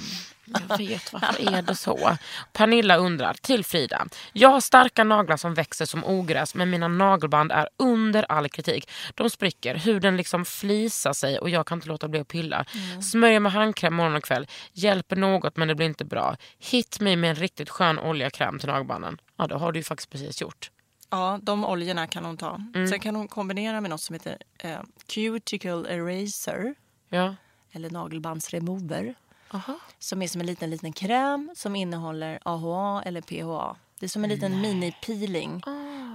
Jag 0.69 0.79
vet 0.79 1.13
varför 1.13 1.55
är 1.55 1.63
det 1.63 1.75
så. 1.75 2.17
Pernilla 2.53 2.97
undrar 2.97 3.35
till 3.35 3.65
Frida. 3.65 4.07
Jag 4.33 4.49
har 4.49 4.61
starka 4.61 5.05
naglar 5.05 5.37
som 5.37 5.55
växer 5.55 5.87
som 5.87 6.05
ogräs 6.05 6.55
men 6.55 6.71
mina 6.71 6.89
nagelband 6.89 7.53
är 7.53 7.69
under 7.77 8.23
all 8.29 8.49
kritik. 8.49 8.91
De 9.15 9.31
spricker, 9.31 9.75
huden 9.75 10.17
liksom 10.17 10.45
flisar 10.45 11.13
sig 11.13 11.39
och 11.39 11.51
jag 11.51 11.67
kan 11.67 11.79
inte 11.79 11.89
låta 11.89 12.09
bli 12.09 12.21
att 12.21 12.29
pilla. 12.29 12.65
Smörjer 13.13 13.41
med 13.41 13.53
handkräm 13.53 13.95
morgon 13.95 14.15
och 14.15 14.25
kväll. 14.25 14.47
Hjälper 14.73 15.17
något 15.17 15.57
men 15.57 15.69
det 15.69 15.75
blir 15.75 15.87
inte 15.87 16.05
bra. 16.05 16.37
Hit 16.59 17.01
mig 17.01 17.17
med 17.17 17.31
en 17.31 17.37
riktigt 17.37 17.71
skön 17.71 17.99
oljekräm 17.99 18.59
till 18.59 18.69
nagelbanden. 18.69 19.19
Ja 19.37 19.47
det 19.47 19.55
har 19.55 19.73
du 19.73 19.79
ju 19.79 19.85
faktiskt 19.85 20.11
precis 20.11 20.41
gjort. 20.41 20.71
Ja, 21.11 21.39
de 21.43 21.65
oljorna 21.65 22.07
kan 22.07 22.25
hon 22.25 22.37
ta. 22.37 22.61
Mm. 22.75 22.89
Sen 22.89 23.01
kan 23.01 23.17
hon 23.17 23.29
kombinera 23.29 23.81
med 23.81 23.91
något 23.91 24.01
som 24.01 24.15
heter 24.15 24.39
eh, 24.59 24.79
cuticle 25.07 25.85
eraser. 25.89 26.75
Ja. 27.09 27.35
Eller 27.73 27.91
nagelbandsremover. 27.91 29.15
Aha. 29.51 29.79
Som 29.99 30.23
är 30.23 30.29
som 30.29 30.41
en 30.41 30.47
liten, 30.47 30.71
liten 30.71 30.93
kräm 30.93 31.51
som 31.55 31.77
innehåller 31.77 32.39
AHA 32.43 33.03
eller 33.03 33.21
PHA. 33.21 33.77
Det 33.99 34.07
är 34.07 34.09
som 34.09 34.25
en 34.25 34.31
liten 34.31 34.53
mini-peeling. 34.53 35.63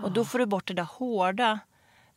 Och 0.04 0.12
då 0.12 0.26
får 0.26 0.40
du 0.40 0.46
bort 0.46 0.68
det 0.68 0.74
där 0.74 0.84
hårda 0.84 1.60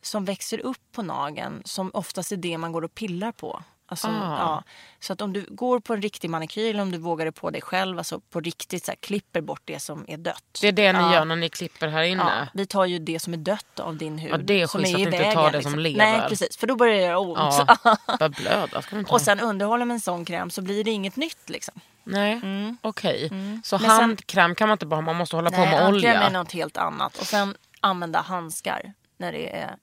som 0.01 0.25
växer 0.25 0.59
upp 0.59 0.91
på 0.91 1.01
nageln 1.01 1.61
som 1.65 1.91
oftast 1.93 2.31
är 2.31 2.37
det 2.37 2.57
man 2.57 2.71
går 2.71 2.81
och 2.81 2.95
pillar 2.95 3.31
på. 3.31 3.63
Alltså, 3.91 4.07
Ah. 4.07 4.37
ja. 4.39 4.63
Så 4.99 5.13
att 5.13 5.21
om 5.21 5.33
du 5.33 5.45
går 5.49 5.79
på 5.79 5.93
en 5.93 6.01
riktig 6.01 6.29
manikyr 6.29 6.69
eller 6.69 6.81
om 6.81 6.91
du 6.91 6.97
vågar 6.97 7.25
dig 7.25 7.31
på 7.31 7.49
dig 7.49 7.61
själv, 7.61 7.97
alltså 7.97 8.19
på 8.19 8.39
riktigt 8.39 8.85
så 8.85 8.91
här, 8.91 8.95
klipper 8.95 9.41
bort 9.41 9.61
det 9.65 9.79
som 9.79 10.05
är 10.07 10.17
dött. 10.17 10.57
Det 10.61 10.67
är 10.67 10.71
det 10.71 10.93
ni 10.93 10.99
Ja. 10.99 11.13
gör 11.13 11.25
när 11.25 11.35
ni 11.35 11.49
klipper 11.49 11.87
här 11.87 11.99
Ja, 11.99 12.05
inne. 12.05 12.49
vi 12.53 12.65
tar 12.65 12.85
ju 12.85 12.99
det 12.99 13.19
som 13.19 13.33
är 13.33 13.37
dött 13.37 13.79
av 13.79 13.95
din 13.97 14.17
hud. 14.17 14.31
Ja, 14.31 14.37
det 14.37 14.61
är 14.61 14.67
schysst 14.67 14.93
att 14.95 14.99
inte 14.99 15.11
vägen, 15.17 15.33
ta 15.33 15.49
det 15.51 15.61
som 15.63 15.79
lever. 15.79 15.97
Nej 15.97 16.21
precis, 16.29 16.57
för 16.57 16.67
då 16.67 16.75
börjar 16.75 16.95
det 16.95 17.01
göra 17.01 17.19
ont. 17.19 17.39
Ja, 17.83 17.97
börjar 18.19 18.29
blöda. 18.29 18.81
Ska 18.81 19.03
ta. 19.03 19.13
Och 19.13 19.21
sen 19.21 19.39
underhåller 19.39 19.85
med 19.85 19.95
en 19.95 20.01
sån 20.01 20.25
kräm 20.25 20.49
så 20.49 20.61
blir 20.61 20.83
det 20.83 20.91
inget 20.91 21.15
nytt 21.15 21.49
liksom. 21.49 21.79
Nej, 22.03 22.41
okej. 22.81 23.29
Så 23.63 23.77
Men 23.79 23.89
handkräm 23.89 24.55
kan 24.55 24.67
man 24.67 24.75
inte 24.75 24.85
bara 24.85 24.95
ha, 24.95 25.01
man 25.01 25.15
måste 25.15 25.35
hålla 25.35 25.49
på 25.49 25.57
Nej, 25.57 25.65
med 25.69 25.79
handkräm 25.79 25.95
olja. 26.17 26.21
är 26.23 26.29
något 26.31 26.51
helt 26.51 26.77
annat. 26.77 27.17
Och 27.17 27.25
sen 27.25 27.55
använda 27.81 28.21
handskar 28.21 28.93
när 29.17 29.31
det 29.31 29.55
är 29.57 29.75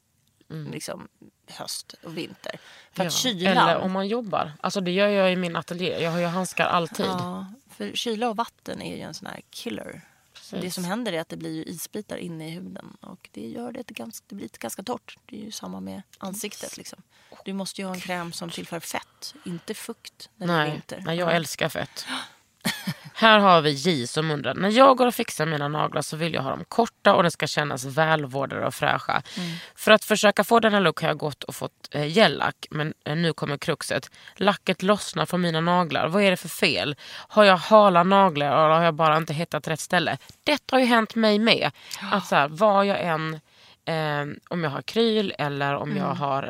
liksom 0.48 1.08
höst 1.48 1.94
och 2.02 2.16
vinter. 2.18 2.58
För 2.92 3.04
att 3.06 3.24
Mm. 3.24 3.34
Ja. 3.36 3.40
kylan... 3.40 3.56
Eller 3.68 3.76
om 3.78 3.92
man 3.92 4.08
jobbar. 4.08 4.52
Alltså 4.60 4.80
det 4.80 4.90
gör 4.90 5.08
jag 5.08 5.32
i 5.32 5.36
min 5.36 5.56
ateljé. 5.56 6.02
Jag 6.02 6.10
har 6.10 6.18
ju 6.18 6.26
handskar 6.26 6.66
alltid. 6.66 7.06
Ja, 7.06 7.46
för 7.70 7.92
kyla 7.94 8.28
och 8.28 8.36
vatten 8.36 8.82
är 8.82 8.96
ju 8.96 9.02
en 9.02 9.14
sån 9.14 9.26
här 9.26 9.40
killer. 9.50 10.00
Det 10.50 10.70
som 10.70 10.84
händer 10.84 11.12
är 11.12 11.20
att 11.20 11.28
det 11.28 11.36
blir 11.36 11.68
isbitar 11.68 12.16
inne 12.16 12.48
i 12.48 12.50
huden 12.50 12.96
och 13.00 13.28
det 13.32 13.48
gör 13.48 13.72
det, 13.72 13.86
ganska, 13.86 14.24
det 14.28 14.34
blir 14.34 14.48
ganska 14.58 14.82
torrt. 14.82 15.18
Det 15.26 15.36
är 15.40 15.44
ju 15.44 15.50
samma 15.50 15.80
med 15.80 16.02
ansiktet 16.18 16.76
liksom. 16.76 17.02
Du 17.44 17.52
måste 17.52 17.80
ju 17.80 17.86
ha 17.86 17.94
en 17.94 18.00
kräm 18.00 18.32
som 18.32 18.50
tillför 18.50 18.80
fett, 18.80 19.34
inte 19.44 19.74
fukt 19.74 20.30
när 20.36 20.46
det 20.46 20.52
är 20.52 20.58
Nej, 20.58 20.70
vinter. 20.70 21.02
nej, 21.06 21.16
jag 21.18 21.34
älskar 21.36 21.68
fett. 21.68 22.06
Här 23.18 23.38
har 23.38 23.60
vi 23.62 23.70
J 23.70 24.06
som 24.06 24.30
undrar. 24.30 24.54
När 24.54 24.70
jag 24.70 24.96
går 24.96 25.06
och 25.06 25.14
fixar 25.14 25.46
mina 25.46 25.68
naglar 25.68 26.02
så 26.02 26.16
vill 26.16 26.34
jag 26.34 26.42
ha 26.42 26.50
dem 26.50 26.64
korta 26.68 27.14
och 27.14 27.22
det 27.22 27.30
ska 27.30 27.46
kännas 27.46 27.84
välvårdade 27.84 28.66
och 28.66 28.74
fräscha. 28.74 29.22
För 29.74 29.92
att 29.92 30.04
försöka 30.04 30.44
få 30.44 30.60
denna 30.60 30.80
look 30.80 31.00
har 31.00 31.08
jag 31.08 31.18
gått 31.18 31.44
och 31.44 31.54
fått 31.54 31.88
eh, 31.90 32.06
gellack. 32.06 32.66
Men 32.70 32.94
eh, 33.04 33.16
nu 33.16 33.32
kommer 33.32 33.56
kruxet. 33.56 34.10
Lacket 34.36 34.82
lossnar 34.82 35.26
från 35.26 35.40
mina 35.40 35.60
naglar. 35.60 36.08
Vad 36.08 36.22
är 36.22 36.30
det 36.30 36.36
för 36.36 36.48
fel? 36.48 36.96
Har 37.28 37.44
jag 37.44 37.56
hala 37.56 38.02
naglar 38.02 38.46
eller 38.46 38.74
har 38.74 38.82
jag 38.84 38.94
bara 38.94 39.16
inte 39.16 39.34
hittat 39.34 39.68
rätt 39.68 39.80
ställe? 39.80 40.18
Detta 40.44 40.76
har 40.76 40.80
ju 40.80 40.86
hänt 40.86 41.14
mig 41.14 41.38
med. 41.38 41.70
Att 42.12 42.26
så 42.26 42.36
här, 42.36 42.48
var 42.48 42.84
jag 42.84 43.00
än 43.00 43.40
eh, 43.84 44.36
om 44.48 44.64
jag 44.64 44.70
har 44.70 44.82
kryl 44.82 45.34
eller 45.38 45.74
om 45.74 45.96
jag 45.96 46.14
har 46.14 46.42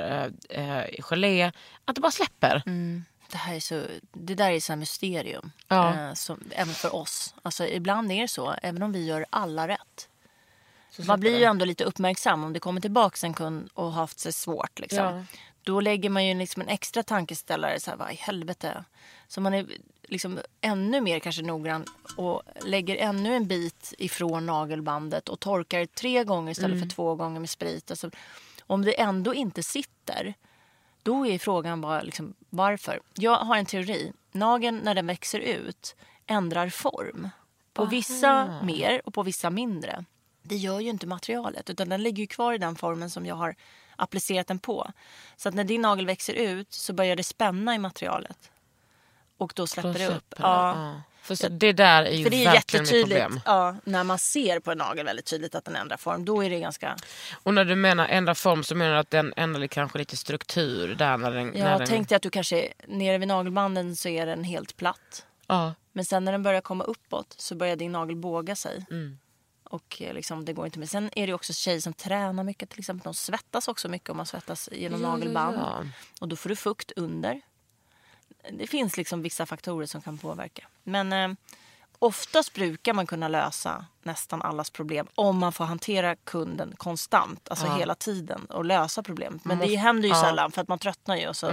eh, 0.50 0.78
eh, 0.80 0.84
gelé. 1.00 1.52
Att 1.84 1.94
det 1.94 2.00
bara 2.00 2.12
släpper. 2.12 2.62
Det, 3.30 3.36
här 3.36 3.54
är 3.54 3.60
så, 3.60 3.82
det 4.12 4.34
där 4.34 4.50
är 4.50 4.60
så 4.60 4.72
här 4.72 4.76
mysterium. 4.76 5.50
Ja. 5.68 5.94
Eh, 5.94 6.14
som, 6.14 6.40
även 6.50 6.74
för 6.74 6.94
oss. 6.94 7.34
Alltså, 7.42 7.66
ibland 7.66 8.12
är 8.12 8.22
det 8.22 8.28
så, 8.28 8.54
även 8.62 8.82
om 8.82 8.92
vi 8.92 9.04
gör 9.04 9.26
alla 9.30 9.68
rätt. 9.68 10.08
släpper 10.90 11.08
Man 11.08 11.20
blir 11.20 11.32
det. 11.32 11.38
ju 11.38 11.44
ändå 11.44 11.64
lite 11.64 11.84
uppmärksam 11.84 12.44
om 12.44 12.52
det 12.52 12.60
kommer 12.60 12.80
tillbaka 12.80 13.26
en 13.26 13.34
kund 13.34 13.68
och 13.74 13.92
haft 13.92 14.18
sig 14.18 14.32
svårt. 14.32 14.78
Liksom. 14.78 15.04
Ja. 15.04 15.24
Då 15.62 15.80
lägger 15.80 16.10
man 16.10 16.26
ju 16.26 16.34
liksom 16.34 16.62
en 16.62 16.68
extra 16.68 17.02
tankeställare. 17.02 17.80
Så 17.80 17.90
här, 17.90 17.98
vad 17.98 18.12
i 18.12 18.14
helvete. 18.14 18.84
Så 19.28 19.40
man 19.40 19.54
är 19.54 19.66
liksom 20.02 20.38
ännu 20.60 21.00
mer 21.00 21.18
kanske 21.18 21.42
noggrann 21.42 21.84
och 22.16 22.42
lägger 22.60 22.96
ännu 22.96 23.36
en 23.36 23.46
bit 23.46 23.94
ifrån 23.98 24.46
nagelbandet 24.46 25.28
och 25.28 25.40
torkar 25.40 25.86
tre 25.86 26.24
gånger 26.24 26.52
istället 26.52 26.80
för 26.80 26.88
två 26.88 27.14
gånger 27.14 27.40
med 27.40 27.50
sprit. 27.50 27.90
Alltså, 27.90 28.10
om 28.60 28.82
det 28.84 29.00
ändå 29.00 29.34
inte 29.34 29.62
sitter, 29.62 30.34
då 31.02 31.26
är 31.26 31.38
frågan 31.38 31.80
bara 31.80 32.02
liksom, 32.02 32.34
varför. 32.56 33.00
Jag 33.14 33.36
har 33.38 33.56
en 33.56 33.66
teori. 33.66 34.12
Nageln 34.32 34.78
när 34.84 34.94
den 34.94 35.06
växer 35.06 35.38
ut 35.40 35.96
ändrar 36.26 36.68
form. 36.68 37.28
På 37.72 37.84
vissa 37.84 38.60
mer 38.62 39.02
och 39.04 39.14
på 39.14 39.22
vissa 39.22 39.50
mindre. 39.50 40.04
Det 40.42 40.56
gör 40.56 40.80
ju 40.80 40.90
inte 40.90 41.06
materialet 41.06 41.70
utan 41.70 41.88
den 41.88 42.02
ligger 42.02 42.20
ju 42.20 42.26
kvar 42.26 42.52
i 42.52 42.58
den 42.58 42.76
formen 42.76 43.10
som 43.10 43.26
jag 43.26 43.34
har 43.34 43.54
applicerat 43.96 44.46
den 44.46 44.58
på. 44.58 44.90
Så 45.36 45.48
att 45.48 45.54
när 45.54 45.64
din 45.64 45.82
nagel 45.82 46.06
växer 46.06 46.34
ut 46.34 46.72
så 46.72 46.92
börjar 46.92 47.16
det 47.16 47.22
spänna 47.24 47.74
i 47.74 47.78
materialet. 47.78 48.50
Och 49.38 49.52
då 49.56 49.66
släpper 49.66 49.92
Då 49.92 49.98
det 49.98 50.06
upp. 50.06 50.12
släpper 50.12 50.42
det, 50.42 50.48
Ja. 50.48 51.00
Ja. 51.32 51.36
För 51.36 51.44
så, 51.44 51.48
det 51.48 51.72
där 51.72 52.02
är 52.04 52.10
ju 52.10 52.22
För 52.24 52.30
det 52.30 52.44
är 52.44 52.54
jättetydligt. 52.54 53.26
Ja, 53.44 53.76
när 53.84 54.04
man 54.04 54.18
ser 54.18 54.60
på 54.60 54.72
en 54.72 54.78
nagel 54.78 55.04
väldigt 55.06 55.26
tydligt 55.26 55.54
att 55.54 55.64
den 55.64 55.76
ändrar 55.76 55.96
form. 55.96 56.24
Då 56.24 56.44
är 56.44 56.50
det 56.50 56.60
ganska... 56.60 56.96
Och 57.42 57.54
när 57.54 57.64
du 57.64 57.74
menar 57.76 58.08
ändra 58.08 58.34
form 58.34 58.64
så 58.64 58.74
menar 58.74 58.92
du 58.92 58.98
att 58.98 59.10
den 59.10 59.32
ändrar 59.36 59.66
kanske 59.66 59.98
lite 59.98 60.16
struktur 60.16 60.94
där 60.94 61.16
när 61.16 61.30
den... 61.30 61.46
när 61.48 61.70
Jag 61.70 61.80
den... 61.80 61.88
tänkte 61.88 62.16
att 62.16 62.22
du 62.22 62.30
kanske, 62.30 62.72
nere 62.86 63.18
vid 63.18 63.28
nagelbanden 63.28 63.96
så 63.96 64.08
är 64.08 64.26
den 64.26 64.44
helt 64.44 64.76
platt. 64.76 65.26
Ja. 65.46 65.74
Men 65.92 66.04
sen 66.04 66.24
när 66.24 66.32
den 66.32 66.42
börjar 66.42 66.60
komma 66.60 66.84
uppåt 66.84 67.34
så 67.38 67.54
börjar 67.54 67.76
din 67.76 67.92
nagel 67.92 68.16
båga 68.16 68.56
sig. 68.56 68.86
Mm. 68.90 69.18
Och 69.64 70.02
eh, 70.02 70.14
liksom, 70.14 70.44
det 70.44 70.52
går 70.52 70.66
inte 70.66 70.78
med. 70.78 70.90
Sen 70.90 71.10
är 71.16 71.26
det 71.26 71.34
också 71.34 71.52
tjejer 71.52 71.80
som 71.80 71.92
tränar 71.92 72.44
mycket. 72.44 72.70
Till 72.70 72.78
exempel. 72.78 73.04
De 73.04 73.14
svettas 73.14 73.68
också 73.68 73.88
mycket 73.88 74.10
om 74.10 74.16
man 74.16 74.26
svettas 74.26 74.68
genom 74.72 75.00
Ja, 75.02 75.06
ja, 75.06 75.12
nagelband. 75.12 75.56
ja. 75.56 75.84
Och 76.20 76.28
då 76.28 76.36
får 76.36 76.48
du 76.48 76.56
fukt 76.56 76.92
under. 76.96 77.40
Det 78.50 78.66
finns 78.66 78.96
liksom 78.96 79.22
vissa 79.22 79.46
faktorer 79.46 79.86
som 79.86 80.02
kan 80.02 80.18
påverka. 80.18 80.66
Men 80.82 81.12
eh, 81.12 81.30
oftast 81.98 82.54
brukar 82.54 82.92
man 82.92 83.06
kunna 83.06 83.28
lösa 83.28 83.86
nästan 84.02 84.42
allas 84.42 84.70
problem 84.70 85.06
om 85.14 85.38
man 85.38 85.52
får 85.52 85.64
hantera 85.64 86.16
kunden 86.16 86.74
konstant, 86.76 87.48
alltså 87.48 87.66
hela 87.66 87.94
tiden 87.94 88.44
och 88.44 88.64
lösa 88.64 89.02
problemet. 89.02 89.44
Men 89.44 89.58
det 89.58 89.76
händer 89.76 90.08
ju 90.08 90.14
sällan 90.14 90.52
för 90.52 90.62
att 90.62 90.68
man 90.68 90.78
tröttnar 90.78 91.16
ju. 91.16 91.28
Och 91.28 91.36
så 91.36 91.46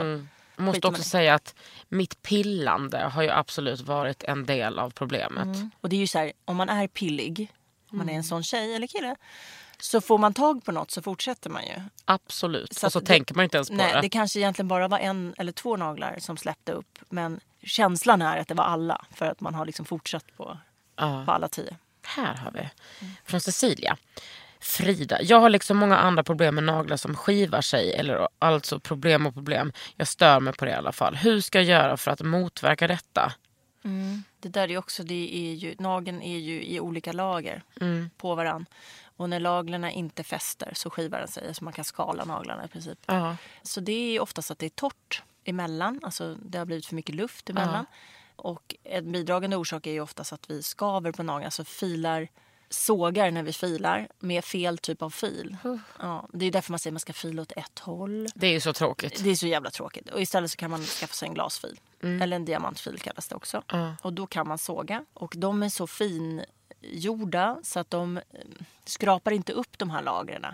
Jag 0.55 0.63
måste 0.65 0.87
också 0.87 1.03
säga 1.03 1.33
att 1.35 1.55
mitt 1.89 2.21
pillande 2.21 2.97
har 2.97 3.21
ju 3.23 3.29
absolut 3.29 3.81
varit 3.81 4.23
en 4.23 4.45
del 4.45 4.79
av 4.79 4.89
problemet. 4.89 5.57
Och 5.81 5.89
det 5.89 5.95
är 5.95 5.99
ju 5.99 6.07
så 6.07 6.19
här, 6.19 6.31
om 6.45 6.57
man 6.57 6.69
är 6.69 6.87
pillig, 6.87 7.51
om 7.91 7.97
man 7.97 8.09
är 8.09 8.13
en 8.13 8.23
sån 8.23 8.43
tjej 8.43 8.75
eller 8.75 8.87
kille, 8.87 9.15
så 9.83 10.01
får 10.01 10.17
man 10.17 10.33
tag 10.33 10.65
på 10.65 10.71
något 10.71 10.91
så 10.91 11.01
fortsätter 11.01 11.49
man 11.49 11.63
ju. 11.65 11.81
Absolut. 12.05 12.73
Så 12.73 12.85
och 12.87 12.91
så 12.93 12.99
det- 12.99 13.05
tänker 13.05 13.35
man 13.35 13.43
inte 13.43 13.57
ens 13.57 13.69
på 13.69 13.75
Nej, 13.75 13.93
det. 13.93 14.01
det 14.01 14.09
kanske 14.09 14.39
egentligen 14.39 14.67
bara 14.67 14.87
var 14.87 14.99
en 14.99 15.33
eller 15.37 15.51
två 15.51 15.77
naglar 15.77 16.15
som 16.19 16.37
släppte 16.37 16.71
upp. 16.71 16.99
Men 17.09 17.39
känslan 17.63 18.21
är 18.21 18.37
att 18.37 18.47
det 18.47 18.53
var 18.53 18.63
alla 18.63 19.05
för 19.15 19.25
att 19.25 19.41
man 19.41 19.53
har 19.55 19.65
liksom 19.65 19.85
fortsatt 19.85 20.25
på, 20.37 20.57
Ja. 20.95 21.23
på 21.25 21.31
alla 21.31 21.47
tio. 21.47 21.77
Här 22.05 22.35
har 22.35 22.51
vi. 22.51 22.69
Från 23.25 23.41
Cecilia. 23.41 23.97
Frida. 24.59 25.21
Jag 25.21 25.39
har 25.39 25.49
liksom 25.49 25.77
många 25.77 25.97
andra 25.97 26.23
problem 26.23 26.55
med 26.55 26.63
naglar 26.63 26.97
som 26.97 27.15
skivar 27.15 27.61
sig. 27.61 27.93
Eller 27.93 28.27
alltså 28.39 28.79
problem 28.79 29.25
och 29.25 29.33
problem. 29.33 29.73
Jag 29.95 30.07
stör 30.07 30.39
mig 30.39 30.53
på 30.53 30.65
det 30.65 30.71
i 30.71 30.73
alla 30.73 30.91
fall. 30.91 31.15
Hur 31.15 31.41
ska 31.41 31.57
jag 31.57 31.65
göra 31.65 31.97
för 31.97 32.11
att 32.11 32.21
motverka 32.21 32.87
detta? 32.87 33.33
Det 34.39 34.49
där 34.49 34.71
är 34.71 34.77
också, 34.77 35.03
det 35.03 35.35
är 35.37 35.53
ju, 35.53 35.75
nageln 35.79 36.21
är 36.21 36.37
ju 36.37 36.63
i 36.65 36.79
olika 36.79 37.11
lager 37.11 37.63
Mm. 37.81 38.09
på 38.17 38.35
varann. 38.35 38.65
Och 39.17 39.29
när 39.29 39.39
lagren 39.39 39.85
inte 39.85 40.23
fäster 40.23 40.71
så 40.75 40.89
skivar 40.89 41.19
den 41.19 41.27
sig. 41.27 41.55
Så 41.55 41.63
man 41.63 41.73
kan 41.73 41.85
skala 41.85 42.25
naglarna 42.25 42.65
i 42.65 42.67
princip. 42.67 42.99
Ja. 43.05 43.35
Så 43.63 43.79
det 43.79 44.15
är 44.15 44.19
oftast 44.19 44.51
att 44.51 44.59
det 44.59 44.65
är 44.65 44.69
torrt 44.69 45.23
emellan. 45.43 45.99
Alltså 46.03 46.35
det 46.35 46.57
har 46.57 46.65
blivit 46.65 46.85
för 46.85 46.95
mycket 46.95 47.15
luft 47.15 47.49
emellan. 47.49 47.85
Och 48.35 48.75
en 48.83 49.11
bidragande 49.11 49.57
orsak 49.57 49.87
är 49.87 49.91
ju 49.91 50.01
oftast 50.01 50.33
att 50.33 50.49
vi 50.49 50.63
skaver 50.63 51.11
på 51.11 51.23
nageln. 51.23 51.45
Alltså 51.45 51.63
filar, 51.63 52.27
sågar 52.69 53.31
när 53.31 53.43
vi 53.43 53.53
filar 53.53 54.07
med 54.19 54.45
fel 54.45 54.77
typ 54.77 55.01
av 55.01 55.09
fil. 55.09 55.57
Ja, 55.99 56.27
det 56.33 56.45
är 56.45 56.51
därför 56.51 56.71
man 56.71 56.79
säger 56.79 56.91
att 56.91 56.93
man 56.93 56.99
ska 56.99 57.13
fila 57.13 57.41
åt 57.41 57.51
ett 57.51 57.79
håll. 57.79 58.27
Det 58.35 58.47
är 58.47 58.51
ju 58.51 58.59
så 58.59 58.73
tråkigt. 58.73 59.23
Det 59.23 59.29
är 59.29 59.35
så 59.35 59.47
jävla 59.47 59.71
tråkigt. 59.71 60.09
Och 60.09 60.21
istället 60.21 60.51
så 60.51 60.57
kan 60.57 60.71
man 60.71 60.83
skaffa 60.83 61.13
sig 61.13 61.27
en 61.27 61.33
glasfil. 61.33 61.79
Eller 62.01 62.35
en 62.35 62.45
diamantfil 62.45 62.99
kallas 62.99 63.27
det 63.27 63.35
också. 63.35 63.63
Och 64.01 64.13
då 64.13 64.27
kan 64.27 64.47
man 64.47 64.57
såga. 64.57 65.05
Och 65.13 65.33
de 65.37 65.63
är 65.63 65.69
så 65.69 65.87
fingjorda 66.83 67.59
så 67.63 67.79
att 67.79 67.89
de 67.89 68.17
eh, 68.17 68.23
skrapar 68.85 69.31
inte 69.31 69.53
upp 69.53 69.77
de 69.77 69.89
här 69.89 70.01
lagren. 70.01 70.45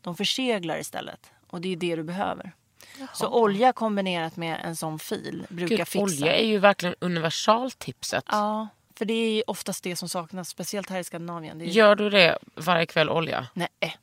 De 0.00 0.16
förseglar 0.16 0.78
istället. 0.78 1.30
Och 1.46 1.60
det 1.60 1.72
är 1.72 1.76
det 1.76 1.96
du 1.96 2.02
behöver. 2.02 2.52
Så 3.14 3.28
olja 3.28 3.72
kombinerat 3.72 4.36
med 4.36 4.60
en 4.64 4.76
sån 4.76 4.98
fil 4.98 5.46
brukar 5.48 5.76
Gud, 5.76 5.88
fixa. 5.88 6.02
olja 6.02 6.36
är 6.36 6.46
ju 6.46 6.58
verkligen 6.58 6.94
universaltipset. 6.98 8.24
Ja, 8.28 8.68
för 8.96 9.04
det 9.04 9.14
är 9.14 9.30
ju 9.30 9.42
oftast 9.46 9.84
det 9.84 9.96
som 9.96 10.08
saknas. 10.08 10.48
Speciellt 10.48 10.90
här 10.90 11.00
i 11.00 11.04
Skandinavien. 11.04 11.60
Gör 11.60 11.96
du 11.96 12.10
det 12.10 12.38
varje 12.54 12.86
kväll, 12.86 13.10
olja? 13.10 13.46
Nej. 13.54 13.98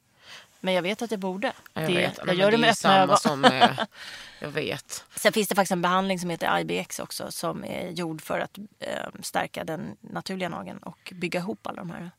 Men 0.66 0.74
jag 0.74 0.82
vet 0.82 1.02
att 1.02 1.12
jag 1.12 1.20
borde. 1.20 1.48
Ja, 1.74 1.82
Jag 1.82 1.90
det, 1.92 1.96
vet. 1.98 2.20
jag 2.26 2.36
gör 2.36 2.52
det 2.52 2.58
med 2.58 2.70
öppna 2.70 3.00
ögon. 3.02 3.18
Som, 3.18 3.46
eh, 3.46 3.70
jag 4.42 4.50
vet. 4.50 5.06
Sen 5.16 5.32
finns 5.34 5.48
det 5.48 5.56
faktiskt 5.56 5.72
en 5.72 5.82
behandling 5.82 6.20
som 6.20 6.30
heter 6.30 6.60
IBX 6.60 7.00
också 7.00 7.32
som 7.32 7.64
är 7.64 7.90
gjord 7.90 8.22
för 8.22 8.40
att 8.40 8.58
eh, 8.80 8.90
stärka 9.22 9.64
den 9.64 9.96
naturliga 10.02 10.50
nageln 10.50 10.78
och 10.78 11.14
bygga 11.16 11.40
ihop 11.40 11.68
alla 11.68 11.78
de 11.78 11.90
här 11.92 12.12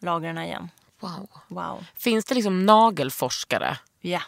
lagren 0.00 0.38
igen. 0.38 0.70
Wow. 1.00 1.28
Wow. 1.48 1.84
Finns 1.96 2.24
det 2.24 2.34
liksom 2.34 2.66
nagelforskare 2.66 3.78
Ja, 4.00 4.22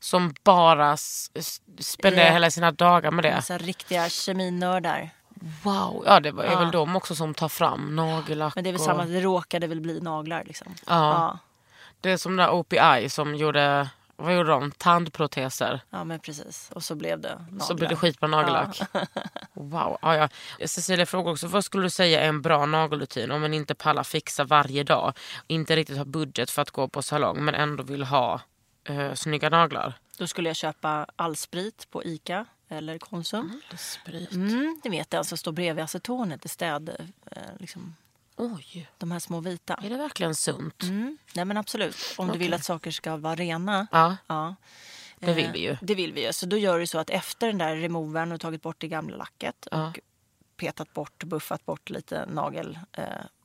som 0.00 0.34
bara 0.44 0.96
spenderar 1.78 2.26
Ja. 2.26 2.32
hela 2.32 2.50
sina 2.50 2.70
dagar 2.72 3.10
med 3.10 3.24
det? 3.24 3.34
alltså 3.36 3.58
riktiga 3.58 4.08
keminördar. 4.08 5.10
Wow. 5.62 6.04
Ja, 6.06 6.20
det 6.20 6.28
är 6.28 6.32
väl 6.58 6.70
de 6.70 6.96
också 6.96 7.14
som 7.14 7.34
tar 7.34 7.48
fram 7.48 7.96
nagellack. 7.96 8.54
Men 8.54 8.64
det 8.64 8.70
är 8.70 8.72
väl 8.72 8.80
och- 8.80 8.86
samma, 8.86 9.04
det 9.04 9.20
råkade 9.20 9.66
väl 9.66 9.80
bli 9.80 10.00
naglar 10.00 10.44
liksom. 10.44 10.74
Ja. 10.86 11.38
Det 12.02 12.10
är 12.10 12.16
som 12.16 12.36
den 12.36 12.46
där 12.46 12.54
OPI 12.54 13.08
som 13.08 13.34
gjorde, 13.34 13.88
vad 14.16 14.34
gjorde 14.34 14.50
de? 14.50 14.70
Tandproteser. 14.70 15.80
ja 15.90 16.04
men 16.04 16.20
precis. 16.20 16.70
Och 16.74 16.82
så 16.82 16.94
blev 16.94 17.20
det 17.20 17.34
naglar. 17.34 17.66
Så 17.66 17.74
blev 17.74 17.88
det 17.88 17.96
skit 17.96 18.20
på 18.20 18.26
nagellack. 18.26 18.80
Wow. 19.52 19.98
Ja, 20.02 20.16
ja. 20.16 20.28
Cecilia 20.66 21.06
frågar 21.06 21.32
också, 21.32 21.46
vad 21.46 21.64
skulle 21.64 21.82
du 21.82 21.90
säga 21.90 22.20
är 22.20 22.28
en 22.28 22.42
bra 22.42 22.66
nagelrutin 22.66 23.30
om 23.30 23.40
man 23.40 23.54
inte 23.54 23.74
pallar 23.74 24.02
fixa 24.02 24.44
varje 24.44 24.84
dag? 24.84 25.12
Inte 25.46 25.76
riktigt 25.76 25.98
har 25.98 26.04
budget 26.04 26.50
för 26.50 26.62
att 26.62 26.70
gå 26.70 26.88
på 26.88 27.02
salong 27.02 27.44
men 27.44 27.54
ändå 27.54 27.82
vill 27.82 28.02
ha 28.02 28.40
uh, 28.90 29.14
snygga 29.14 29.50
naglar. 29.50 29.94
Då 30.18 30.26
skulle 30.26 30.48
jag 30.48 30.56
köpa 30.56 31.06
allsprit 31.16 31.90
på 31.90 32.04
Ica 32.04 32.46
eller 32.68 32.98
Konsum. 32.98 33.60
Sprit. 33.76 34.32
Mm, 34.32 34.80
det 34.82 34.90
vet 34.90 35.10
den 35.10 35.24
som 35.24 35.38
står 35.38 35.52
bredvid 35.52 35.84
acetonet 35.84 36.44
i 36.44 36.48
städ. 36.48 36.88
Eh, 37.30 37.42
liksom, 37.58 37.96
Oj, 38.36 38.90
de 38.98 39.10
här 39.10 39.18
små 39.18 39.40
vita. 39.40 39.74
är 39.74 39.90
det 39.90 39.96
verkligen 39.96 40.34
sunt? 40.34 40.82
Mm. 40.82 41.18
Nej 41.34 41.44
men 41.44 41.56
absolut. 41.56 41.96
Om 42.18 42.28
du 42.28 42.38
vill 42.38 42.54
att 42.54 42.64
saker 42.64 42.90
ska 42.90 43.16
vara 43.16 43.34
rena. 43.34 43.86
Ja, 43.92 44.16
Ja. 44.26 44.54
det 45.18 45.34
vill 45.34 45.44
Eh, 45.46 45.52
vi 45.52 45.58
ju. 45.58 45.76
Det 45.82 45.94
vill 45.94 46.12
vi 46.12 46.26
ju. 46.26 46.32
Så 46.32 46.46
då 46.46 46.56
gör 46.56 46.78
du 46.78 46.86
så 46.86 46.98
att 46.98 47.10
efter 47.10 47.46
den 47.46 47.58
där 47.58 47.76
removern 47.76 48.32
och 48.32 48.40
tagit 48.40 48.62
bort 48.62 48.76
det 48.80 48.88
gamla 48.88 49.16
lacket 49.16 49.68
Ja. 49.70 49.86
och 49.88 49.98
petat 50.56 50.92
bort, 50.92 51.24
buffat 51.24 51.66
bort 51.66 51.90
lite 51.90 52.26
nagel 52.26 52.78
eh, 52.92 53.04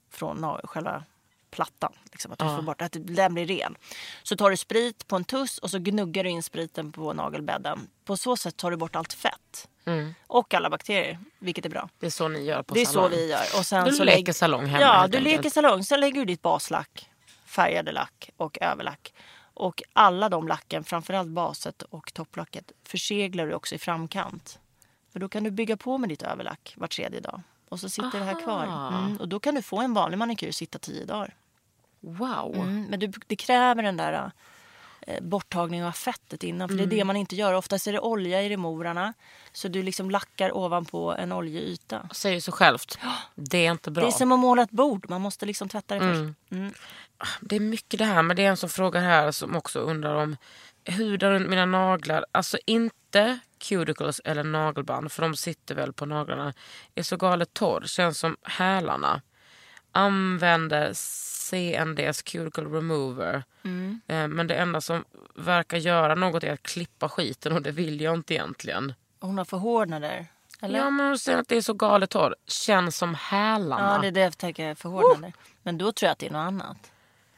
från 0.09 0.45
na- 0.45 0.67
själva 0.67 1.03
plattan. 1.51 1.93
Liksom, 2.11 2.31
att, 2.31 2.39
du 2.39 2.45
Ja. 2.45 2.55
får 2.55 2.63
bort, 2.63 2.81
att 2.81 2.95
den 2.99 3.33
blir 3.33 3.45
ren. 3.45 3.75
Så 4.23 4.35
tar 4.35 4.49
du 4.51 4.57
sprit 4.57 5.07
på 5.07 5.15
en 5.15 5.23
tuss 5.23 5.57
och 5.57 5.69
så 5.71 5.79
gnuggar 5.79 6.23
du 6.23 6.29
in 6.29 6.43
spriten 6.43 6.91
på 6.91 7.13
nagelbädden. 7.13 7.87
På 8.05 8.17
så 8.17 8.37
sätt 8.37 8.57
tar 8.57 8.71
du 8.71 8.77
bort 8.77 8.95
allt 8.95 9.13
fett. 9.13 9.67
Mm. 9.85 10.13
Och 10.27 10.53
alla 10.53 10.69
bakterier, 10.69 11.19
vilket 11.39 11.65
är 11.65 11.69
bra. 11.69 11.89
Det 11.99 12.05
är 12.05 12.09
så 12.09 12.27
ni 12.27 12.43
gör 12.43 12.63
på 12.63 12.73
det 12.73 12.81
är 12.81 12.85
salong. 12.85 13.11
så 13.11 13.15
vi 13.17 13.29
gör. 13.29 13.41
Och 13.59 13.65
sen 13.65 13.85
Du 13.85 13.91
så 13.91 14.03
leker 14.03 14.17
lägg- 14.17 14.33
salong 14.35 14.65
hemma 14.65 14.81
Ja, 14.81 14.97
du 15.07 15.17
enkelt. 15.17 15.23
leker 15.23 15.49
salong. 15.49 15.83
Sen 15.83 15.99
lägger 15.99 16.19
du 16.19 16.25
ditt 16.25 16.41
baslack, 16.41 17.09
färgade 17.45 17.91
lack 17.91 18.29
och 18.37 18.57
överlack. 18.61 19.13
Och 19.53 19.83
alla 19.93 20.29
de 20.29 20.47
lacken, 20.47 20.83
framförallt 20.83 21.29
baset 21.29 21.81
och 21.81 22.13
topplacket, 22.13 22.71
förseglar 22.83 23.47
du 23.47 23.53
också 23.53 23.75
i 23.75 23.77
framkant. 23.77 24.59
För 25.13 25.19
då 25.19 25.29
kan 25.29 25.43
du 25.43 25.51
bygga 25.51 25.77
på 25.77 25.97
med 25.97 26.09
ditt 26.09 26.21
överlack 26.21 26.73
var 26.77 26.87
tredje 26.87 27.19
dag. 27.19 27.41
Och 27.70 27.80
så 27.80 27.89
sitter 27.89 28.20
det 28.20 28.26
här 28.26 28.41
kvar. 28.43 28.65
Aha. 28.65 28.97
Mm, 28.97 29.18
och 29.18 29.28
då 29.28 29.39
kan 29.39 29.55
du 29.55 29.61
få 29.61 29.80
en 29.82 29.93
vanlig 29.93 30.18
manikyr 30.18 30.51
sitta 30.51 30.80
tio 30.80 31.05
dagar. 31.05 31.36
Wow. 31.99 32.55
Mm, 32.55 32.86
men 32.89 32.99
du, 32.99 33.11
det 33.28 33.36
kräver 33.36 33.84
den 33.84 33.97
där 33.97 34.32
eh, 35.01 35.24
borttagningen 35.24 35.86
av 35.88 35.91
fettet 35.91 36.43
innan. 36.43 36.68
För 36.70 36.76
det 36.76 36.82
är 36.82 36.86
Mm. 36.86 36.97
det 36.97 37.03
man 37.03 37.15
inte 37.15 37.36
gör. 37.36 37.53
Oftast 37.53 37.88
är 37.88 37.93
det 37.93 37.99
olja 37.99 38.41
i 38.43 38.49
remorarna. 38.49 39.13
Så 39.51 39.68
du 39.68 39.84
liksom 39.84 40.11
lackar 40.11 40.57
ovanpå 40.57 41.13
en 41.13 41.32
oljeyta. 41.32 42.09
Säger 42.13 42.41
sig 42.41 42.53
självt. 42.53 42.99
Det 43.36 43.65
är 43.65 43.72
inte 43.72 43.91
bra. 43.91 44.03
Det 44.03 44.09
är 44.09 44.11
som 44.11 44.32
att 44.32 44.39
måla 44.39 44.61
ett 44.61 44.72
bord. 44.72 45.09
Man 45.09 45.22
måste 45.22 45.45
liksom 45.45 45.70
tvätta 45.70 45.95
det 45.99 46.05
Mm. 46.05 46.36
först. 46.36 46.51
Mm. 46.51 46.74
Det 47.41 47.55
är 47.55 47.59
mycket 47.59 47.97
det 47.99 48.05
här. 48.05 48.22
Men 48.22 48.36
det 48.38 48.45
är 48.45 48.49
en 48.49 48.57
som 48.57 48.70
frågar 48.70 49.01
här 49.01 49.32
som 49.32 49.55
också 49.55 49.80
undrar 49.80 50.15
om 50.15 50.38
huden 50.86 51.32
runt 51.32 51.49
mina 51.49 51.65
naglar. 51.65 52.26
Alltså 52.32 52.57
inte 52.65 53.39
cuticles 53.60 54.22
eller 54.26 54.43
nagelband. 54.43 55.12
För 55.12 55.22
de 55.22 55.36
sitter 55.36 55.76
väl 55.76 55.93
på 55.93 56.05
naglarna. 56.05 56.53
Är 56.95 57.03
så 57.03 57.18
galet 57.18 57.53
torr. 57.53 57.84
Känns 57.86 58.20
som 58.20 58.38
hälarna. 58.43 59.22
Använder 59.91 60.91
CNDs 60.93 62.22
cuticle 62.22 62.64
remover. 62.64 63.43
Mm. 63.64 64.01
Eh, 64.08 64.28
Men 64.28 64.47
det 64.47 64.55
enda 64.55 64.82
som 64.82 65.05
verkar 65.36 65.78
göra 65.78 66.16
något 66.16 66.43
är 66.43 66.53
att 66.53 66.64
klippa 66.64 67.10
skiten 67.10 67.53
och 67.53 67.62
det 67.62 67.72
vill 67.72 68.01
jag 68.01 68.14
inte 68.14 68.34
egentligen. 68.34 68.93
Hon 69.20 69.38
har 69.38 69.45
förhårdnader. 69.45 70.28
Eller? 70.62 70.80
Ja 70.80 70.89
men 70.89 71.08
hon 71.08 71.20
säger 71.20 71.38
att 71.38 71.47
det 71.47 71.55
är 71.58 71.62
så 71.62 71.74
galet 71.74 72.10
torr. 72.10 72.36
Känns 72.47 72.97
som 72.97 73.16
hälarna. 73.16 73.93
Ja, 73.95 74.01
det 74.01 74.08
är 74.08 74.12
det 74.12 74.20
jag 74.20 74.38
tänker. 74.38 74.76
Förhårdnader. 74.76 75.34
Men 75.64 75.78
då 75.78 75.91
tror 75.91 76.08
jag 76.08 76.12
att 76.12 76.20
det 76.20 76.28
är 76.28 76.32
något 76.32 76.47
annat. 76.47 76.91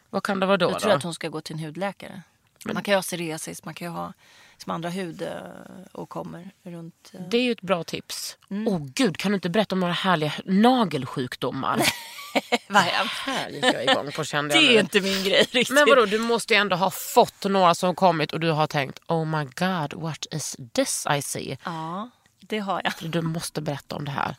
Vad 0.09 0.23
kan 0.23 0.39
det 0.39 0.45
vara 0.45 0.57
då? 0.57 0.65
Då 0.67 0.73
då? 0.73 0.79
tror 0.79 0.91
jag 0.91 0.97
att 0.97 1.03
hon 1.03 1.13
ska 1.13 1.29
gå 1.29 1.41
till 1.41 1.55
en 1.55 1.63
hudläkare. 1.63 2.21
Man 2.65 2.83
kan 2.83 2.91
ju 2.91 2.95
ha 2.97 3.01
psoriasis, 3.01 3.65
man 3.65 3.73
kan 3.73 3.87
ju 3.87 3.91
ha 3.93 4.13
som 4.57 4.71
andra 4.71 4.89
hudåkommor 4.89 6.49
runt. 6.63 7.11
eh. 7.13 7.21
Det 7.29 7.37
är 7.37 7.41
ju 7.41 7.51
ett 7.51 7.61
bra 7.61 7.83
tips. 7.83 8.37
Mm. 8.49 8.67
oh, 8.67 8.85
gud, 8.95 9.17
kan 9.17 9.31
du 9.31 9.35
inte 9.35 9.49
berätta 9.49 9.75
om 9.75 9.79
några 9.79 9.93
härliga 9.93 10.33
nagelsjukdomar? 10.45 11.81
Vad. 12.67 12.83
Här 12.83 13.49
gick 13.49 13.63
jag 13.65 13.83
igång 13.83 14.11
på 14.11 14.23
kände 14.23 14.53
Det 14.55 14.65
är 14.67 14.73
nu. 14.73 14.79
inte 14.79 15.01
min 15.01 15.23
grej 15.23 15.47
riktigt. 15.51 15.69
Men 15.69 15.85
vadå, 15.89 16.05
du 16.05 16.19
måste 16.19 16.53
ju 16.53 16.59
ändå 16.59 16.75
ha 16.75 16.89
fått 16.91 17.43
några 17.45 17.75
som 17.75 17.95
kommit 17.95 18.31
och 18.33 18.39
du 18.39 18.51
har 18.51 18.67
tänkt 18.67 18.99
Oh 19.07 19.25
my 19.25 19.45
god, 19.45 19.93
what 19.93 20.25
is 20.31 20.55
this 20.73 21.07
I 21.17 21.21
see? 21.21 21.57
Ja, 21.63 22.09
det 22.39 22.59
har 22.59 22.81
jag. 22.83 23.11
Du 23.11 23.21
måste 23.21 23.61
berätta 23.61 23.95
om 23.95 24.05
det 24.05 24.11
här. 24.11 24.35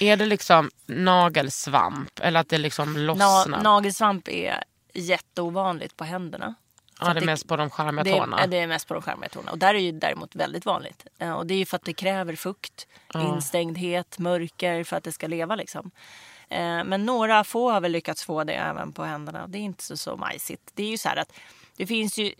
är 0.00 0.16
det 0.16 0.26
liksom 0.26 0.70
nagelsvamp 0.86 2.20
eller 2.22 2.40
att 2.40 2.48
det 2.48 2.58
liksom 2.58 2.96
Na- 2.96 3.00
lossnar? 3.06 3.62
nagelsvamp 3.62 4.28
är 4.28 4.64
jätteovanligt 4.94 5.96
på 5.96 6.04
händerna. 6.04 6.54
Ja, 7.08 7.14
det 7.14 7.18
är 7.18 7.20
det- 7.20 7.26
mest 7.26 7.48
på 7.48 7.56
de 7.56 7.68
Det 8.04 8.10
tårna. 8.18 8.38
är, 8.38 8.46
det 8.46 8.56
är 8.56 8.66
mest 8.66 8.88
på 8.88 8.94
de 8.94 9.02
skärmiga 9.02 9.28
tårna. 9.28 9.50
Och 9.50 9.58
där 9.58 9.74
är 9.74 9.78
ju 9.78 9.92
däremot 9.92 10.34
väldigt 10.34 10.66
vanligt. 10.66 11.06
Eh, 11.18 11.32
Och 11.32 11.46
det 11.46 11.54
är 11.54 11.58
ju 11.58 11.66
för 11.66 11.76
att 11.76 11.84
det 11.84 11.92
kräver 11.92 12.36
fukt, 12.36 12.86
instängdhet, 13.14 14.18
mörker 14.18 14.84
för 14.84 14.96
att 14.96 15.04
det 15.04 15.12
ska 15.12 15.26
leva 15.26 15.56
liksom. 15.56 15.90
Eh, 16.48 16.84
Men 16.84 17.06
några 17.06 17.44
få 17.44 17.70
har 17.70 17.80
väl 17.80 17.92
lyckats 17.92 18.24
få 18.24 18.44
det 18.44 18.52
även 18.54 18.92
på 18.92 19.04
händerna. 19.04 19.46
Det 19.46 19.58
är 19.58 19.62
inte 19.62 19.84
så, 19.84 19.96
så 19.96 20.16
majsigt. 20.16 20.70
Det 20.74 20.82
är 20.82 20.88
ju 20.90 20.98
så 20.98 21.08
här 21.08 21.16
att 21.16 21.32
det 21.76 21.86
finns 21.86 22.18
ju 22.18 22.32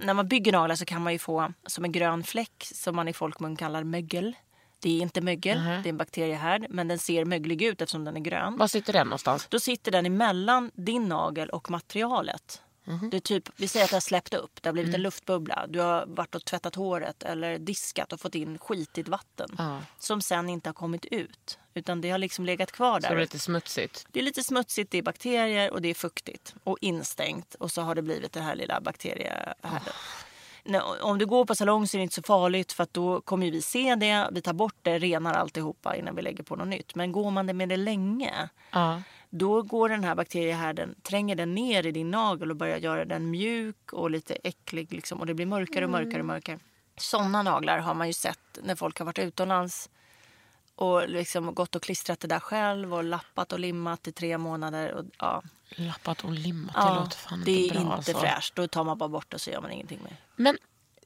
när 0.00 0.14
man 0.14 0.28
bygger 0.28 0.52
naglar 0.52 0.76
så 0.76 0.84
kan 0.84 1.02
man 1.02 1.12
ju 1.12 1.18
få 1.18 1.52
som 1.66 1.84
en 1.84 1.92
grön 1.92 2.24
fläck 2.24 2.68
som 2.74 2.96
man 2.96 3.08
i 3.08 3.12
folkmun 3.12 3.56
kallar 3.56 3.84
mögel. 3.84 4.36
Det 4.80 4.98
är 4.98 5.02
inte 5.02 5.20
mögel, 5.20 5.58
det 5.64 5.70
är 5.70 5.86
en 5.86 5.96
bakteriehärd 5.96 6.66
men 6.70 6.88
den 6.88 6.98
ser 6.98 7.24
möglig 7.24 7.62
ut 7.62 7.82
eftersom 7.82 8.04
den 8.04 8.16
är 8.16 8.20
grön. 8.20 8.56
Var 8.56 8.66
sitter 8.66 8.92
den 8.92 9.06
någonstans? 9.06 9.46
Då 9.50 9.60
sitter 9.60 9.92
den 9.92 10.06
emellan 10.06 10.70
din 10.74 11.08
nagel 11.08 11.50
och 11.50 11.70
materialet. 11.70 12.62
Mhm. 12.84 13.10
Det 13.10 13.16
är 13.16 13.20
typ, 13.20 13.48
vi 13.56 13.68
säger 13.68 13.84
att 13.84 13.90
det 13.90 13.96
har 13.96 14.00
släppt 14.00 14.34
upp, 14.34 14.62
det 14.62 14.68
har 14.68 14.72
blivit 14.72 14.88
Mm. 14.88 14.98
en 14.98 15.02
luftbubbla. 15.02 15.66
Du 15.68 15.80
har 15.80 16.06
varit 16.06 16.34
och 16.34 16.44
tvättat 16.44 16.74
håret 16.74 17.22
eller 17.22 17.58
diskat 17.58 18.12
och 18.12 18.20
fått 18.20 18.34
in 18.34 18.58
skitigt 18.58 19.08
vatten. 19.08 19.48
Ja. 19.58 19.80
Som 19.98 20.20
sen 20.22 20.48
inte 20.48 20.68
har 20.68 20.74
kommit 20.74 21.04
ut. 21.04 21.58
Utan 21.74 22.00
det 22.00 22.10
har 22.10 22.18
liksom 22.18 22.44
legat 22.46 22.72
kvar 22.72 23.00
Så 23.00 23.06
det 23.06 23.08
där. 23.08 23.16
är 23.16 23.20
lite 23.20 23.38
smutsigt. 23.38 24.06
Det 24.12 24.18
är 24.18 24.22
lite 24.24 24.44
smutsigt, 24.44 24.90
det 24.90 24.98
är 24.98 25.02
bakterier 25.02 25.70
och 25.70 25.82
det 25.82 25.88
är 25.88 25.94
fuktigt. 25.94 26.54
Och 26.64 26.78
instängt. 26.80 27.54
Och 27.54 27.70
så 27.72 27.82
har 27.82 27.94
det 27.94 28.02
blivit 28.02 28.32
det 28.32 28.40
här 28.40 28.54
lilla 28.56 28.80
bakteriehärden. 28.80 29.54
Nå- 29.62 29.78
Om 31.00 31.18
du 31.18 31.26
går 31.26 31.44
på 31.44 31.54
salong 31.54 31.86
så 31.86 31.96
är 31.96 31.98
det 31.98 32.02
inte 32.02 32.14
så 32.14 32.22
farligt 32.22 32.72
för 32.72 32.82
att 32.82 32.94
då 32.94 33.20
kommer 33.20 33.50
vi 33.50 33.62
se 33.62 33.94
det, 33.94 34.28
vi 34.32 34.42
tar 34.42 34.52
bort 34.52 34.76
det, 34.82 34.98
renar 34.98 35.34
alltihopa 35.34 35.96
innan 35.96 36.16
vi 36.16 36.22
lägger 36.22 36.42
på 36.44 36.56
något 36.56 36.68
nytt. 36.68 36.94
Men 36.94 37.12
går 37.12 37.30
man 37.30 37.46
det 37.46 37.52
med 37.52 37.68
det 37.68 37.76
länge 37.76 38.48
Ja. 38.70 39.02
då 39.30 39.62
går 39.62 39.88
den 39.88 40.04
här 40.04 40.14
bakteriehärden, 40.14 40.94
tränger 41.02 41.34
den 41.36 41.54
ner 41.54 41.86
i 41.86 41.90
din 41.90 42.10
nagel 42.10 42.50
och 42.50 42.56
börjar 42.56 42.78
göra 42.78 43.04
den 43.04 43.30
mjuk 43.30 43.92
och 43.92 44.10
lite 44.10 44.34
äcklig. 44.34 44.92
Liksom, 44.92 45.20
och 45.20 45.26
det 45.26 45.34
blir 45.34 45.46
mörkare 45.46 45.84
och 45.84 45.90
mörkare 45.90 46.20
och 46.20 46.26
mörkare. 46.26 46.58
Sådana 46.96 47.42
naglar 47.42 47.78
har 47.78 47.94
man 47.94 48.06
ju 48.06 48.12
sett 48.12 48.58
när 48.62 48.74
folk 48.74 48.98
har 48.98 49.06
varit 49.06 49.18
utomlands 49.18 49.90
och 50.76 51.08
liksom 51.08 51.54
gått 51.54 51.76
och 51.76 51.82
klistrat 51.82 52.20
det 52.20 52.28
där 52.28 52.40
själv 52.40 52.94
och 52.94 53.04
lappat 53.04 53.52
och 53.52 53.58
limmat 53.58 54.08
i 54.08 54.12
tre 54.12 54.38
månader. 54.38 54.94
Och, 54.94 55.04
ja, 55.18 55.42
Lappat 55.76 56.24
och 56.24 56.32
limmat, 56.32 56.74
det 56.74 56.80
ja, 56.80 57.00
låter 57.00 57.16
fan 57.16 57.42
det 57.44 57.52
inte 57.52 57.74
är 57.74 57.74
bra 57.74 57.82
inte 57.82 57.94
alltså. 57.94 58.18
fräscht. 58.18 58.54
Då 58.54 58.68
tar 58.68 58.84
man 58.84 58.98
bara 58.98 59.08
bort 59.08 59.30
det 59.30 59.34
och 59.34 59.40
så 59.40 59.50
gör 59.50 59.60
man 59.60 59.70
ingenting 59.70 60.00
mer. 60.02 60.16
Men 60.36 60.58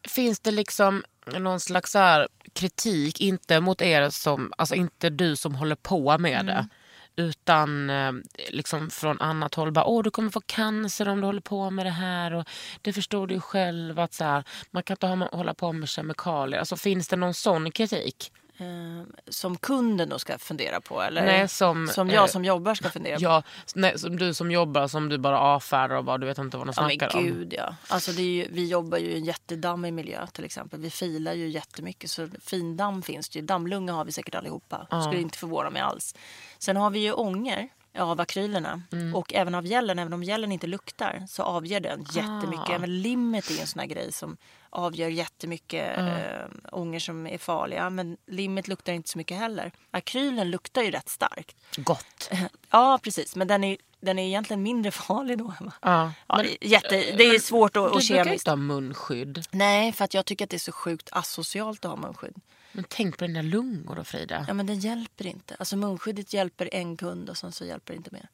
finns 0.02 0.40
det 0.40 0.50
liksom 0.50 1.04
någon 1.38 1.60
slags 1.60 1.94
här 1.94 2.28
kritik, 2.52 3.20
inte 3.20 3.60
mot 3.60 3.82
er 3.82 4.10
som, 4.10 4.52
alltså 4.58 4.74
inte 4.74 5.10
du 5.10 5.36
som 5.36 5.54
håller 5.54 5.76
på 5.76 6.18
med 6.18 6.46
det. 6.46 6.52
Mm. 6.52 6.68
Utan 7.16 7.90
eh, 7.90 8.12
liksom 8.50 8.90
från 8.90 9.20
annat 9.20 9.54
håll. 9.54 9.72
Bara, 9.72 9.84
Åh, 9.84 10.02
du 10.02 10.10
kommer 10.10 10.30
få 10.30 10.40
cancer 10.46 11.08
om 11.08 11.20
du 11.20 11.26
håller 11.26 11.40
på 11.40 11.70
med 11.70 11.86
det 11.86 11.90
här. 11.90 12.34
Och 12.34 12.48
det 12.82 12.92
förstår 12.92 13.26
du 13.26 13.34
ju 13.34 13.40
själv. 13.40 13.98
att 13.98 14.14
så 14.14 14.24
här, 14.24 14.44
Man 14.70 14.82
kan 14.82 14.94
inte 14.94 15.36
hålla 15.36 15.54
på 15.54 15.72
med 15.72 15.88
kemikalier. 15.88 16.60
Alltså, 16.60 16.76
finns 16.76 17.08
det 17.08 17.16
någon 17.16 17.34
sån 17.34 17.70
kritik? 17.70 18.32
Eh, 18.61 19.06
som 19.28 19.56
kunden 19.56 20.09
då 20.09 20.18
ska 20.18 20.38
fundera 20.38 20.80
på? 20.80 21.02
Eller 21.02 21.24
Nej, 21.26 21.48
som, 21.48 21.88
som 21.88 22.11
jag 22.11 22.22
eh, 22.22 22.26
som 22.26 22.44
jobbar 22.44 22.74
ska 22.74 22.90
fundera 22.90 23.16
på? 23.16 23.22
Ja, 23.22 23.42
nej, 23.74 23.98
som 23.98 24.16
du 24.16 24.34
som 24.34 24.50
jobbar 24.50 24.86
som 24.86 25.09
du 25.09 25.18
bara 25.18 25.40
avfärdar 25.40 25.96
och 25.96 26.04
bara 26.04 26.18
du 26.18 26.26
vet 26.26 26.38
inte 26.38 26.56
vad 26.56 26.66
de 26.66 26.72
Ja 26.76 26.82
snackar 26.88 27.11
men 27.14 27.24
om. 27.24 27.24
gud 27.38 27.54
ja. 27.56 27.74
Alltså 27.88 28.11
ju, 28.12 28.48
vi 28.50 28.68
jobbar 28.68 28.98
ju 28.98 29.06
i 29.11 29.16
en 29.16 29.24
jättedammig 29.24 29.92
miljö 29.92 30.26
till 30.26 30.44
exempel. 30.44 30.80
Vi 30.80 30.90
filar 30.90 31.32
ju 31.32 31.48
jättemycket 31.48 32.11
så 32.11 32.28
fin 32.44 32.76
damm 32.76 33.02
finns 33.02 33.28
det 33.28 33.38
ju. 33.38 33.44
Dammlunga 33.44 33.92
har 33.92 34.04
vi 34.04 34.12
säkert 34.12 34.34
allihopa. 34.34 34.86
Skulle 35.06 35.20
inte 35.22 35.38
förvåna 35.38 35.70
mig 35.70 35.82
alls. 35.82 36.14
Sen 36.59 36.76
har 36.76 36.90
vi 36.90 36.98
ju 36.98 37.12
ånger 37.12 37.68
av 37.99 38.20
akrylerna 38.20 38.82
Mm. 38.92 39.14
och 39.14 39.34
även 39.34 39.55
av 39.55 39.66
gällen. 39.66 39.99
Även 39.99 40.12
om 40.12 40.22
gällen 40.22 40.53
inte 40.53 40.66
luktar 40.66 41.24
så 41.28 41.42
avger 41.42 41.80
den 41.80 42.01
jättemycket. 42.12 42.68
Ah. 42.68 42.74
Även 42.74 43.03
limmet 43.03 43.51
är 43.51 43.61
en 43.61 43.66
sån 43.66 43.80
här 43.80 43.86
grej 43.86 44.12
som 44.12 44.36
avgör 44.70 45.09
jättemycket 45.09 45.99
äh, 45.99 46.46
ånger 46.72 47.01
som 47.01 47.26
är 47.26 47.38
farliga. 47.38 47.90
Men 47.90 48.16
limmet 48.26 48.68
luktar 48.68 48.92
inte 48.92 49.09
så 49.11 49.18
mycket 49.18 49.36
heller. 49.36 49.72
Akrylen 49.90 50.51
luktar 50.51 50.82
ju 50.82 50.90
rätt 50.90 51.09
starkt. 51.09 51.57
Gott. 51.76 52.30
Ja 52.70 52.99
precis 53.03 53.36
men 53.36 53.49
den 53.49 53.64
är, 53.64 53.76
den 54.01 54.18
är 54.18 54.26
egentligen 54.26 54.62
mindre 54.62 54.90
farlig 54.90 55.38
då. 55.38 55.44
Va? 55.61 55.72
Ja. 55.82 56.12
Ja, 56.26 56.36
Men- 56.36 56.46
jätte, 56.61 56.88
det 56.96 57.26
är 57.26 57.38
svårt 57.38 57.76
att, 57.76 57.82
Du 57.82 57.86
att 57.86 57.92
brukar 57.92 58.24
kemiskt. 58.24 58.32
inte 58.42 58.51
ha 58.51 58.57
munskydd. 58.57 59.44
Nej, 59.51 59.92
för 59.92 60.05
att 60.05 60.14
jag 60.14 60.26
tycker 60.26 60.44
att 60.44 60.51
det 60.51 60.57
är 60.57 60.59
så 60.59 60.72
sjukt 60.72 61.09
asocialt 61.12 61.84
att 61.84 61.90
ha 61.90 61.96
munskydd. 61.96 62.34
Men 62.72 62.84
tänk 62.88 63.18
på 63.18 63.26
dina 63.26 63.42
lungor 63.42 63.94
då 63.94 64.04
Frida. 64.04 64.44
Ja, 64.48 64.54
men 64.54 64.66
den 64.66 64.78
hjälper 64.78 65.26
inte. 65.26 65.56
Alltså 65.58 65.76
munskyddet 65.76 66.32
hjälper 66.32 66.68
en 66.74 66.96
kund 66.96 67.30
och 67.30 67.36
sen 67.36 67.52
så 67.52 67.64
hjälper 67.64 67.92
det 67.92 67.96
inte 67.96 68.10
mer. 68.12 68.28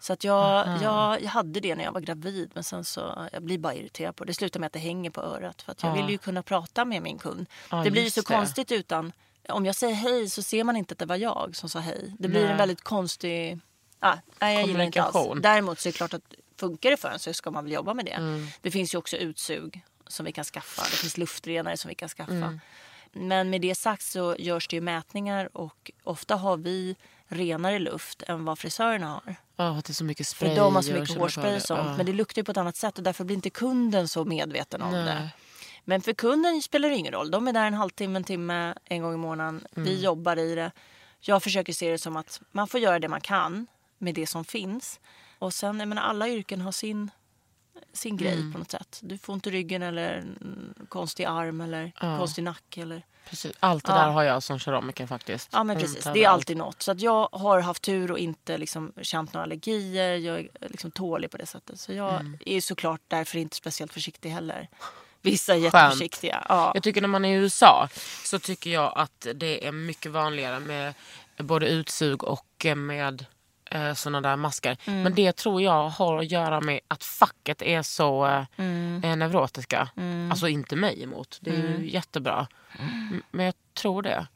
Så 0.00 0.12
att 0.12 0.24
jag, 0.24 0.68
jag, 0.82 1.22
jag 1.22 1.30
hade 1.30 1.60
det 1.60 1.74
när 1.74 1.84
jag 1.84 1.92
var 1.92 2.00
gravid 2.00 2.50
men 2.54 2.64
sen 2.64 2.84
så 2.84 3.28
jag 3.32 3.42
blir 3.42 3.58
bara 3.58 3.74
irriterad 3.74 4.16
på 4.16 4.24
det. 4.24 4.30
Det 4.30 4.34
slutar 4.34 4.60
med 4.60 4.66
att 4.66 4.72
det 4.72 4.78
hänger 4.78 5.10
på 5.10 5.20
örat 5.22 5.62
för 5.62 5.72
att 5.72 5.82
jag 5.82 5.90
Ja. 5.98 6.02
vill 6.02 6.10
ju 6.10 6.18
kunna 6.18 6.42
prata 6.42 6.84
med 6.84 7.02
min 7.02 7.18
kund. 7.18 7.46
Ja, 7.70 7.76
det 7.84 7.90
blir 7.90 8.10
så 8.10 8.20
det. 8.20 8.26
konstigt 8.26 8.72
utan 8.72 9.12
om 9.48 9.66
jag 9.66 9.74
säger 9.74 9.94
hej 9.94 10.30
så 10.30 10.42
ser 10.42 10.64
man 10.64 10.76
inte 10.76 10.92
att 10.92 10.98
det 10.98 11.06
var 11.06 11.16
jag 11.16 11.56
som 11.56 11.68
sa 11.68 11.78
hej. 11.78 12.14
Det 12.18 12.28
blir 12.28 12.42
Nej. 12.42 12.50
en 12.50 12.56
väldigt 12.56 12.82
konstig... 12.82 13.58
Ah, 14.00 14.16
nej, 14.40 14.54
jag 14.58 14.66
gillar 14.66 14.84
inte 14.84 15.02
alls. 15.02 15.12
Kommunikation. 15.12 15.42
Däremot 15.42 15.78
så 15.80 15.88
är 15.88 15.92
det 15.92 15.96
klart 15.96 16.14
att 16.14 16.34
funkar 16.56 16.90
det 16.90 16.96
för 16.96 17.08
en 17.08 17.18
så 17.18 17.32
ska 17.32 17.50
man 17.50 17.64
väl 17.64 17.72
jobba 17.72 17.94
med 17.94 18.04
det. 18.04 18.10
Mm. 18.10 18.46
Det 18.60 18.70
finns 18.70 18.94
ju 18.94 18.98
också 18.98 19.16
utsug 19.16 19.84
som 20.06 20.26
vi 20.26 20.32
kan 20.32 20.44
skaffa. 20.44 20.82
Det 20.82 20.96
finns 20.96 21.16
luftrenare 21.18 21.76
som 21.76 21.88
vi 21.88 21.94
kan 21.94 22.08
skaffa. 22.08 22.32
Mm. 22.32 22.60
Men 23.16 23.50
med 23.50 23.60
det 23.60 23.74
sagt 23.74 24.02
så 24.02 24.36
görs 24.38 24.68
det 24.68 24.76
ju 24.76 24.80
mätningar 24.80 25.56
och 25.56 25.90
ofta 26.04 26.36
har 26.36 26.56
vi 26.56 26.96
renare 27.28 27.78
luft 27.78 28.22
än 28.22 28.44
vad 28.44 28.58
frisörerna 28.58 29.06
har. 29.08 29.36
Ja, 29.56 29.80
det 29.86 29.88
är 29.90 29.94
så 29.94 30.04
mycket 30.04 30.26
spray 30.26 30.50
För 30.50 30.56
de 30.56 30.74
har 30.74 30.82
så 30.82 30.92
mycket 30.92 31.16
hårspray 31.16 31.56
och 31.56 31.62
sånt. 31.62 31.78
kemikalier. 31.78 31.96
Men 31.96 32.06
det 32.06 32.12
luktar 32.12 32.40
ju 32.40 32.44
på 32.44 32.50
ett 32.50 32.56
annat 32.56 32.76
sätt 32.76 32.98
och 32.98 33.04
därför 33.04 33.24
blir 33.24 33.36
inte 33.36 33.50
kunden 33.50 34.08
så 34.08 34.24
medveten 34.24 34.82
om 34.82 34.92
Nej. 34.92 35.04
det. 35.04 35.30
Men 35.84 36.00
för 36.00 36.12
kunden 36.12 36.62
spelar 36.62 36.88
det 36.88 36.96
ingen 36.96 37.12
roll. 37.12 37.30
De 37.30 37.48
är 37.48 37.52
där 37.52 37.66
en 37.66 37.74
halvtimme, 37.74 38.16
en 38.16 38.24
timme, 38.24 38.74
en 38.84 39.02
gång 39.02 39.14
i 39.14 39.16
månaden. 39.16 39.66
Mm. 39.76 39.88
Vi 39.88 40.00
jobbar 40.00 40.36
i 40.38 40.54
det. 40.54 40.72
Jag 41.20 41.42
försöker 41.42 41.72
se 41.72 41.90
det 41.90 41.98
som 41.98 42.16
att 42.16 42.40
man 42.52 42.68
får 42.68 42.80
göra 42.80 42.98
det 42.98 43.08
man 43.08 43.20
kan 43.20 43.66
med 43.98 44.14
det 44.14 44.26
som 44.26 44.44
finns. 44.44 45.00
Och 45.38 45.54
sen, 45.54 45.80
jag 45.80 45.88
menar, 45.88 46.02
alla 46.02 46.28
yrken 46.28 46.60
har 46.60 46.72
sin, 46.72 47.10
sin 47.92 48.16
grej 48.16 48.32
Mm. 48.32 48.52
på 48.52 48.58
något 48.58 48.70
sätt. 48.70 49.00
Du 49.02 49.18
får 49.18 49.32
ont 49.32 49.46
i 49.46 49.50
ryggen 49.50 49.82
eller 49.82 50.24
konstig 50.88 51.24
arm 51.24 51.60
eller 51.60 51.92
Ja. 52.00 52.18
konstig 52.18 52.44
nacke. 52.44 52.82
Eller... 52.82 53.02
Precis. 53.30 53.52
Allt 53.60 53.84
det 53.84 53.92
Ja. 53.92 53.98
där 53.98 54.10
har 54.10 54.22
jag 54.22 54.42
som 54.42 54.58
keramiker 54.58 55.06
faktiskt. 55.06 55.48
Ja 55.52 55.64
men 55.64 55.76
Ont 55.76 55.84
precis, 55.86 56.04
det 56.14 56.24
är 56.24 56.28
alltid 56.28 56.56
något. 56.56 56.82
Så 56.82 56.92
att 56.92 57.00
jag 57.00 57.28
har 57.32 57.60
haft 57.60 57.82
tur 57.82 58.10
och 58.12 58.18
inte 58.18 58.58
liksom 58.58 58.92
känt 59.02 59.32
några 59.32 59.42
allergier. 59.44 60.16
Jag 60.16 60.38
är 60.40 60.48
liksom 60.68 60.90
tålig 60.90 61.30
på 61.30 61.36
det 61.36 61.46
sättet. 61.46 61.80
Så 61.80 61.92
jag 61.92 62.14
Mm. 62.20 62.38
är 62.46 62.60
såklart 62.60 63.00
därför 63.08 63.38
inte 63.38 63.56
speciellt 63.56 63.92
försiktig 63.92 64.30
heller. 64.30 64.68
Vissa 65.22 65.52
är 65.54 65.58
jätteförsiktiga. 65.58 66.46
Ja. 66.48 66.70
Jag 66.74 66.82
tycker 66.82 67.00
när 67.00 67.08
man 67.08 67.24
är 67.24 67.36
i 67.38 67.40
USA 67.40 67.88
så 68.24 68.38
tycker 68.38 68.70
jag 68.70 68.92
att 68.96 69.26
det 69.34 69.66
är 69.66 69.72
mycket 69.72 70.12
vanligare 70.12 70.60
med 70.60 70.94
både 71.38 71.68
utsug 71.68 72.24
och 72.24 72.66
med 72.76 73.26
eh, 73.70 73.94
sådana 73.94 74.20
där 74.28 74.36
masker. 74.36 74.76
Mm. 74.84 75.02
Men 75.02 75.14
det 75.14 75.32
tror 75.36 75.62
jag 75.62 75.88
har 75.88 76.18
att 76.18 76.30
göra 76.30 76.60
med 76.60 76.80
att 76.88 77.04
facket 77.04 77.62
är 77.62 77.82
så 77.82 78.26
eh, 78.26 78.44
Mm. 78.56 79.04
eh, 79.04 79.16
neurotiska. 79.16 79.88
Alltså 80.30 80.48
inte 80.48 80.76
mig 80.76 81.02
emot. 81.02 81.38
Det 81.40 81.50
är 81.50 81.54
ju 81.78 81.90
jättebra. 81.90 82.46
M- 82.78 83.22
Men 83.30 83.44
jag 83.46 83.54
tror 83.74 84.02
det 84.02 84.26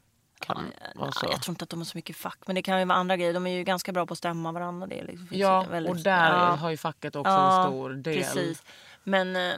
kan 0.40 0.72
vara 0.94 1.12
så. 1.12 1.26
Ja, 1.26 1.30
jag 1.32 1.42
tror 1.42 1.52
inte 1.52 1.62
att 1.62 1.70
de 1.70 1.80
har 1.80 1.84
så 1.84 1.98
mycket 1.98 2.16
fack. 2.16 2.38
Men 2.46 2.54
det 2.54 2.62
kan 2.62 2.78
ju 2.78 2.84
vara 2.84 2.98
andra 2.98 3.16
grejer. 3.16 3.32
De 3.34 3.46
är 3.46 3.50
ju 3.56 3.64
ganska 3.64 3.92
bra 3.92 4.06
på 4.06 4.12
att 4.12 4.18
stämma 4.18 4.52
varandra. 4.52 4.86
Det 4.86 5.02
liksom, 5.04 5.28
Ja, 5.30 5.66
väldigt- 5.70 5.90
och 5.90 5.96
där 5.96 6.30
ja. 6.32 6.54
har 6.54 6.70
ju 6.70 6.76
facket 6.76 7.16
också 7.16 7.30
Ja, 7.32 7.62
en 7.64 7.70
stor 7.70 7.90
del. 7.90 8.14
Precis. 8.14 8.62
Men 9.04 9.36
eh, 9.36 9.52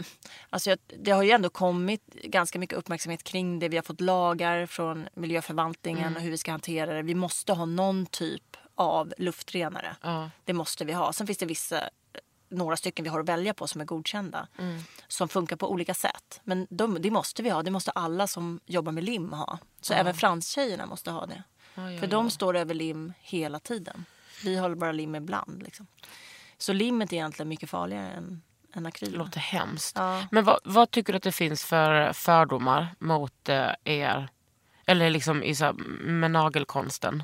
alltså, 0.51 0.77
det 1.03 1.11
har 1.11 1.23
ju 1.23 1.31
ändå 1.31 1.49
kommit 1.49 2.03
ganska 2.25 2.59
mycket 2.59 2.79
uppmärksamhet 2.79 3.23
kring 3.25 3.59
det. 3.59 3.69
Vi 3.69 3.77
har 3.77 3.83
fått 3.83 4.01
lagar 4.01 4.67
från 4.67 5.09
miljöförvaltningen 5.15 6.03
Mm. 6.05 6.17
och 6.17 6.23
hur 6.23 6.31
vi 6.31 6.39
ska 6.39 6.51
hantera 6.51 6.95
det. 6.95 7.03
Vi 7.03 7.15
måste 7.15 7.53
ha 7.53 7.65
någon 7.65 8.07
typ 8.07 8.57
av 8.83 9.13
luftrenare. 9.19 9.97
Ja. 10.03 10.31
Det 10.45 10.53
måste 10.53 10.85
vi 10.85 10.93
ha. 10.93 11.13
Sen 11.13 11.27
finns 11.27 11.39
det 11.39 11.47
vissa, 11.47 11.81
några 12.49 12.77
stycken 12.77 13.03
vi 13.03 13.09
har 13.09 13.21
att 13.21 13.29
välja 13.29 13.55
på 13.55 13.67
som 13.67 13.81
är 13.81 13.85
godkända. 13.85 14.49
Mm. 14.59 14.81
Som 15.09 15.29
funkar 15.29 15.57
på 15.57 15.71
olika 15.71 15.95
sätt. 15.95 16.41
Men 16.45 16.67
de, 16.71 17.03
det 17.03 17.11
måste 17.11 17.43
vi 17.43 17.51
ha. 17.51 17.63
Det 17.63 17.71
måste 17.71 17.91
alla 17.91 18.27
som 18.27 18.61
jobbar 18.67 18.93
med 18.93 19.05
lim 19.05 19.33
ha. 19.33 19.59
Så 19.81 19.95
även 19.95 20.15
franstjejerna 20.15 20.87
måste 20.87 21.11
ha 21.11 21.27
det. 21.27 21.43
Ja, 21.75 21.91
ja, 21.91 22.01
För 22.01 22.07
de 22.07 22.31
står 22.31 22.57
över 22.57 22.75
lim 22.75 23.13
hela 23.21 23.59
tiden. 23.59 24.05
Vi 24.45 24.59
håller 24.59 24.77
bara 24.77 24.93
lim 24.93 25.15
ibland. 25.15 25.63
Liksom. 25.63 25.87
Så 26.59 26.73
limmet 26.73 27.13
är 27.13 27.17
egentligen 27.17 27.49
mycket 27.49 27.71
farligare 27.71 28.09
än, 28.11 28.43
än 28.75 28.83
Det 28.83 28.89
akryl. 28.89 29.13
låter 29.13 29.41
hemskt. 29.41 29.97
Ja. 29.99 30.27
Men 30.31 30.45
vad, 30.45 30.59
vad 30.65 30.91
tycker 30.91 31.13
du 31.13 31.17
att 31.17 31.23
det 31.23 31.33
finns 31.33 31.65
för 31.65 32.13
fördomar 32.13 32.95
mot 32.99 33.49
eh, 33.49 33.71
er? 33.85 34.29
Eller 34.87 35.11
liksom 35.11 35.43
i 35.43 35.55
så 35.55 35.65
här, 35.65 35.73
med 36.03 36.31
nagelkonsten? 36.31 37.23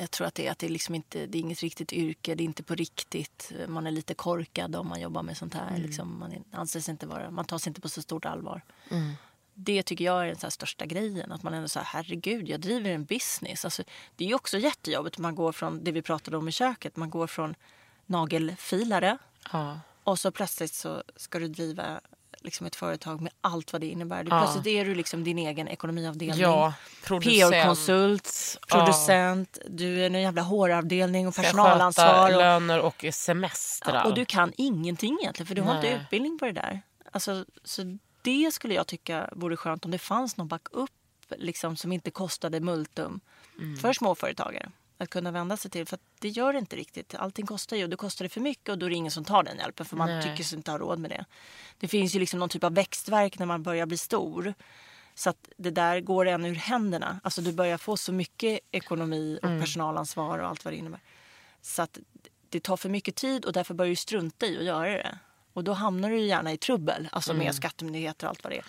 Jag 0.00 0.10
tror 0.10 0.26
att 0.26 0.34
det 0.34 0.46
är 0.46 0.50
att 0.52 0.58
det 0.58 0.66
är 0.66 0.70
liksom 0.70 0.94
inte 0.94 1.26
det 1.26 1.38
är 1.38 1.40
inget 1.40 1.60
riktigt 1.60 1.92
yrke. 1.92 2.34
Det 2.34 2.42
är 2.42 2.44
inte 2.44 2.62
på 2.62 2.74
riktigt. 2.74 3.52
Man 3.68 3.86
är 3.86 3.90
lite 3.90 4.14
korkad 4.14 4.76
om 4.76 4.88
man 4.88 5.00
jobbar 5.00 5.22
med 5.22 5.36
sånt 5.36 5.54
här. 5.54 5.68
Mm. 5.68 5.82
Liksom, 5.82 6.18
man 6.18 6.44
anses 6.52 6.88
inte 6.88 7.06
vara, 7.06 7.30
man 7.30 7.44
tas 7.44 7.66
inte 7.66 7.80
på 7.80 7.88
så 7.88 8.02
stort 8.02 8.24
allvar. 8.24 8.62
Mm. 8.90 9.12
Det 9.54 9.82
tycker 9.82 10.04
jag 10.04 10.22
är 10.22 10.26
den 10.26 10.36
så 10.36 10.50
största 10.50 10.86
grejen. 10.86 11.32
Att 11.32 11.42
man 11.42 11.54
ändå 11.54 11.68
säger 11.68 11.86
herregud, 11.86 12.48
jag 12.48 12.60
driver 12.60 12.90
en 12.90 13.04
business. 13.04 13.64
Alltså, 13.64 13.82
det 14.16 14.30
är 14.30 14.34
också 14.34 14.58
jättejobbigt. 14.58 15.18
Man 15.18 15.34
går 15.34 15.52
från 15.52 15.84
det 15.84 15.92
vi 15.92 16.02
pratade 16.02 16.36
om 16.36 16.48
i 16.48 16.52
köket. 16.52 16.96
Man 16.96 17.10
går 17.10 17.26
från 17.26 17.54
nagelfilare 18.06 19.18
Ja. 19.52 19.80
och 20.04 20.18
så 20.18 20.30
plötsligt 20.30 20.74
så 20.74 21.02
ska 21.16 21.38
du 21.38 21.48
driva 21.48 22.00
liksom 22.48 22.66
ett 22.66 22.76
företag 22.76 23.20
med 23.20 23.32
allt 23.40 23.72
vad 23.72 23.80
det 23.80 23.86
innebär. 23.86 24.24
Du, 24.24 24.30
Ja. 24.30 24.40
Plötsligt 24.40 24.66
är 24.66 24.84
du 24.84 24.94
liksom 24.94 25.24
din 25.24 25.38
egen 25.38 25.68
ekonomiavdelning. 25.68 26.40
Ja, 26.40 26.74
producent. 27.04 27.52
PR-konsult, 27.52 28.30
Ja. 28.68 28.76
producent, 28.76 29.58
du 29.68 30.00
är 30.02 30.06
en 30.06 30.22
jävla 30.22 30.42
håravdelning 30.42 31.28
och 31.28 31.34
personalansvar. 31.34 32.24
Och, 32.24 32.36
löner 32.38 32.80
och 32.80 33.04
semestrar. 33.12 33.94
ja, 33.94 34.04
och 34.04 34.14
du 34.14 34.24
kan 34.24 34.52
ingenting 34.56 35.18
egentligen 35.22 35.46
för 35.46 35.54
du 35.54 35.62
har 35.62 35.76
inte 35.76 35.90
Nej. 35.90 36.00
utbildning 36.02 36.38
på 36.38 36.44
det 36.44 36.52
där. 36.52 36.80
Alltså, 37.12 37.44
så 37.64 37.98
det 38.22 38.54
skulle 38.54 38.74
jag 38.74 38.86
tycka 38.86 39.28
vore 39.32 39.56
skönt 39.56 39.84
om 39.84 39.90
det 39.90 39.98
fanns 39.98 40.36
någon 40.36 40.48
backup 40.48 40.90
liksom, 41.36 41.76
som 41.76 41.92
inte 41.92 42.10
kostade 42.10 42.60
multum 42.60 43.20
Mm. 43.58 43.76
för 43.76 43.92
småföretagare 43.92 44.70
att 44.98 45.10
kunna 45.10 45.30
vända 45.30 45.56
sig 45.56 45.70
till. 45.70 45.86
För 45.86 45.94
att 45.96 46.00
det 46.18 46.28
gör 46.28 46.52
det 46.52 46.58
inte 46.58 46.76
riktigt. 46.76 47.14
Allting 47.14 47.46
kostar 47.46 47.76
ju 47.76 47.84
och 47.84 47.90
då 47.90 47.96
kostar 47.96 48.24
det 48.24 48.28
för 48.28 48.40
mycket 48.40 48.68
och 48.68 48.78
då 48.78 48.86
är 48.86 48.90
det 48.90 48.96
ingen 48.96 49.12
som 49.12 49.24
tar 49.24 49.42
den 49.42 49.58
hjälpen 49.58 49.86
för 49.86 49.96
man 49.96 50.08
Nej. 50.08 50.22
tycker 50.22 50.44
sig 50.44 50.56
inte 50.56 50.70
ha 50.70 50.78
råd 50.78 50.98
med 50.98 51.10
det. 51.10 51.24
Det 51.78 51.88
finns 51.88 52.14
ju 52.14 52.18
liksom 52.18 52.40
någon 52.40 52.48
typ 52.48 52.64
av 52.64 52.74
växtverk 52.74 53.38
när 53.38 53.46
man 53.46 53.62
börjar 53.62 53.86
bli 53.86 53.98
stor. 53.98 54.54
Så 55.14 55.30
att 55.30 55.48
det 55.56 55.70
där 55.70 56.00
går 56.00 56.28
en 56.28 56.44
ur 56.44 56.54
händerna. 56.54 57.20
Alltså 57.22 57.40
du 57.42 57.52
börjar 57.52 57.78
få 57.78 57.96
så 57.96 58.12
mycket 58.12 58.60
ekonomi 58.70 59.38
och 59.42 59.48
Mm. 59.48 59.60
personalansvar 59.60 60.38
och 60.38 60.48
allt 60.48 60.64
vad 60.64 60.74
det 60.74 60.78
innebär. 60.78 61.00
Så 61.62 61.82
att 61.82 61.98
det 62.48 62.60
tar 62.60 62.76
för 62.76 62.88
mycket 62.88 63.14
tid 63.14 63.44
och 63.44 63.52
därför 63.52 63.74
börjar 63.74 63.90
du 63.90 63.96
strunta 63.96 64.46
i 64.46 64.58
att 64.58 64.64
göra 64.64 64.90
det. 64.90 65.18
Och 65.52 65.64
då 65.64 65.72
hamnar 65.72 66.10
du 66.10 66.20
gärna 66.20 66.52
i 66.52 66.56
trubbel, 66.56 67.08
alltså 67.12 67.32
Mm. 67.32 67.44
med 67.44 67.54
skattemyndigheter 67.54 68.26
och 68.26 68.30
allt 68.30 68.44
vad 68.44 68.52
det 68.52 68.56
är. 68.56 68.64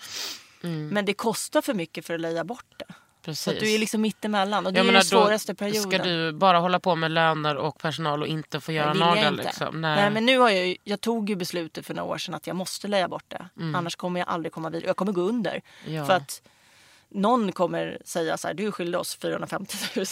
Men 0.92 1.04
det 1.04 1.14
kostar 1.14 1.62
för 1.62 1.74
mycket 1.74 2.06
för 2.06 2.14
att 2.14 2.20
leja 2.20 2.44
bort 2.44 2.74
det. 2.76 2.94
Precis. 3.22 3.44
Så 3.44 3.50
du 3.64 3.74
är 3.74 3.78
liksom 3.78 4.00
mittemellan 4.00 4.66
och 4.66 4.72
det 4.72 4.78
Jag 4.78 4.84
är 4.84 4.86
menar, 4.86 5.00
den 5.00 5.04
svåraste 5.04 5.54
perioden. 5.54 5.90
Ska 5.90 5.98
du 6.02 6.32
bara 6.32 6.58
hålla 6.58 6.80
på 6.80 6.94
med 6.96 7.10
löner 7.10 7.56
och 7.56 7.78
personal 7.78 8.22
och 8.22 8.28
inte 8.28 8.60
få 8.60 8.72
göra 8.72 8.90
inte. 9.30 9.30
Liksom? 9.30 9.80
Nej. 9.80 10.10
men 10.10 10.26
nu 10.26 10.38
har 10.38 10.50
jag, 10.50 10.76
jag 10.84 11.00
tog 11.00 11.30
ju 11.30 11.36
beslutet 11.36 11.86
för 11.86 11.94
några 11.94 12.10
år 12.12 12.18
sedan 12.18 12.34
att 12.34 12.46
jag 12.46 12.56
måste 12.56 12.88
leja 12.88 13.08
bort 13.08 13.24
det. 13.28 13.48
Annars 13.74 13.96
kommer 13.96 14.20
jag 14.20 14.28
aldrig 14.28 14.52
komma 14.52 14.70
vidare. 14.70 14.86
Jag 14.86 14.96
kommer 14.96 15.12
gå 15.12 15.20
under. 15.20 15.50
Mm. 15.86 15.94
Ja. 15.96 16.06
För 16.06 16.12
att 16.14 16.42
någon 17.12 17.52
kommer 17.52 17.98
säga 18.04 18.36
så 18.36 18.48
här, 18.48 18.54
du 18.54 18.72
skyllde 18.72 18.98
oss 18.98 19.16
450 19.16 19.76
000. 19.96 20.06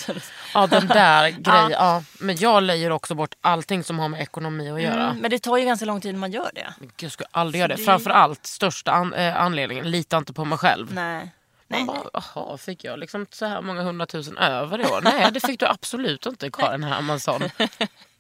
Ja, 0.55 0.67
den 0.67 0.87
där 0.87 1.29
grejen. 1.39 1.71
Ja. 1.71 2.03
Men 2.21 2.37
jag 2.37 2.63
lejer 2.63 2.91
också 2.91 3.15
bort 3.15 3.35
allting 3.41 3.85
som 3.85 3.99
har 3.99 4.09
med 4.09 4.21
ekonomi 4.23 4.71
att 4.71 4.83
göra. 4.83 5.05
Mm, 5.07 5.19
men 5.19 5.31
det 5.31 5.39
tar 5.39 5.57
ju 5.57 5.65
ganska 5.65 5.87
lång 5.87 6.01
tid 6.01 6.13
när 6.15 6.19
man 6.21 6.33
gör 6.33 6.51
det. 6.55 6.75
Men 6.79 6.91
jag 7.01 7.13
skulle 7.13 7.29
aldrig 7.31 7.59
göra 7.61 7.69
det. 7.69 7.75
det- 7.75 7.83
Framförallt 7.85 8.47
största 8.47 8.93
an- 8.93 9.15
eh, 9.15 9.37
anledningen, 9.43 9.91
lita 9.91 10.17
inte 10.17 10.33
på 10.33 10.45
mig 10.45 10.59
själv. 10.59 10.95
Nej. 10.95 11.31
Man 11.71 11.87
Nej, 11.87 11.87
bara, 11.87 12.23
Jaha, 12.35 12.57
fick 12.57 12.85
jag 12.85 12.99
liksom 12.99 13.27
så 13.31 13.47
här 13.47 13.63
många 13.63 13.83
hundratusen 13.83 14.39
över 14.39 14.81
i 14.81 14.85
år? 14.85 15.01
Nej, 15.03 15.31
det 15.33 15.41
fick 15.41 15.61
du 15.61 15.67
absolut 15.67 16.27
inte 16.27 16.51
Karin 16.51 16.85
Hermansson. 16.85 17.43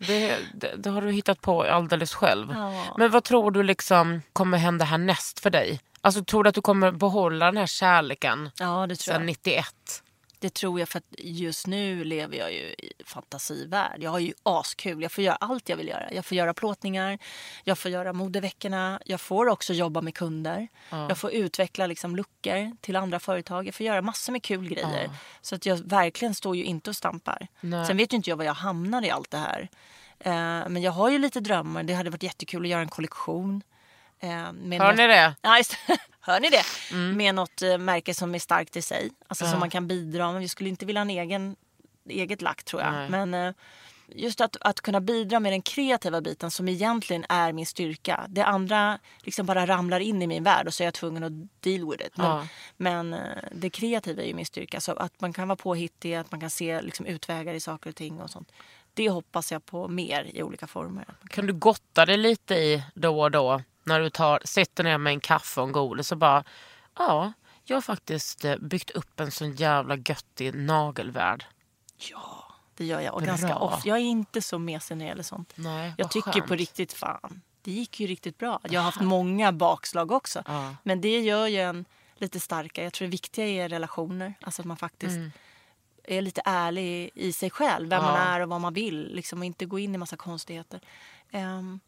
Det, 0.01 0.38
det, 0.55 0.74
det 0.76 0.90
har 0.90 1.03
du 1.03 1.12
hittat 1.12 1.40
på 1.40 1.62
alldeles 1.62 2.14
själv. 2.14 2.53
Ja. 2.57 2.94
Men 2.99 3.11
vad 3.11 3.24
tror 3.24 3.51
du 3.51 3.62
liksom 3.62 4.22
kommer 4.32 4.59
hända 4.59 4.84
härnäst 4.84 5.40
för 5.40 5.51
dig? 5.51 5.80
Alltså 6.01 6.24
tror 6.24 6.44
du 6.44 6.49
att 6.49 6.55
du 6.55 6.62
kommer 6.62 6.92
behålla 6.92 7.46
den 7.46 7.57
här 7.57 7.66
kärleken 7.66 8.51
ja, 8.59 8.86
det 8.86 8.96
tror 8.96 9.12
sedan 9.12 9.20
jag. 9.20 9.26
91? 9.26 9.66
Det 10.41 10.55
tror 10.55 10.78
jag 10.80 10.89
för 10.89 10.99
att 10.99 11.05
just 11.18 11.66
nu 11.66 12.05
lever 12.05 12.36
jag 12.36 12.53
ju 12.53 12.59
i 12.59 12.93
fantasivärld. 13.05 14.03
Jag 14.03 14.11
har 14.11 14.18
ju 14.18 14.32
askul. 14.43 15.03
Jag 15.03 15.12
får 15.12 15.24
göra 15.24 15.36
allt 15.36 15.68
jag 15.68 15.76
vill 15.76 15.89
göra. 15.89 16.12
Jag 16.12 16.24
får 16.26 16.36
göra 16.36 16.55
plåtningar, 16.55 17.18
jag 17.64 17.78
får 17.78 17.91
göra 17.91 18.12
modeveckorna. 18.12 19.01
Jag 19.05 19.20
får 19.20 19.49
också 19.49 19.72
jobba 19.72 20.01
med 20.01 20.14
kunder. 20.14 20.68
Jag 20.91 21.18
får 21.18 21.32
utveckla 21.32 21.86
liksom 21.86 22.16
luckor 22.16 22.76
till 22.80 22.97
andra 22.97 23.20
företag. 23.20 23.66
Jag 23.66 23.74
får 23.74 23.86
göra 23.86 24.03
massor 24.03 24.32
med 24.32 24.43
kul 24.43 24.68
grejer. 24.68 25.11
Så 25.41 25.55
att 25.55 25.66
jag 25.66 25.76
verkligen 25.76 26.34
står 26.34 26.57
ju 26.57 26.64
inte 26.64 26.91
och 26.91 26.97
stampar. 26.97 27.47
Nej. 27.61 27.86
Sen 27.86 27.97
vet 27.97 28.12
ju 28.12 28.16
inte 28.16 28.30
jag 28.30 28.36
var 28.36 28.45
jag 28.45 28.55
hamnar 28.55 29.05
i 29.05 29.11
allt 29.11 29.30
det 29.30 29.39
här. 29.39 29.68
Eh, 30.20 30.68
men 30.68 30.82
jag 30.82 30.93
har 30.93 31.11
ju 31.11 31.18
lite 31.18 31.41
drömmar. 31.41 31.82
Det 31.82 31.95
hade 31.95 32.11
varit 32.11 32.22
jättekul 32.22 32.62
att 32.62 32.68
göra 32.68 32.80
en 32.80 32.89
kollektion. 32.89 33.62
Eh, 34.21 34.53
med 34.53 34.81
Hör 34.81 34.89
något- 34.89 34.97
ni 34.97 35.07
det? 35.07 35.35
Ja, 35.43 35.59
just, 35.59 35.77
hör 36.21 36.41
ni 36.41 36.51
det? 36.51 36.95
Med 36.97 37.35
något 37.35 37.62
eh, 37.62 37.79
märke 37.79 38.14
som 38.14 38.35
är 38.35 38.39
starkt 38.39 38.77
i 38.77 38.83
sig. 38.83 39.11
Alltså 39.29 39.45
Ja. 39.45 39.51
som 39.51 39.61
man 39.61 39.71
kan 39.71 39.89
bidra 39.89 40.33
med. 40.33 40.41
Vi 40.41 40.49
skulle 40.49 40.69
inte 40.71 40.87
vilja 40.87 41.01
ha 41.01 41.05
en 41.05 41.11
egen, 41.11 41.57
eget 42.09 42.43
lack 42.43 42.64
tror 42.64 42.83
jag. 42.83 42.93
Nej. 42.93 43.09
Men 43.11 43.35
eh, 43.35 43.55
just 44.14 44.41
att, 44.41 44.57
att 44.61 44.81
kunna 44.81 45.01
bidra 45.01 45.41
med 45.41 45.53
den 45.53 45.62
kreativa 45.62 46.21
biten 46.21 46.51
som 46.51 46.69
egentligen 46.69 47.25
är 47.29 47.53
min 47.53 47.66
styrka. 47.66 48.25
Det 48.29 48.43
andra 48.45 48.99
liksom 49.19 49.47
bara 49.47 49.66
ramlar 49.66 50.01
in 50.01 50.23
i 50.23 50.27
min 50.27 50.43
värld 50.45 50.66
och 50.66 50.75
så 50.75 50.83
är 50.83 50.87
jag 50.87 50.95
tvungen 50.95 51.25
att 51.25 51.33
deal 51.61 51.91
with 51.91 52.07
it. 52.07 52.16
Men, 52.16 52.27
Ja. 52.27 52.47
men 52.77 53.14
eh, 53.14 53.21
det 53.53 53.71
kreativa 53.71 54.23
är 54.23 54.27
ju 54.27 54.35
min 54.35 54.47
styrka. 54.47 54.81
Så 54.81 54.93
att 54.93 55.21
man 55.21 55.33
kan 55.33 55.49
vara 55.49 55.57
påhittig, 55.57 56.14
att 56.14 56.31
man 56.33 56.41
kan 56.41 56.51
se 56.51 56.81
liksom 56.83 57.07
utvägar 57.07 57.55
i 57.55 57.61
saker 57.61 57.91
och 57.91 57.97
ting 57.97 58.21
och 58.21 58.31
sånt. 58.31 58.53
Det 58.95 59.09
hoppas 59.11 59.53
jag 59.53 59.66
på 59.66 59.89
mer 59.89 60.31
i 60.35 60.43
olika 60.43 60.66
former. 60.66 61.05
Kan 61.31 61.47
du 61.47 61.53
gotta 61.53 62.07
dig 62.07 62.16
lite 62.16 62.55
i 62.55 62.83
då 62.95 63.21
och 63.23 63.31
då 63.31 63.62
när 63.89 64.01
du 64.01 64.11
tar, 64.11 64.41
sitter 64.45 64.84
ner 64.84 64.99
med 64.99 65.12
en 65.12 65.20
kaffe 65.20 65.61
och 65.61 65.66
en 65.66 65.72
godis 65.72 66.12
och 66.12 66.18
bara 66.18 66.45
ja, 66.99 67.32
jag 67.64 67.76
har 67.76 67.80
faktiskt 67.82 68.45
eh, 68.45 68.57
byggt 68.57 68.91
upp 68.91 69.20
en 69.20 69.30
sån 69.30 69.55
jävla 69.55 69.97
göttig 69.97 70.55
nagelvärld. 70.55 71.45
Ja, 71.97 72.45
det 72.74 72.84
gör 72.84 73.01
jag. 73.01 73.14
Och 73.14 73.20
Bra. 73.22 73.26
ganska 73.30 73.57
ofta. 73.57 73.89
Jag 73.89 73.97
är 73.99 74.03
inte 74.03 74.43
så 74.43 74.59
mesig 74.59 74.97
när 74.97 75.05
det 75.05 75.09
gäller 75.09 75.22
sånt. 75.22 75.53
Nej, 75.55 75.95
Jag 75.99 76.11
tycker 76.11 76.32
skönt. 76.32 76.47
på 76.47 76.55
riktigt 76.55 76.93
fan. 76.93 77.43
Det 77.62 77.70
gick 77.72 78.01
ju 78.01 78.07
riktigt 78.07 78.39
bra. 78.39 78.61
Jag 78.64 78.80
har 78.80 78.84
haft 78.84 79.01
många 79.01 79.53
bakslag 79.53 80.12
också. 80.12 80.43
Ja. 80.47 80.74
Men 80.82 81.01
det 81.01 81.20
gör 81.20 81.47
ju 81.47 81.59
en 81.61 81.84
lite 82.14 82.41
starkare. 82.41 82.84
Jag 82.84 82.93
tror 82.93 83.07
det 83.07 83.11
viktiga 83.11 83.47
är 83.47 83.68
relationer. 83.68 84.34
Alltså 84.41 84.62
att 84.62 84.66
man 84.66 84.76
faktiskt 84.76 85.16
Mm. 85.16 85.30
är 86.05 86.22
lite 86.22 86.43
ärlig 86.45 87.11
i 87.14 87.32
sig 87.32 87.51
själv. 87.51 87.89
Vem 87.89 88.03
Ja. 88.05 88.11
man 88.12 88.16
är 88.20 88.41
och 88.41 88.49
vad 88.49 88.61
man 88.61 88.74
vill. 88.74 89.14
Liksom, 89.14 89.39
och 89.39 89.45
inte 89.45 89.64
gå 89.66 89.78
in 89.78 89.95
i 89.95 89.99
massa 89.99 90.16
konstigheter. 90.16 90.80
Ehm, 91.30 91.80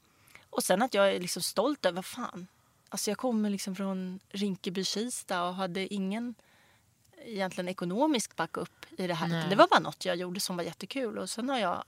och 0.51 0.63
sen 0.63 0.83
att 0.83 0.95
jag 0.95 1.15
är 1.15 1.21
liksom 1.21 1.43
stolt 1.43 1.87
över, 1.87 2.03
fan. 2.03 2.47
Alltså 2.89 3.11
jag 3.11 3.19
kommer 3.19 3.51
liksom 3.51 3.77
från 3.77 4.21
Rinkeby-Kista 4.31 5.49
och 5.49 5.55
hade 5.55 5.95
ingen 5.95 6.35
egentligen 7.25 7.69
ekonomisk 7.69 8.37
backup 8.37 8.87
i 8.91 9.07
det 9.07 9.15
här. 9.15 9.29
Nej. 9.29 9.47
Det 9.51 9.57
var 9.57 9.69
bara 9.69 9.81
något 9.81 10.05
jag 10.05 10.17
gjorde 10.17 10.41
som 10.41 10.57
var 10.57 10.65
jättekul. 10.65 11.19
Och 11.19 11.31
sen 11.31 11.49
har 11.49 11.59
jag 11.59 11.85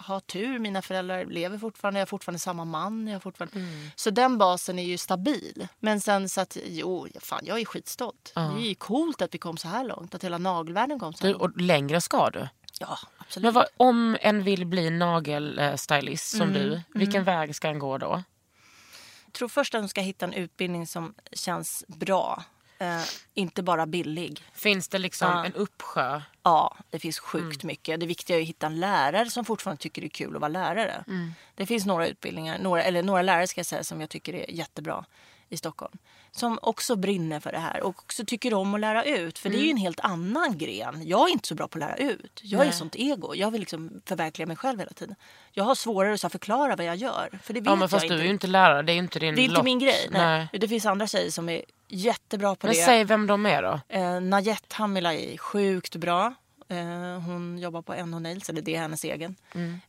har 0.00 0.20
tur. 0.20 0.58
Mina 0.58 0.82
föräldrar 0.82 1.24
lever 1.24 1.58
fortfarande. 1.58 2.00
Jag 2.00 2.06
har 2.06 2.08
fortfarande 2.08 2.38
samma 2.38 2.64
man. 2.64 3.08
Jag 3.08 3.22
fortfarande... 3.22 3.58
Mm. 3.58 3.90
Så 3.96 4.10
den 4.10 4.38
basen 4.38 4.78
är 4.78 4.82
ju 4.82 4.98
stabil. 4.98 5.68
Men 5.78 6.00
sen 6.00 6.28
så 6.28 6.40
att, 6.40 6.56
jo, 6.64 7.08
fan 7.20 7.40
jag 7.44 7.60
är 7.60 7.64
skitstolt. 7.64 8.32
Det 8.34 8.40
är 8.40 8.68
ju 8.68 8.74
coolt 8.74 9.22
att 9.22 9.34
vi 9.34 9.38
kom 9.38 9.56
så 9.56 9.68
här 9.68 9.84
långt. 9.84 10.14
Att 10.14 10.24
hela 10.24 10.38
nagelvärlden 10.38 10.98
kom 10.98 11.12
så 11.12 11.26
här 11.26 11.32
Du, 11.32 11.38
och 11.38 11.60
längre 11.60 12.00
ska 12.00 12.30
du. 12.30 12.48
Ja, 12.82 12.98
absolut. 13.18 13.44
Men 13.44 13.52
vad, 13.52 13.66
om 13.76 14.16
en 14.20 14.42
vill 14.42 14.66
bli 14.66 14.90
nagelstylist 14.90 16.30
som 16.30 16.40
Mm, 16.40 16.52
du, 16.54 16.80
vilken 16.98 17.24
väg 17.24 17.54
ska 17.56 17.68
en 17.68 17.78
gå 17.78 17.98
då? 17.98 18.22
Jag 19.24 19.32
tror 19.32 19.48
först 19.48 19.74
att 19.74 19.82
de 19.82 19.88
ska 19.88 20.00
hitta 20.00 20.24
en 20.24 20.32
utbildning 20.32 20.86
som 20.86 21.14
känns 21.32 21.84
bra. 21.88 22.44
Eh, 22.78 23.02
inte 23.34 23.62
bara 23.62 23.86
billig. 23.86 24.44
Finns 24.52 24.88
det 24.88 24.98
liksom 24.98 25.28
Ja. 25.30 25.44
en 25.46 25.54
uppsjö? 25.54 26.22
Ja, 26.42 26.76
det 26.90 26.98
finns 26.98 27.18
sjukt 27.18 27.64
mycket. 27.64 28.00
Det 28.00 28.06
viktiga 28.06 28.36
är 28.36 28.40
att 28.42 28.48
hitta 28.48 28.66
en 28.66 28.80
lärare 28.80 29.30
som 29.30 29.44
fortfarande 29.44 29.82
tycker 29.82 30.02
det 30.02 30.06
är 30.06 30.08
kul 30.08 30.34
att 30.34 30.40
vara 30.40 30.48
lärare. 30.48 31.04
Det 31.54 31.66
finns 31.66 31.86
några 31.86 32.08
utbildningar, 32.08 32.58
några, 32.58 32.82
eller 32.82 33.02
några 33.02 33.22
lärare 33.22 33.46
ska 33.46 33.58
jag 33.58 33.66
säga, 33.66 33.84
som 33.84 34.00
jag 34.00 34.10
tycker 34.10 34.34
är 34.34 34.50
jättebra 34.50 35.04
i 35.48 35.56
Stockholm. 35.56 35.98
Som 36.32 36.58
också 36.62 36.96
brinner 36.96 37.40
för 37.40 37.52
det 37.52 37.58
här 37.58 37.82
och 37.82 37.88
också 37.88 38.24
tycker 38.24 38.54
om 38.54 38.74
att 38.74 38.80
lära 38.80 39.04
ut. 39.04 39.38
För 39.38 39.50
det 39.50 39.56
är 39.56 39.62
ju 39.62 39.70
en 39.70 39.76
helt 39.76 40.00
annan 40.00 40.58
gren. 40.58 41.02
Jag 41.08 41.28
är 41.28 41.32
inte 41.32 41.48
så 41.48 41.54
bra 41.54 41.68
på 41.68 41.78
att 41.78 41.80
lära 41.80 41.96
ut. 41.96 42.40
Jag 42.42 42.58
är 42.60 42.64
Nej. 42.64 42.68
ett 42.68 42.74
sånt 42.74 42.96
ego. 42.96 43.34
Jag 43.34 43.50
vill 43.50 43.60
liksom 43.60 44.00
förverkliga 44.06 44.46
mig 44.46 44.56
själv 44.56 44.78
hela 44.78 44.90
tiden. 44.92 45.16
Jag 45.52 45.64
har 45.64 45.74
svårare 45.74 46.14
att 46.14 46.32
förklara 46.32 46.76
vad 46.76 46.86
jag 46.86 46.96
gör. 46.96 47.38
För 47.42 47.54
det 47.54 47.60
vet 47.60 47.66
Ja 47.66 47.74
men 47.74 47.80
jag 47.80 47.90
fast 47.90 48.04
inte. 48.04 48.14
du 48.14 48.20
är 48.20 48.24
ju 48.24 48.30
inte 48.30 48.46
lärare, 48.46 48.82
det 48.82 48.92
är 48.92 48.96
inte 48.96 49.18
din 49.18 49.34
Det 49.34 49.40
är 49.40 49.44
inte 49.44 49.62
min 49.62 49.78
grej. 49.78 50.08
Nej. 50.10 50.48
Nej. 50.52 50.60
Det 50.60 50.68
finns 50.68 50.86
andra 50.86 51.06
tjejer 51.06 51.30
som 51.30 51.48
är 51.48 51.62
jättebra 51.88 52.54
på 52.54 52.66
Men 52.66 52.76
det. 52.76 52.82
säg 52.82 53.04
vem 53.04 53.26
de 53.26 53.46
är 53.46 53.62
då. 53.62 53.80
Eh, 53.88 54.20
Najette 54.20 54.74
Hamila 54.76 55.14
är 55.14 55.36
sjukt 55.38 55.96
bra. 55.96 56.34
Eh, 56.68 57.20
hon 57.26 57.58
jobbar 57.58 57.82
på 57.82 57.94
NH 58.06 58.20
Nails, 58.20 58.48
eller 58.50 58.62
det 58.62 58.74
är 58.76 58.80
hennes 58.80 59.04
egen. 59.04 59.36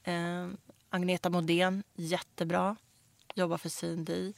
Eh, 0.04 0.14
Agneta 0.90 1.30
Modén, 1.30 1.84
jättebra. 1.96 2.76
Jobbar 3.36 3.58
för 3.58 3.70
C&D. 3.70 4.34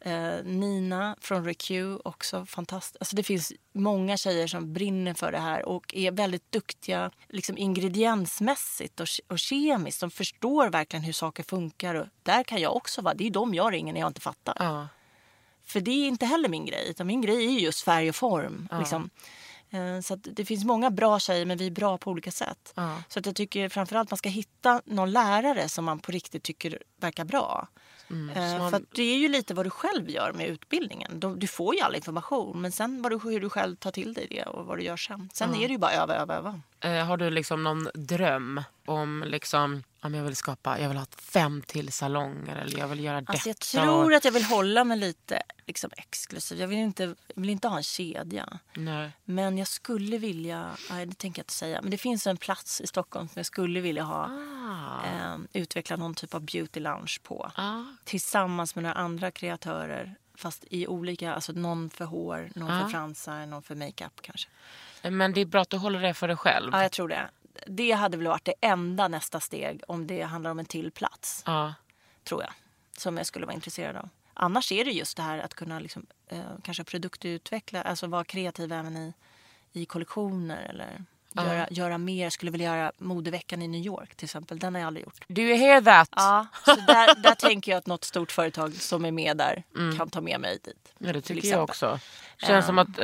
Eh, 0.00 0.44
Nina 0.44 1.16
från 1.20 1.44
ReQ, 1.44 1.70
också 2.04 2.46
fantastiskt. 2.46 2.96
Alltså 3.00 3.16
det 3.16 3.22
finns 3.22 3.52
många 3.72 4.16
tjejer 4.16 4.46
som 4.46 4.72
brinner 4.72 5.14
för 5.14 5.32
det 5.32 5.38
här 5.38 5.64
och 5.68 5.94
är 5.94 6.10
väldigt 6.12 6.52
duktiga 6.52 7.10
liksom 7.28 7.58
ingrediensmässigt 7.58 9.00
och, 9.00 9.06
och 9.28 9.38
kemiskt. 9.38 10.00
De 10.00 10.10
förstår 10.10 10.70
verkligen 10.70 11.02
hur 11.02 11.12
saker 11.12 11.42
funkar. 11.42 11.94
Och 11.94 12.06
där 12.22 12.42
kan 12.44 12.60
jag 12.60 12.76
också 12.76 13.02
vara. 13.02 13.14
Det 13.14 13.26
är 13.26 13.30
de 13.30 13.54
jag 13.54 13.72
ringer 13.72 13.92
när 13.92 14.00
jag 14.00 14.10
inte 14.10 14.20
fattar. 14.20 14.56
Ja. 14.58 14.88
För 15.64 15.80
det 15.80 15.90
är 15.90 16.08
inte 16.08 16.26
heller 16.26 16.48
min 16.48 16.66
grej. 16.66 16.90
Utan 16.90 17.06
min 17.06 17.20
grej 17.20 17.46
är 17.46 17.50
ju 17.50 17.60
just 17.60 17.82
färg 17.82 18.08
och 18.08 18.16
form. 18.16 18.68
Liksom. 18.78 19.10
Eh, 19.70 20.00
Så 20.00 20.14
det 20.16 20.44
finns 20.44 20.64
många 20.64 20.90
bra 20.90 21.18
tjejer 21.20 21.44
men 21.46 21.58
vi 21.58 21.66
är 21.66 21.70
bra 21.70 21.98
på 21.98 22.10
olika 22.10 22.30
sätt. 22.30 22.72
Ja. 22.76 23.02
Så 23.08 23.18
att 23.18 23.26
jag 23.26 23.36
tycker 23.36 23.68
framförallt 23.68 24.10
man 24.10 24.18
ska 24.18 24.28
hitta 24.28 24.82
någon 24.84 25.10
lärare 25.12 25.68
som 25.68 25.84
man 25.84 25.98
på 25.98 26.12
riktigt 26.12 26.42
tycker 26.42 26.82
verkar 27.00 27.24
bra. 27.24 27.68
Mm, 28.10 28.30
Eh, 28.36 28.58
man- 28.58 28.70
För 28.70 28.82
det 28.94 29.02
är 29.02 29.18
ju 29.18 29.28
lite 29.28 29.54
vad 29.54 29.66
du 29.66 29.70
själv 29.70 30.10
gör 30.10 30.32
med 30.32 30.48
utbildningen. 30.48 31.20
Du, 31.20 31.36
du 31.36 31.46
får 31.46 31.74
ju 31.74 31.80
all 31.80 31.94
information 31.94 32.60
men 32.60 32.72
sen 32.72 33.02
vad 33.02 33.12
du, 33.12 33.18
hur 33.18 33.40
du 33.40 33.48
själv 33.50 33.76
tar 33.76 33.90
till 33.90 34.14
dig 34.14 34.26
det 34.30 34.42
och 34.42 34.66
vad 34.66 34.78
du 34.78 34.82
gör 34.84 34.96
sen. 34.96 35.30
Sen 35.32 35.54
är 35.54 35.66
det 35.68 35.72
ju 35.72 35.78
bara 35.78 35.92
öva, 35.92 36.14
öva, 36.16 36.34
öva. 36.36 36.60
Eh, 36.80 37.04
har 37.06 37.16
du 37.16 37.30
liksom 37.30 37.64
någon 37.64 37.88
dröm 37.94 38.62
om 38.86 39.24
liksom, 39.26 39.82
om 40.00 40.14
jag 40.14 40.24
vill 40.24 40.36
skapa, 40.36 40.80
jag 40.80 40.88
vill 40.88 40.98
ha 40.98 41.06
fem 41.18 41.62
till 41.66 41.92
salonger 41.92 42.56
eller 42.56 42.78
jag 42.78 42.88
vill 42.88 43.00
göra 43.04 43.20
detta. 43.20 43.32
Alltså 43.32 43.48
jag 43.48 43.58
tror 43.58 44.14
att 44.14 44.24
jag 44.24 44.32
vill 44.32 44.44
hålla 44.44 44.84
mig 44.84 44.98
lite 44.98 45.42
liksom, 45.66 45.90
exklusiv. 45.96 46.60
Jag 46.60 46.68
vill 46.68 46.78
inte, 46.78 47.02
jag 47.02 47.14
vill 47.40 47.50
inte 47.50 47.68
ha 47.68 47.76
en 47.76 47.82
kedja. 47.82 48.58
Nej. 48.74 49.10
Men 49.24 49.58
jag 49.58 49.68
skulle 49.68 50.18
vilja, 50.18 50.70
nej 50.90 51.06
det 51.06 51.14
tänker 51.18 51.40
jag 51.40 51.44
inte 51.44 51.52
säga, 51.54 51.82
men 51.82 51.90
det 51.90 51.98
finns 51.98 52.26
en 52.26 52.36
plats 52.36 52.80
i 52.80 52.86
Stockholm 52.86 53.28
som 53.28 53.34
jag 53.38 53.46
skulle 53.46 53.80
vilja 53.80 54.02
ha, 54.02 54.30
Ah. 54.70 55.06
eh, 55.06 55.36
utveckla 55.52 55.96
någon 55.96 56.14
typ 56.14 56.34
av 56.34 56.40
beauty 56.42 56.80
lounge 56.80 57.16
på. 57.22 57.50
Ah. 57.54 57.82
Tillsammans 58.04 58.74
med 58.74 58.82
några 58.82 58.94
andra 58.94 59.30
kreatörer, 59.30 60.14
fast 60.34 60.64
i 60.70 60.86
olika, 60.86 61.34
alltså 61.34 61.52
någon 61.52 61.90
för 61.90 62.04
hår, 62.04 62.50
någon 62.54 62.70
Ah. 62.70 62.82
för 62.82 62.88
fransar, 62.88 63.46
någon 63.46 63.62
för 63.62 63.74
makeup 63.74 64.20
kanske. 64.20 64.48
Men 65.02 65.32
det 65.32 65.40
är 65.40 65.44
bra 65.46 65.60
att 65.62 65.70
du 65.70 65.76
håller 65.76 66.00
det 66.00 66.14
för 66.14 66.28
dig 66.28 66.36
själv. 66.36 66.70
Ja, 66.72 66.82
jag 66.82 66.92
tror 66.92 67.08
det. 67.08 67.30
Det 67.66 67.92
hade 67.92 68.16
väl 68.16 68.26
varit 68.26 68.44
det 68.44 68.54
enda 68.60 69.08
nästa 69.08 69.40
steg 69.40 69.82
om 69.88 70.06
det 70.06 70.22
handlar 70.22 70.50
om 70.50 70.58
en 70.58 70.64
till 70.64 70.90
plats, 70.90 71.42
Ja. 71.46 71.74
tror 72.24 72.42
jag. 72.42 72.52
Som 72.98 73.16
jag 73.16 73.26
skulle 73.26 73.46
vara 73.46 73.54
intresserad 73.54 73.96
av. 73.96 74.08
Annars 74.34 74.72
är 74.72 74.84
det 74.84 74.90
just 74.90 75.16
det 75.16 75.22
här 75.22 75.38
att 75.38 75.54
kunna 75.54 75.78
liksom, 75.80 76.06
eh, 76.26 76.40
kanske 76.64 76.84
produktutveckla, 76.84 77.82
alltså 77.82 78.06
vara 78.06 78.24
kreativ 78.24 78.72
även 78.72 78.96
i, 78.96 79.12
i 79.72 79.84
kollektioner 79.86 80.62
eller 80.62 81.04
göra, 81.46 81.66
göra 81.70 81.98
mer. 81.98 82.24
Jag 82.24 82.32
skulle 82.32 82.50
vilja 82.50 82.76
göra 82.76 82.92
modeveckan 82.98 83.62
i 83.62 83.68
New 83.68 83.80
York 83.86 84.14
till 84.14 84.24
exempel. 84.24 84.58
Den 84.58 84.74
har 84.74 84.80
jag 84.80 84.86
aldrig 84.86 85.04
gjort. 85.06 85.24
Do 85.28 85.42
you 85.42 85.56
hear 85.56 85.80
that? 85.80 86.08
Ja, 86.16 86.46
så 86.64 86.74
där, 86.74 87.22
där 87.22 87.34
tänker 87.34 87.72
jag 87.72 87.78
att 87.78 87.86
något 87.86 88.04
stort 88.04 88.32
företag 88.32 88.74
som 88.74 89.04
är 89.04 89.12
med 89.12 89.36
där 89.36 89.62
kan 89.98 90.10
ta 90.10 90.20
med 90.20 90.40
mig 90.40 90.58
dit. 90.64 90.92
Ja, 90.98 91.12
det 91.12 91.20
tycker 91.20 91.48
jag 91.48 91.64
också. 91.64 92.00
Känns 92.46 92.66
som 92.66 92.78
att 92.78 92.88
uh, 92.88 93.02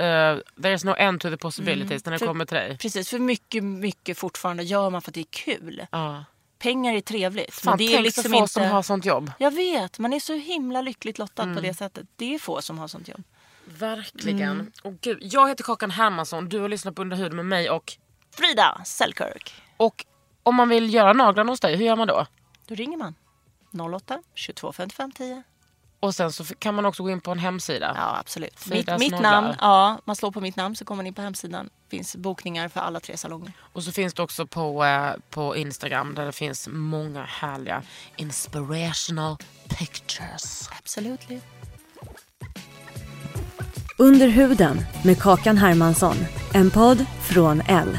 there's 0.57 0.87
no 0.87 0.95
end 0.99 1.21
to 1.21 1.31
the 1.31 1.37
possibilities 1.37 2.05
när 2.05 2.19
det 2.19 2.27
kommer 2.27 2.45
till 2.45 2.57
dig. 2.57 2.79
Precis, 2.79 3.11
för 3.11 3.19
mycket, 3.19 3.65
mycket 3.65 4.19
fortfarande 4.19 4.63
gör 4.63 4.91
man 4.91 5.03
för 5.03 5.11
att 5.11 5.15
det 5.15 5.21
är 5.21 5.25
kul. 5.31 5.87
Ja. 5.91 6.25
Pengar 6.59 6.95
är 6.95 7.01
trevligt. 7.01 7.55
Fan, 7.55 7.71
men 7.71 7.79
det 7.79 7.85
är 7.85 7.93
tänk 7.93 8.05
liksom 8.05 8.23
så 8.23 8.31
få 8.31 8.37
inte... 8.37 8.53
som 8.53 8.63
har 8.63 8.83
sånt 8.83 9.05
jobb. 9.05 9.33
Jag 9.39 9.51
vet, 9.51 9.99
man 9.99 10.13
är 10.13 10.21
så 10.21 10.35
himla 10.35 10.83
lyckligt 10.83 11.19
lottad 11.19 11.43
Mm. 11.43 11.57
på 11.57 11.63
det 11.63 11.75
sättet. 11.75 12.07
Det 12.17 12.35
är 12.35 12.39
få 12.39 12.63
som 12.63 12.79
har 12.79 12.89
sånt 12.89 13.09
jobb. 13.09 13.23
Verkligen. 13.65 14.51
Mm. 14.51 14.73
Och 14.83 15.01
gud, 15.01 15.19
jag 15.21 15.49
heter 15.49 15.65
Kakan 15.65 15.91
Hermansson, 15.91 16.49
du 16.49 16.61
har 16.61 16.69
lyssnat 16.69 16.95
på 16.95 17.03
Under 17.03 17.17
huden 17.17 17.37
med 17.37 17.47
mig 17.47 17.71
och, 17.71 17.97
Frida 18.37 18.81
Selkirk. 18.85 19.55
och 19.77 20.05
om 20.43 20.55
man 20.55 20.69
vill 20.69 20.95
göra 20.95 21.13
naglarna 21.13 21.53
hos 21.53 21.61
dig, 21.61 21.77
hur 21.77 21.85
gör 21.85 21.97
man 21.97 22.09
då? 22.09 22.27
Då 22.67 22.75
ringer 22.75 22.97
man 22.97 23.15
08 23.95 24.23
22 24.35 24.73
55 24.73 25.13
10. 25.13 25.43
Och 26.01 26.15
sen 26.15 26.33
så 26.33 26.45
kan 26.45 26.75
man 26.75 26.87
också 26.87 27.03
gå 27.03 27.11
in 27.11 27.21
på 27.21 27.31
en 27.31 27.39
hemsida. 27.39 27.93
Ja, 27.97 28.17
absolut. 28.21 28.67
Mitt, 28.67 28.99
mitt 28.99 29.21
namn, 29.21 29.55
ja, 29.61 29.99
man 30.05 30.17
slår 30.17 30.31
på 30.31 30.41
mitt 30.41 30.57
namn 30.57 30.77
så 30.77 30.85
kommer 30.85 30.97
man 30.97 31.07
in 31.07 31.15
på 31.15 31.23
hemsidan. 31.23 31.71
Det 31.89 31.97
finns 31.97 32.17
bokningar 32.17 32.69
för 32.69 32.81
alla 32.81 33.01
tre 33.01 33.17
salonger. 33.17 33.53
Och 33.73 33.83
så 33.83 33.93
finns 33.93 34.15
det 34.15 34.23
också 34.23 34.47
på, 34.47 34.85
eh, 34.85 35.13
på 35.31 35.57
Instagram 35.57 36.15
där 36.15 36.27
det 36.27 36.33
finns 36.33 36.69
många 36.73 37.25
härliga 37.25 37.83
inspirational 38.17 39.37
pictures. 39.79 40.69
Absolutely. 40.79 41.41
Under 43.99 44.29
huden 44.29 44.81
med 45.05 45.23
Kakan 45.23 45.57
Hermansson. 45.57 46.17
En 46.55 46.71
podd 46.71 47.07
från 47.23 47.61
L. 47.61 47.99